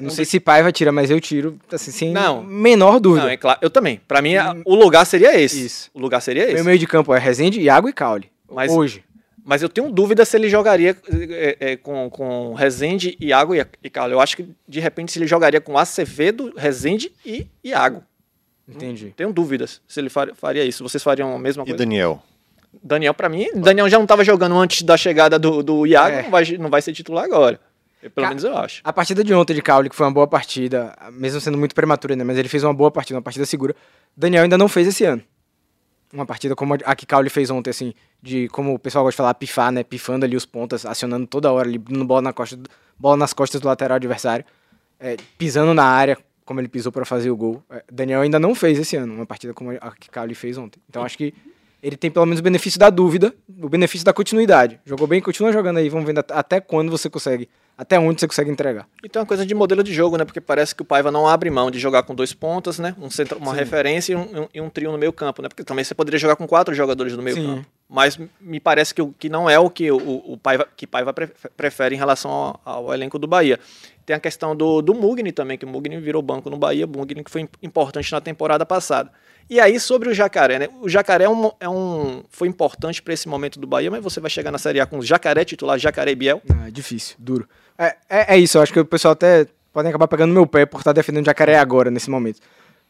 Não 0.00 0.08
sei 0.10 0.24
se 0.24 0.40
Paiva 0.40 0.72
tira, 0.72 0.90
mas 0.90 1.10
eu 1.10 1.20
tiro, 1.20 1.58
assim, 1.70 1.90
sem 1.90 2.10
Não. 2.12 2.42
menor 2.42 2.98
dúvida. 2.98 3.24
não, 3.26 3.30
é 3.30 3.36
claro, 3.36 3.58
eu 3.60 3.68
também. 3.68 4.00
Para 4.08 4.22
mim, 4.22 4.34
a- 4.36 4.56
o 4.64 4.74
lugar 4.74 5.04
seria 5.04 5.38
esse. 5.38 5.66
Isso. 5.66 5.90
O 5.92 6.00
lugar 6.00 6.20
seria 6.22 6.46
Meu 6.46 6.54
esse. 6.56 6.64
meio 6.64 6.78
de 6.78 6.86
campo 6.86 7.12
é 7.14 7.18
Rezende, 7.18 7.60
Iago 7.60 7.88
e 7.88 7.92
Caule. 7.92 8.30
Mas- 8.50 8.72
Hoje. 8.72 9.04
Mas 9.44 9.62
eu 9.62 9.68
tenho 9.68 9.92
dúvida 9.92 10.24
se 10.24 10.36
ele 10.36 10.48
jogaria 10.48 10.96
é, 11.30 11.56
é, 11.60 11.76
com, 11.76 12.10
com 12.10 12.52
Rezende, 12.54 13.16
Iago 13.20 13.54
e, 13.54 13.64
e 13.84 13.88
Carlos. 13.90 14.12
Eu 14.14 14.20
acho 14.20 14.36
que, 14.36 14.48
de 14.66 14.80
repente, 14.80 15.12
se 15.12 15.18
ele 15.20 15.26
jogaria 15.26 15.60
com 15.60 15.78
Acevedo, 15.78 16.52
Rezende 16.56 17.12
e 17.24 17.46
Iago. 17.62 18.02
Entendi. 18.68 19.12
Tenho 19.16 19.32
dúvidas 19.32 19.80
se 19.86 20.00
ele 20.00 20.08
far- 20.08 20.34
faria 20.34 20.64
isso. 20.64 20.82
Vocês 20.82 21.00
fariam 21.02 21.32
a 21.34 21.38
mesma 21.38 21.62
E 21.62 21.66
coisa? 21.66 21.78
Daniel? 21.78 22.20
Daniel, 22.82 23.14
pra 23.14 23.28
mim, 23.28 23.46
Daniel 23.54 23.88
já 23.88 23.96
não 23.98 24.04
estava 24.04 24.24
jogando 24.24 24.56
antes 24.56 24.82
da 24.82 24.96
chegada 24.96 25.38
do, 25.38 25.62
do 25.62 25.86
Iago, 25.86 26.16
É. 26.16 26.22
não, 26.24 26.30
vai, 26.30 26.44
não 26.58 26.70
vai 26.70 26.82
ser 26.82 26.92
titular 26.92 27.24
agora. 27.24 27.60
Pelo 28.10 28.24
Ca- 28.24 28.28
menos 28.30 28.44
eu 28.44 28.56
acho. 28.56 28.80
A 28.84 28.92
partida 28.92 29.22
de 29.24 29.32
ontem 29.34 29.54
de 29.54 29.62
Caule, 29.62 29.88
que 29.88 29.96
foi 29.96 30.06
uma 30.06 30.12
boa 30.12 30.26
partida, 30.26 30.94
mesmo 31.12 31.40
sendo 31.40 31.56
muito 31.58 31.74
prematura, 31.74 32.14
né? 32.16 32.24
Mas 32.24 32.36
ele 32.38 32.48
fez 32.48 32.62
uma 32.64 32.74
boa 32.74 32.90
partida, 32.90 33.16
uma 33.16 33.22
partida 33.22 33.44
segura. 33.46 33.74
Daniel 34.16 34.42
ainda 34.44 34.56
não 34.58 34.68
fez 34.68 34.86
esse 34.88 35.04
ano. 35.04 35.22
Uma 36.12 36.24
partida 36.24 36.54
como 36.54 36.74
a 36.74 36.94
que 36.94 37.04
Caule 37.04 37.28
fez 37.28 37.50
ontem, 37.50 37.70
assim, 37.70 37.92
de 38.22 38.48
como 38.48 38.74
o 38.74 38.78
pessoal 38.78 39.04
gosta 39.04 39.14
de 39.14 39.16
falar, 39.18 39.34
pifar, 39.34 39.72
né? 39.72 39.82
Pifando 39.82 40.24
ali 40.24 40.36
os 40.36 40.46
pontas, 40.46 40.86
acionando 40.86 41.26
toda 41.26 41.50
hora 41.52 41.68
ali, 41.68 41.78
dando 41.78 42.04
bola, 42.04 42.22
na 42.22 42.32
costa, 42.32 42.58
bola 42.98 43.16
nas 43.16 43.32
costas 43.32 43.60
do 43.60 43.66
lateral 43.66 43.96
adversário, 43.96 44.44
é, 45.00 45.16
pisando 45.36 45.74
na 45.74 45.84
área, 45.84 46.16
como 46.44 46.60
ele 46.60 46.68
pisou 46.68 46.92
para 46.92 47.04
fazer 47.04 47.30
o 47.30 47.36
gol. 47.36 47.62
É, 47.68 47.82
Daniel 47.90 48.20
ainda 48.20 48.38
não 48.38 48.54
fez 48.54 48.78
esse 48.78 48.96
ano, 48.96 49.12
uma 49.14 49.26
partida 49.26 49.52
como 49.52 49.72
a 49.72 49.90
que 49.98 50.08
Caule 50.08 50.34
fez 50.34 50.56
ontem. 50.56 50.80
Então 50.88 51.02
acho 51.04 51.18
que 51.18 51.34
ele 51.86 51.96
tem 51.96 52.10
pelo 52.10 52.26
menos 52.26 52.40
o 52.40 52.42
benefício 52.42 52.78
da 52.80 52.90
dúvida, 52.90 53.32
o 53.62 53.68
benefício 53.68 54.04
da 54.04 54.12
continuidade. 54.12 54.80
Jogou 54.84 55.06
bem, 55.06 55.20
continua 55.20 55.52
jogando 55.52 55.76
aí, 55.78 55.88
vamos 55.88 56.04
ver 56.06 56.18
at- 56.18 56.32
até 56.32 56.60
quando 56.60 56.90
você 56.90 57.08
consegue, 57.08 57.48
até 57.78 57.98
onde 57.98 58.20
você 58.20 58.26
consegue 58.26 58.50
entregar. 58.50 58.88
E 59.04 59.08
tem 59.08 59.20
uma 59.20 59.26
coisa 59.26 59.46
de 59.46 59.54
modelo 59.54 59.82
de 59.82 59.92
jogo, 59.94 60.16
né? 60.16 60.24
Porque 60.24 60.40
parece 60.40 60.74
que 60.74 60.82
o 60.82 60.84
Paiva 60.84 61.10
não 61.10 61.28
abre 61.28 61.48
mão 61.50 61.70
de 61.70 61.78
jogar 61.78 62.02
com 62.02 62.14
dois 62.14 62.32
pontas, 62.32 62.78
né? 62.78 62.94
Um 63.00 63.08
centro, 63.10 63.38
uma 63.38 63.54
referência 63.54 64.12
e 64.14 64.16
um, 64.16 64.48
e 64.52 64.60
um 64.60 64.68
trio 64.68 64.90
no 64.90 64.98
meio 64.98 65.12
campo, 65.12 65.42
né? 65.42 65.48
Porque 65.48 65.62
também 65.62 65.84
você 65.84 65.94
poderia 65.94 66.18
jogar 66.18 66.36
com 66.36 66.46
quatro 66.46 66.74
jogadores 66.74 67.16
no 67.16 67.22
meio 67.22 67.36
Sim. 67.36 67.46
campo. 67.56 67.66
Mas 67.88 68.18
me 68.40 68.58
parece 68.58 68.92
que, 68.92 69.00
o, 69.00 69.14
que 69.16 69.28
não 69.28 69.48
é 69.48 69.56
o 69.58 69.70
que 69.70 69.88
o, 69.92 69.96
o 70.32 70.36
Paiva, 70.36 70.66
que 70.76 70.86
Paiva 70.88 71.12
pre- 71.12 71.30
prefere 71.56 71.94
em 71.94 71.98
relação 71.98 72.30
ao, 72.30 72.60
ao 72.64 72.92
elenco 72.94 73.16
do 73.16 73.28
Bahia. 73.28 73.60
Tem 74.04 74.14
a 74.16 74.20
questão 74.20 74.56
do, 74.56 74.82
do 74.82 74.92
Mugni 74.92 75.30
também, 75.30 75.56
que 75.56 75.64
o 75.64 75.68
Mugni 75.68 75.98
virou 76.00 76.20
banco 76.20 76.50
no 76.50 76.56
Bahia, 76.56 76.84
Mugni 76.86 77.22
que 77.22 77.30
foi 77.30 77.42
im- 77.42 77.48
importante 77.62 78.10
na 78.10 78.20
temporada 78.20 78.66
passada. 78.66 79.10
E 79.48 79.60
aí, 79.60 79.78
sobre 79.78 80.08
o 80.08 80.14
Jacaré, 80.14 80.58
né? 80.58 80.68
O 80.80 80.88
Jacaré 80.88 81.24
é 81.24 81.28
um, 81.28 81.52
é 81.60 81.68
um, 81.68 82.24
foi 82.30 82.48
importante 82.48 83.00
para 83.00 83.14
esse 83.14 83.28
momento 83.28 83.60
do 83.60 83.66
Bahia, 83.66 83.90
mas 83.90 84.02
você 84.02 84.18
vai 84.18 84.28
chegar 84.28 84.50
na 84.50 84.58
Série 84.58 84.80
A 84.80 84.86
com 84.86 84.98
o 84.98 85.02
Jacaré 85.02 85.44
titular, 85.44 85.78
Jacaré 85.78 86.16
Biel. 86.16 86.42
Ah, 86.50 86.68
difícil, 86.68 87.14
duro. 87.18 87.48
É, 87.78 87.96
é, 88.10 88.34
é 88.34 88.38
isso, 88.38 88.58
eu 88.58 88.62
acho 88.62 88.72
que 88.72 88.80
o 88.80 88.84
pessoal 88.84 89.12
até 89.12 89.46
podem 89.72 89.90
acabar 89.90 90.08
pegando 90.08 90.32
meu 90.32 90.46
pé 90.46 90.66
por 90.66 90.78
estar 90.78 90.92
defendendo 90.92 91.22
o 91.22 91.26
Jacaré 91.26 91.58
agora, 91.58 91.92
nesse 91.92 92.10
momento. 92.10 92.40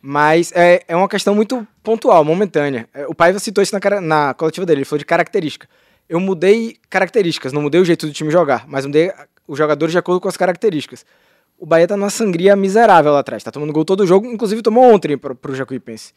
Mas 0.01 0.51
é, 0.55 0.83
é 0.89 0.97
uma 0.97 1.09
questão 1.09 1.35
muito 1.35 1.67
pontual, 1.83 2.25
momentânea. 2.25 2.89
É, 2.95 3.07
O 3.07 3.15
Paiva 3.15 3.39
citou 3.39 3.63
isso 3.63 3.75
na, 3.75 4.01
na 4.01 4.35
coletiva 4.35 4.65
dele, 4.65 4.79
ele 4.79 4.85
falou 4.87 4.99
de 4.99 5.05
característica. 5.05 5.69
Eu 6.09 6.21
mudei 6.21 6.77
características, 6.89 7.53
não 7.53 7.61
mudei 7.61 7.81
o 7.81 7.85
jeito 7.85 8.07
do 8.07 8.13
time 8.13 8.31
jogar, 8.31 8.65
mas 8.67 8.87
mudei 8.87 9.13
os 9.47 9.59
jogadores 9.59 9.93
de 9.93 9.99
acordo 9.99 10.21
com 10.21 10.29
as 10.29 10.37
características. 10.39 11.05
O 11.59 11.67
Bahia 11.67 11.87
tá 11.87 11.97
numa 11.97 12.11
sangria 12.11 12.57
miserável 12.57 13.13
lá 13.13 13.19
atrás, 13.19 13.43
tá 13.43 13.51
tomando 13.51 13.73
gol 13.73 13.85
todo 13.85 14.07
jogo, 14.07 14.27
inclusive 14.27 14.63
tomou 14.63 14.85
ontem 14.85 15.19
pro, 15.19 15.35
pro 15.35 15.55
Jacuipense. 15.55 16.15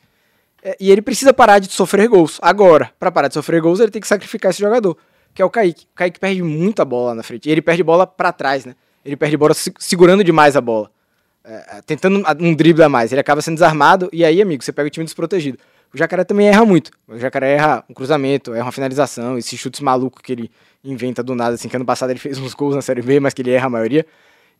É, 0.63 0.76
e 0.80 0.91
ele 0.91 1.02
precisa 1.02 1.34
parar 1.34 1.60
de 1.60 1.72
sofrer 1.72 2.08
gols. 2.08 2.38
Agora, 2.41 2.91
para 3.00 3.12
parar 3.12 3.28
de 3.28 3.34
sofrer 3.34 3.62
gols, 3.62 3.80
ele 3.80 3.91
tem 3.91 4.02
que 4.02 4.08
sacrificar 4.08 4.52
esse 4.52 4.60
jogador, 4.60 4.98
que 5.34 5.41
é 5.41 5.45
o 5.45 5.50
Kaique. 5.50 5.86
O 5.86 5.95
Kaique 5.95 6.19
perde 6.19 6.41
muita 6.43 6.84
bola 6.84 7.15
na 7.15 7.24
frente. 7.24 7.48
E 7.48 7.52
ele 7.52 7.62
perde 7.62 7.84
bola 7.84 8.06
para 8.06 8.32
trás, 8.32 8.65
né? 8.65 8.76
Ele 9.06 9.15
perde 9.15 9.38
bola 9.38 9.54
se- 9.54 9.74
segurando 9.80 10.24
demais 10.24 10.56
a 10.58 10.62
bola. 10.62 10.91
É, 11.43 11.78
é, 11.78 11.82
tentando 11.86 12.24
um 12.41 12.54
drible 12.54 12.84
a 12.84 12.89
mais. 12.89 13.12
Ele 13.12 13.22
acaba 13.22 13.41
sendo 13.41 13.56
desarmado 13.56 14.10
e 14.12 14.26
aí, 14.26 14.41
amigo, 14.41 14.63
você 14.63 14.72
pega 14.74 14.88
o 14.88 14.89
time 14.89 15.06
desprotegido. 15.06 15.58
O 15.93 15.98
Jacaré 15.98 16.24
também 16.24 16.48
erra 16.48 16.65
muito. 16.65 16.91
O 17.08 17.17
Jacaré 17.17 17.54
erra 17.54 17.84
um 17.89 17.93
cruzamento, 17.93 18.54
erra 18.54 18.65
uma 18.65 18.72
finalização, 18.72 19.38
esses 19.38 19.60
chutes 19.60 19.80
malucos 19.80 20.22
que 20.22 20.32
ele 20.34 20.52
inventa 20.84 21.24
do 21.24 21.34
nada, 21.34 21.56
assim, 21.56 21.67
que 21.67 21.76
ano 21.76 21.86
passado 21.86 22.12
ele 22.12 22.19
fez 22.19 22.38
uns 22.38 22.54
gols 22.54 22.76
na 22.76 22.82
Série 22.82 23.02
B, 23.02 23.19
mas 23.19 23.34
que 23.34 23.41
ele 23.41 23.52
erra 23.52 23.65
a 23.67 23.69
maioria. 23.69 24.06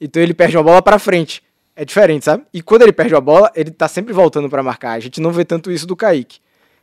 Então 0.01 0.23
ele 0.23 0.33
perde 0.33 0.57
uma 0.57 0.63
bola 0.63 0.81
pra 0.81 0.97
frente. 0.97 1.43
É 1.81 1.85
diferente, 1.85 2.25
sabe? 2.25 2.43
E 2.53 2.61
quando 2.61 2.81
ele 2.81 2.91
perde 2.91 3.15
a 3.15 3.21
bola, 3.21 3.49
ele 3.55 3.71
tá 3.71 3.87
sempre 3.87 4.11
voltando 4.11 4.49
pra 4.49 4.61
marcar. 4.61 4.91
A 4.91 4.99
gente 4.99 5.21
não 5.21 5.31
vê 5.31 5.45
tanto 5.45 5.71
isso 5.71 5.87
do 5.87 5.95
Kaique. 5.95 6.39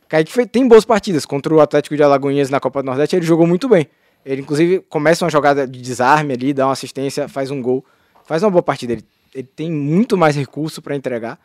Kaique 0.09 0.31
foi- 0.31 0.47
tem 0.47 0.67
boas 0.67 0.83
partidas. 0.85 1.23
Contra 1.23 1.53
o 1.53 1.61
Atlético 1.61 1.95
de 1.95 2.01
Alagoinhas 2.01 2.49
na 2.49 2.59
Copa 2.59 2.81
do 2.81 2.87
Nordeste, 2.87 3.15
ele 3.15 3.23
jogou 3.23 3.45
muito 3.45 3.69
bem. 3.69 3.87
Ele, 4.25 4.41
inclusive, 4.41 4.79
começa 4.89 5.23
uma 5.23 5.29
jogada 5.29 5.67
de 5.67 5.79
desarme 5.79 6.33
ali, 6.33 6.51
dá 6.51 6.65
uma 6.65 6.73
assistência, 6.73 7.27
faz 7.27 7.51
um 7.51 7.61
gol. 7.61 7.85
Faz 8.25 8.41
uma 8.41 8.49
boa 8.49 8.63
partida. 8.63 8.93
Ele, 8.93 9.03
ele 9.35 9.47
tem 9.55 9.71
muito 9.71 10.17
mais 10.17 10.35
recurso 10.35 10.81
pra 10.81 10.95
entregar 10.95 11.37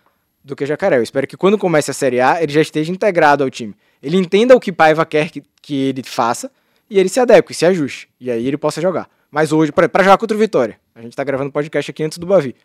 do 0.42 0.56
que 0.56 0.64
Jacaré. 0.64 0.96
Eu 0.96 1.02
espero 1.02 1.26
que 1.26 1.36
quando 1.36 1.58
comece 1.58 1.90
a 1.90 1.94
Série 1.94 2.20
A, 2.22 2.42
ele 2.42 2.52
já 2.54 2.62
esteja 2.62 2.90
integrado 2.90 3.44
ao 3.44 3.50
time. 3.50 3.74
Ele 4.02 4.16
entenda 4.16 4.56
o 4.56 4.60
que 4.60 4.72
Paiva 4.72 5.04
quer 5.04 5.28
que, 5.28 5.42
que 5.60 5.88
ele 5.90 6.02
faça 6.02 6.50
e 6.88 6.98
ele 6.98 7.10
se 7.10 7.20
adeque, 7.20 7.52
se 7.52 7.66
ajuste. 7.66 8.08
E 8.18 8.30
aí 8.30 8.48
ele 8.48 8.56
possa 8.56 8.80
jogar. 8.80 9.10
Mas 9.30 9.52
hoje, 9.52 9.70
pra 9.72 10.02
jogar 10.02 10.16
contra 10.16 10.34
o 10.34 10.40
Vitória, 10.40 10.80
a 10.94 11.02
gente 11.02 11.14
tá 11.14 11.22
gravando 11.22 11.52
podcast 11.52 11.90
aqui 11.90 12.02
antes 12.02 12.16
do 12.16 12.26
Bavi. 12.26 12.56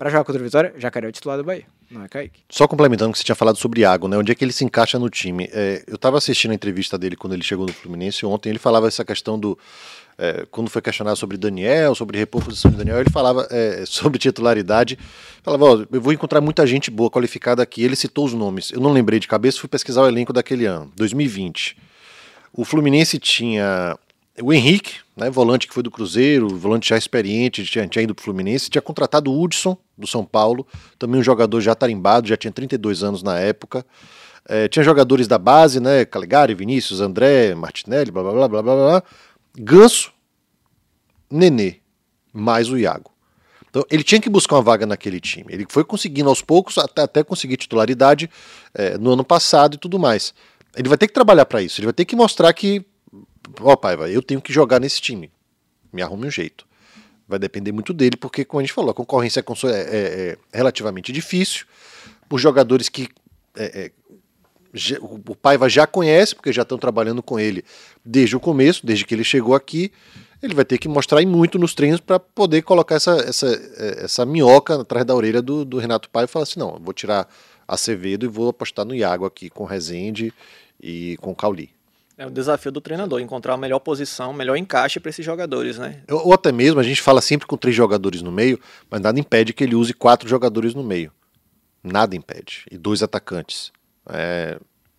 Pra 0.00 0.08
jogar 0.08 0.24
contra 0.24 0.40
o 0.40 0.44
Vitória, 0.46 0.72
Jacaré 0.78 1.06
é 1.06 1.10
o 1.10 1.12
titular 1.12 1.36
do 1.36 1.44
Bahia, 1.44 1.66
não 1.90 2.02
é 2.02 2.08
Kaique. 2.08 2.40
Só 2.48 2.66
complementando 2.66 3.10
o 3.10 3.12
que 3.12 3.18
você 3.18 3.24
tinha 3.24 3.34
falado 3.34 3.58
sobre 3.58 3.82
Iago, 3.82 4.08
né? 4.08 4.16
Onde 4.16 4.32
é 4.32 4.34
que 4.34 4.42
ele 4.42 4.50
se 4.50 4.64
encaixa 4.64 4.98
no 4.98 5.10
time? 5.10 5.46
É, 5.52 5.84
eu 5.86 5.96
estava 5.96 6.16
assistindo 6.16 6.52
a 6.52 6.54
entrevista 6.54 6.96
dele 6.96 7.16
quando 7.16 7.34
ele 7.34 7.42
chegou 7.42 7.66
no 7.66 7.72
Fluminense 7.74 8.24
ontem, 8.24 8.48
ele 8.48 8.58
falava 8.58 8.88
essa 8.88 9.04
questão 9.04 9.38
do. 9.38 9.58
é, 10.16 10.46
quando 10.50 10.70
foi 10.70 10.80
questionado 10.80 11.18
sobre 11.18 11.36
Daniel, 11.36 11.94
sobre 11.94 12.16
reposição 12.16 12.70
de 12.70 12.78
Daniel, 12.78 12.98
ele 12.98 13.10
falava 13.10 13.46
é, 13.50 13.84
sobre 13.84 14.18
titularidade. 14.18 14.98
Falava, 15.42 15.66
ó, 15.66 15.84
eu 15.92 16.00
vou 16.00 16.14
encontrar 16.14 16.40
muita 16.40 16.66
gente 16.66 16.90
boa, 16.90 17.10
qualificada 17.10 17.62
aqui. 17.62 17.82
Ele 17.82 17.94
citou 17.94 18.24
os 18.24 18.32
nomes. 18.32 18.72
Eu 18.72 18.80
não 18.80 18.92
lembrei 18.92 19.20
de 19.20 19.28
cabeça, 19.28 19.60
fui 19.60 19.68
pesquisar 19.68 20.00
o 20.00 20.08
elenco 20.08 20.32
daquele 20.32 20.64
ano, 20.64 20.90
2020. 20.96 21.76
O 22.54 22.64
Fluminense 22.64 23.18
tinha 23.18 23.98
o 24.40 24.50
Henrique, 24.50 24.94
né, 25.20 25.28
volante 25.28 25.68
que 25.68 25.74
foi 25.74 25.82
do 25.82 25.90
Cruzeiro, 25.90 26.48
volante 26.48 26.88
já 26.88 26.96
experiente, 26.96 27.62
tinha, 27.64 27.86
tinha 27.86 28.02
ido 28.02 28.14
pro 28.14 28.24
Fluminense, 28.24 28.70
tinha 28.70 28.80
contratado 28.80 29.30
o 29.30 29.42
Hudson, 29.42 29.76
do 29.96 30.06
São 30.06 30.24
Paulo, 30.24 30.66
também 30.98 31.20
um 31.20 31.22
jogador 31.22 31.60
já 31.60 31.74
tarimbado, 31.74 32.26
já 32.26 32.38
tinha 32.38 32.50
32 32.50 33.02
anos 33.02 33.22
na 33.22 33.38
época. 33.38 33.84
É, 34.48 34.66
tinha 34.66 34.82
jogadores 34.82 35.28
da 35.28 35.36
base, 35.36 35.78
né, 35.78 36.06
Calegari, 36.06 36.54
Vinícius, 36.54 37.02
André, 37.02 37.54
Martinelli, 37.54 38.10
blá 38.10 38.22
blá 38.22 38.32
blá 38.32 38.48
blá 38.48 38.62
blá 38.62 38.74
blá. 38.74 39.02
Ganso, 39.58 40.10
Nenê, 41.30 41.76
mais 42.32 42.70
o 42.70 42.78
Iago. 42.78 43.10
Então 43.68 43.84
ele 43.90 44.02
tinha 44.02 44.20
que 44.20 44.28
buscar 44.28 44.56
uma 44.56 44.62
vaga 44.62 44.86
naquele 44.86 45.20
time. 45.20 45.46
Ele 45.50 45.66
foi 45.68 45.84
conseguindo 45.84 46.28
aos 46.28 46.42
poucos 46.42 46.78
até, 46.78 47.02
até 47.02 47.22
conseguir 47.22 47.56
titularidade 47.56 48.28
é, 48.74 48.98
no 48.98 49.12
ano 49.12 49.24
passado 49.24 49.74
e 49.74 49.78
tudo 49.78 49.98
mais. 49.98 50.34
Ele 50.76 50.88
vai 50.88 50.98
ter 50.98 51.06
que 51.06 51.14
trabalhar 51.14 51.44
para 51.46 51.62
isso. 51.62 51.78
Ele 51.78 51.86
vai 51.86 51.92
ter 51.92 52.04
que 52.04 52.16
mostrar 52.16 52.52
que, 52.52 52.84
ó, 53.60 53.76
pai, 53.76 53.96
eu 54.14 54.22
tenho 54.22 54.40
que 54.40 54.52
jogar 54.52 54.80
nesse 54.80 55.00
time. 55.00 55.30
Me 55.92 56.02
arrume 56.02 56.26
um 56.26 56.30
jeito. 56.30 56.66
Vai 57.26 57.38
depender 57.38 57.72
muito 57.72 57.92
dele, 57.92 58.16
porque, 58.16 58.44
como 58.44 58.60
a 58.60 58.62
gente 58.62 58.72
falou, 58.72 58.90
a 58.90 58.94
concorrência 58.94 59.40
é, 59.40 59.70
é, 59.70 60.38
é 60.52 60.56
relativamente 60.56 61.12
difícil. 61.12 61.66
Por 62.28 62.38
jogadores 62.38 62.88
que 62.88 63.08
é, 63.56 63.86
é 63.86 63.90
o 65.00 65.34
Paiva 65.34 65.68
já 65.68 65.84
conhece, 65.84 66.32
porque 66.32 66.52
já 66.52 66.62
estão 66.62 66.78
trabalhando 66.78 67.22
com 67.22 67.40
ele 67.40 67.64
desde 68.04 68.36
o 68.36 68.40
começo, 68.40 68.86
desde 68.86 69.04
que 69.04 69.12
ele 69.12 69.24
chegou 69.24 69.52
aqui 69.52 69.90
ele 70.42 70.54
vai 70.54 70.64
ter 70.64 70.78
que 70.78 70.88
mostrar 70.88 71.24
muito 71.26 71.58
nos 71.58 71.74
treinos 71.74 72.00
para 72.00 72.18
poder 72.18 72.62
colocar 72.62 72.94
essa, 72.94 73.12
essa, 73.16 73.46
é, 73.76 74.04
essa 74.04 74.24
minhoca 74.24 74.80
atrás 74.80 75.04
da 75.04 75.14
orelha 75.14 75.42
do, 75.42 75.64
do 75.64 75.78
Renato 75.78 76.08
Pai 76.08 76.24
e 76.24 76.28
falar 76.28 76.44
assim: 76.44 76.58
não, 76.58 76.78
vou 76.80 76.94
tirar 76.94 77.28
Acevedo 77.68 78.26
e 78.26 78.28
vou 78.28 78.48
apostar 78.48 78.84
no 78.84 78.94
Iago 78.94 79.24
aqui 79.24 79.48
com 79.48 79.64
Rezende 79.64 80.32
e 80.82 81.16
com 81.20 81.34
Cauli. 81.34 81.70
É 82.20 82.26
o 82.26 82.30
desafio 82.30 82.70
do 82.70 82.82
treinador, 82.82 83.18
encontrar 83.18 83.54
a 83.54 83.56
melhor 83.56 83.78
posição, 83.78 84.30
melhor 84.34 84.54
encaixe 84.54 85.00
para 85.00 85.08
esses 85.08 85.24
jogadores, 85.24 85.78
né? 85.78 86.02
Ou 86.10 86.34
até 86.34 86.52
mesmo, 86.52 86.78
a 86.78 86.82
gente 86.82 87.00
fala 87.00 87.22
sempre 87.22 87.46
com 87.46 87.56
três 87.56 87.74
jogadores 87.74 88.20
no 88.20 88.30
meio, 88.30 88.60
mas 88.90 89.00
nada 89.00 89.18
impede 89.18 89.54
que 89.54 89.64
ele 89.64 89.74
use 89.74 89.94
quatro 89.94 90.28
jogadores 90.28 90.74
no 90.74 90.84
meio. 90.84 91.10
Nada 91.82 92.14
impede. 92.14 92.66
E 92.70 92.76
dois 92.76 93.02
atacantes. 93.02 93.72
É... 94.06 94.58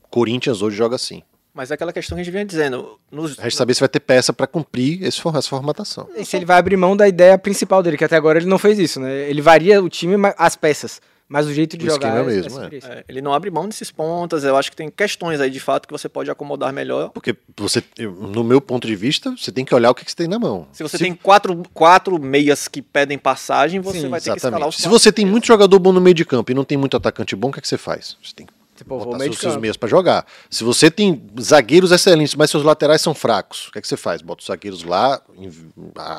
Corinthians 0.09 0.63
hoje 0.63 0.75
joga 0.75 0.95
assim. 0.95 1.21
Mas 1.53 1.69
é 1.69 1.75
aquela 1.75 1.93
questão 1.93 2.15
que 2.15 2.21
a 2.21 2.23
gente 2.23 2.33
vinha 2.33 2.43
dizendo. 2.43 2.99
Nos... 3.11 3.37
Resta 3.37 3.59
saber 3.59 3.75
se 3.75 3.81
vai 3.81 3.89
ter 3.89 3.99
peça 3.99 4.33
para 4.33 4.47
cumprir 4.47 5.03
esse, 5.03 5.21
essa 5.27 5.47
formatação. 5.47 6.09
E 6.15 6.25
se 6.25 6.35
ele 6.37 6.45
vai 6.45 6.57
abrir 6.57 6.75
mão 6.75 6.97
da 6.97 7.07
ideia 7.07 7.37
principal 7.37 7.83
dele, 7.83 7.97
que 7.97 8.03
até 8.03 8.15
agora 8.15 8.39
ele 8.39 8.47
não 8.47 8.57
fez 8.57 8.79
isso, 8.79 8.99
né? 8.99 9.29
Ele 9.29 9.43
varia 9.43 9.79
o 9.79 9.87
time, 9.87 10.15
as 10.39 10.55
peças. 10.55 10.99
Mas 11.31 11.47
o 11.47 11.53
jeito 11.53 11.77
de 11.77 11.87
o 11.87 11.89
jogar 11.89 12.17
é, 12.17 12.23
mesmo, 12.23 12.59
é, 12.59 12.69
é. 12.83 13.05
Ele 13.07 13.21
não 13.21 13.33
abre 13.33 13.49
mão 13.49 13.65
desses 13.65 13.89
pontas. 13.89 14.43
Eu 14.43 14.57
acho 14.57 14.69
que 14.69 14.75
tem 14.75 14.91
questões 14.91 15.39
aí 15.39 15.49
de 15.49 15.61
fato 15.61 15.87
que 15.87 15.93
você 15.93 16.09
pode 16.09 16.29
acomodar 16.29 16.73
melhor. 16.73 17.07
Porque 17.11 17.33
você, 17.55 17.81
no 17.97 18.43
meu 18.43 18.59
ponto 18.59 18.85
de 18.85 18.97
vista, 18.97 19.31
você 19.31 19.49
tem 19.49 19.63
que 19.63 19.73
olhar 19.73 19.91
o 19.91 19.95
que, 19.95 20.03
que 20.03 20.11
você 20.11 20.17
tem 20.17 20.27
na 20.27 20.37
mão. 20.37 20.67
Se 20.73 20.83
você 20.83 20.97
se... 20.97 21.03
tem 21.05 21.15
quatro, 21.15 21.63
quatro 21.73 22.21
meias 22.21 22.67
que 22.67 22.81
pedem 22.81 23.17
passagem, 23.17 23.79
você 23.79 24.01
Sim, 24.01 24.09
vai 24.09 24.19
ter 24.19 24.31
exatamente. 24.31 24.41
que 24.41 24.47
escalar 24.47 24.67
os 24.67 24.75
Se 24.75 24.89
você 24.89 25.09
tem 25.09 25.25
muito 25.25 25.47
jogador 25.47 25.79
bom 25.79 25.93
no 25.93 26.01
meio 26.01 26.13
de 26.13 26.25
campo 26.25 26.51
e 26.51 26.53
não 26.53 26.65
tem 26.65 26.77
muito 26.77 26.97
atacante 26.97 27.33
bom, 27.33 27.47
o 27.47 27.51
que, 27.53 27.59
é 27.59 27.61
que 27.61 27.67
você 27.69 27.77
faz? 27.77 28.17
Você 28.21 28.35
tem 28.35 28.45
que 28.45 28.51
Tipo, 28.75 28.97
botar 28.97 29.19
seus, 29.19 29.37
seus 29.37 29.57
meios 29.57 29.77
para 29.77 29.87
jogar. 29.87 30.25
Se 30.49 30.63
você 30.63 30.89
tem 30.89 31.21
zagueiros 31.39 31.91
excelentes, 31.91 32.33
mas 32.33 32.49
seus 32.49 32.63
laterais 32.63 32.99
são 32.99 33.13
fracos, 33.13 33.67
o 33.67 33.71
que, 33.71 33.77
é 33.77 33.81
que 33.81 33.87
você 33.87 33.95
faz? 33.95 34.23
Bota 34.23 34.41
os 34.41 34.47
zagueiros 34.47 34.83
lá, 34.83 35.21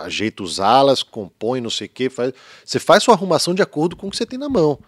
ajeita 0.04 0.44
os 0.44 0.60
alas, 0.60 1.02
compõe, 1.02 1.60
não 1.60 1.70
sei 1.70 1.88
o 1.88 1.90
que. 1.90 2.08
Faz... 2.08 2.32
Você 2.64 2.78
faz 2.78 3.02
sua 3.02 3.14
arrumação 3.14 3.52
de 3.52 3.62
acordo 3.62 3.96
com 3.96 4.06
o 4.06 4.10
que 4.10 4.16
você 4.16 4.24
tem 4.24 4.38
na 4.38 4.48
mão. 4.48 4.78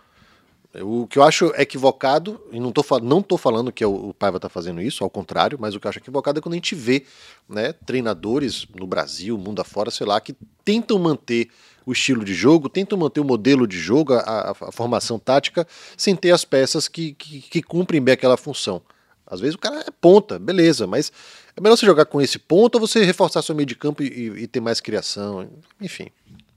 O 0.83 1.07
que 1.07 1.19
eu 1.19 1.23
acho 1.23 1.47
equivocado, 1.57 2.41
e 2.51 2.59
não 2.59 2.71
estou 2.71 2.85
não 3.01 3.23
tô 3.23 3.37
falando 3.37 3.71
que 3.71 3.85
o, 3.85 4.09
o 4.09 4.15
Paiva 4.15 4.39
está 4.39 4.49
fazendo 4.49 4.83
isso, 4.83 5.05
ao 5.05 5.11
contrário, 5.11 5.57
mas 5.61 5.75
o 5.75 5.81
que 5.81 5.87
eu 5.87 5.89
acho 5.89 6.01
equivocado 6.01 6.39
é 6.39 6.43
quando 6.43 6.55
a 6.55 6.57
gente 6.57 6.75
vê 6.75 7.05
né, 7.49 7.73
treinadores 7.73 8.67
no 8.75 8.87
Brasil, 8.87 9.39
mundo 9.39 9.61
afora, 9.61 9.91
sei 9.91 10.05
lá, 10.05 10.21
que 10.21 10.35
tentam 10.65 10.99
manter 10.99 11.49
o 11.87 11.93
estilo 11.93 12.25
de 12.25 12.35
jogo, 12.35 12.69
tentam 12.69 12.99
manter 12.99 13.21
o 13.21 13.25
modelo 13.25 13.69
de 13.69 13.79
jogo, 13.79 14.15
a, 14.15 14.19
a, 14.19 14.51
a 14.51 14.73
formação 14.73 15.19
tática, 15.19 15.67
sem 15.97 16.17
ter 16.17 16.33
as 16.33 16.45
peças 16.45 16.89
que, 16.89 17.13
que, 17.15 17.41
que, 17.41 17.63
cumprem 17.63 18.03
bem 18.03 18.15
aquela 18.15 18.37
função. 18.37 18.83
Às 19.27 19.41
vezes 19.41 19.55
o 19.55 19.59
cara 19.59 19.81
é 19.81 19.91
ponta, 20.01 20.39
beleza, 20.39 20.87
mas 20.87 21.13
é 21.57 21.61
melhor 21.61 21.77
você 21.77 21.87
jogar 21.87 22.07
com 22.07 22.21
esse 22.21 22.39
ponto 22.39 22.75
ou 22.77 22.81
você 22.81 23.05
reforçar 23.05 23.43
seu 23.43 23.55
meio 23.55 23.67
de 23.67 23.75
campo 23.75 24.03
e, 24.03 24.43
e 24.43 24.47
ter 24.47 24.61
mais 24.61 24.81
criação, 24.81 25.49
enfim. 25.81 26.09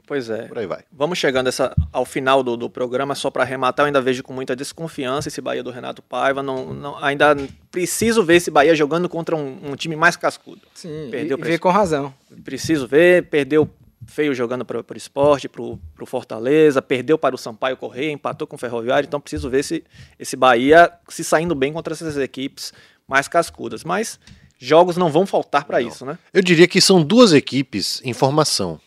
Pois 0.07 0.29
é. 0.29 0.43
Por 0.43 0.57
aí 0.57 0.65
vai. 0.65 0.83
Vamos 0.89 1.19
chegando 1.19 1.47
essa, 1.47 1.75
ao 1.91 2.05
final 2.05 2.41
do, 2.41 2.55
do 2.55 2.69
programa, 2.69 3.13
só 3.13 3.29
para 3.29 3.43
arrematar, 3.43 3.83
eu 3.83 3.87
ainda 3.87 4.01
vejo 4.01 4.23
com 4.23 4.31
muita 4.31 4.55
desconfiança 4.55 5.27
esse 5.27 5.41
Bahia 5.41 5.61
do 5.61 5.69
Renato 5.69 6.01
Paiva. 6.01 6.41
Não, 6.41 6.73
não, 6.73 7.03
ainda 7.03 7.35
preciso 7.69 8.23
ver 8.23 8.35
esse 8.35 8.49
Bahia 8.49 8.73
jogando 8.73 9.09
contra 9.09 9.35
um, 9.35 9.71
um 9.71 9.75
time 9.75 9.97
mais 9.97 10.15
cascudo. 10.15 10.61
Sim, 10.73 11.09
perdeu 11.11 11.37
e, 11.37 11.41
ver 11.41 11.59
com 11.59 11.69
razão. 11.69 12.13
Preciso 12.45 12.87
ver, 12.87 13.25
perdeu 13.25 13.69
feio 14.05 14.33
jogando 14.33 14.63
para 14.63 14.79
o 14.79 14.97
esporte, 14.97 15.49
para 15.49 15.61
o 15.61 16.05
Fortaleza, 16.05 16.81
perdeu 16.81 17.17
para 17.17 17.35
o 17.35 17.37
Sampaio 17.37 17.75
Correia, 17.75 18.09
empatou 18.09 18.47
com 18.47 18.55
o 18.55 18.59
Ferroviário, 18.59 19.05
então 19.05 19.19
preciso 19.19 19.49
ver 19.49 19.63
se 19.63 19.83
esse 20.17 20.37
Bahia 20.37 20.89
se 21.09 21.21
saindo 21.21 21.53
bem 21.53 21.73
contra 21.73 21.93
essas 21.93 22.15
equipes 22.15 22.73
mais 23.05 23.27
cascudas. 23.27 23.83
Mas 23.83 24.17
jogos 24.57 24.95
não 24.95 25.11
vão 25.11 25.25
faltar 25.25 25.65
para 25.65 25.81
isso, 25.81 26.05
né? 26.05 26.17
Eu 26.33 26.41
diria 26.41 26.67
que 26.67 26.79
são 26.79 27.03
duas 27.03 27.33
equipes 27.33 28.01
em 28.05 28.13
formação, 28.13 28.79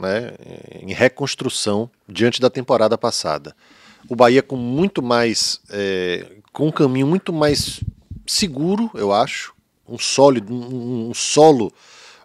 né, 0.00 0.32
em 0.80 0.92
reconstrução 0.92 1.90
diante 2.08 2.40
da 2.40 2.50
temporada 2.50 2.96
passada. 2.96 3.54
O 4.08 4.16
Bahia 4.16 4.42
com 4.42 4.56
muito 4.56 5.02
mais, 5.02 5.60
é, 5.70 6.26
com 6.52 6.68
um 6.68 6.72
caminho 6.72 7.06
muito 7.06 7.32
mais 7.32 7.80
seguro, 8.26 8.90
eu 8.94 9.12
acho, 9.12 9.52
um 9.88 9.98
sólido, 9.98 10.52
um, 10.52 11.10
um 11.10 11.14
solo 11.14 11.72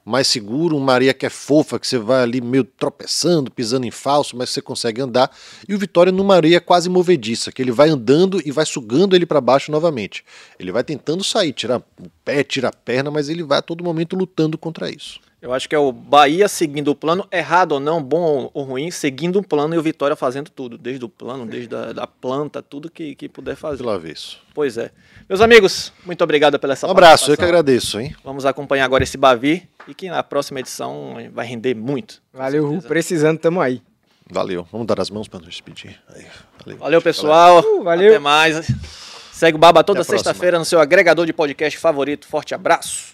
mais 0.05 0.27
seguro, 0.27 0.75
um 0.75 0.79
Maria 0.79 1.13
que 1.13 1.25
é 1.25 1.29
fofa, 1.29 1.79
que 1.79 1.87
você 1.87 1.97
vai 1.97 2.21
ali 2.21 2.41
meio 2.41 2.63
tropeçando, 2.63 3.49
pisando 3.49 3.85
em 3.85 3.91
falso, 3.91 4.35
mas 4.35 4.49
você 4.49 4.61
consegue 4.61 5.01
andar. 5.01 5.31
E 5.67 5.73
o 5.73 5.79
Vitória 5.79 6.11
no 6.11 6.23
Maria 6.23 6.59
quase 6.59 6.89
movediça, 6.89 7.51
que 7.51 7.61
ele 7.61 7.71
vai 7.71 7.89
andando 7.89 8.41
e 8.45 8.51
vai 8.51 8.65
sugando 8.65 9.15
ele 9.15 9.25
para 9.25 9.39
baixo 9.39 9.71
novamente. 9.71 10.25
Ele 10.59 10.71
vai 10.71 10.83
tentando 10.83 11.23
sair, 11.23 11.53
tirar 11.53 11.79
o 11.79 12.09
pé, 12.25 12.43
tirar 12.43 12.69
a 12.69 12.73
perna, 12.73 13.09
mas 13.09 13.29
ele 13.29 13.43
vai 13.43 13.59
a 13.59 13.61
todo 13.61 13.83
momento 13.83 14.15
lutando 14.15 14.57
contra 14.57 14.89
isso. 14.89 15.19
Eu 15.43 15.51
acho 15.51 15.67
que 15.67 15.75
é 15.75 15.77
o 15.77 15.91
Bahia 15.91 16.47
seguindo 16.47 16.87
o 16.87 16.95
plano, 16.95 17.27
errado 17.29 17.73
ou 17.73 17.79
não, 17.81 18.01
bom 18.01 18.49
ou 18.53 18.63
ruim, 18.63 18.89
seguindo 18.89 19.39
o 19.39 19.43
plano 19.43 19.75
e 19.75 19.77
o 19.77 19.81
Vitória 19.81 20.15
fazendo 20.15 20.49
tudo, 20.49 20.77
desde 20.77 21.03
o 21.03 21.09
plano, 21.09 21.45
desde 21.45 21.75
a 21.75 21.91
da 21.91 22.07
planta, 22.07 22.61
tudo 22.61 22.89
que, 22.89 23.13
que 23.13 23.27
puder 23.27 23.57
fazer. 23.57 23.79
Pelo 23.79 23.89
avesso. 23.89 24.39
Pois 24.53 24.77
é. 24.77 24.89
Meus 25.27 25.41
amigos, 25.41 25.91
muito 26.05 26.23
obrigado 26.23 26.57
pela 26.57 26.71
essa 26.71 26.87
Um 26.87 26.91
abraço, 26.91 27.29
eu 27.29 27.35
que 27.35 27.43
agradeço, 27.43 27.99
hein? 27.99 28.15
Vamos 28.23 28.45
acompanhar 28.45 28.85
agora 28.85 29.03
esse 29.03 29.17
Bavi 29.17 29.67
e 29.85 29.93
que 29.93 30.09
na 30.09 30.23
próxima 30.23 30.61
edição 30.61 31.17
vai 31.33 31.45
render 31.45 31.75
muito. 31.75 32.21
Valeu, 32.33 32.65
Ru, 32.65 32.81
precisando, 32.81 33.37
tamo 33.37 33.59
aí. 33.59 33.81
Valeu, 34.31 34.65
vamos 34.71 34.87
dar 34.87 35.01
as 35.01 35.09
mãos 35.09 35.27
para 35.27 35.39
nos 35.39 35.49
despedir. 35.49 35.99
Aí, 36.15 36.25
valeu. 36.63 36.77
valeu, 36.77 37.01
pessoal. 37.01 37.59
Uh, 37.59 37.83
valeu. 37.83 38.11
Até 38.11 38.19
mais. 38.19 38.65
Segue 39.33 39.57
o 39.57 39.59
Baba 39.59 39.83
toda 39.83 40.05
sexta-feira 40.05 40.57
no 40.57 40.63
seu 40.63 40.79
agregador 40.79 41.25
de 41.25 41.33
podcast 41.33 41.77
favorito. 41.77 42.25
Forte 42.25 42.55
abraço. 42.55 43.13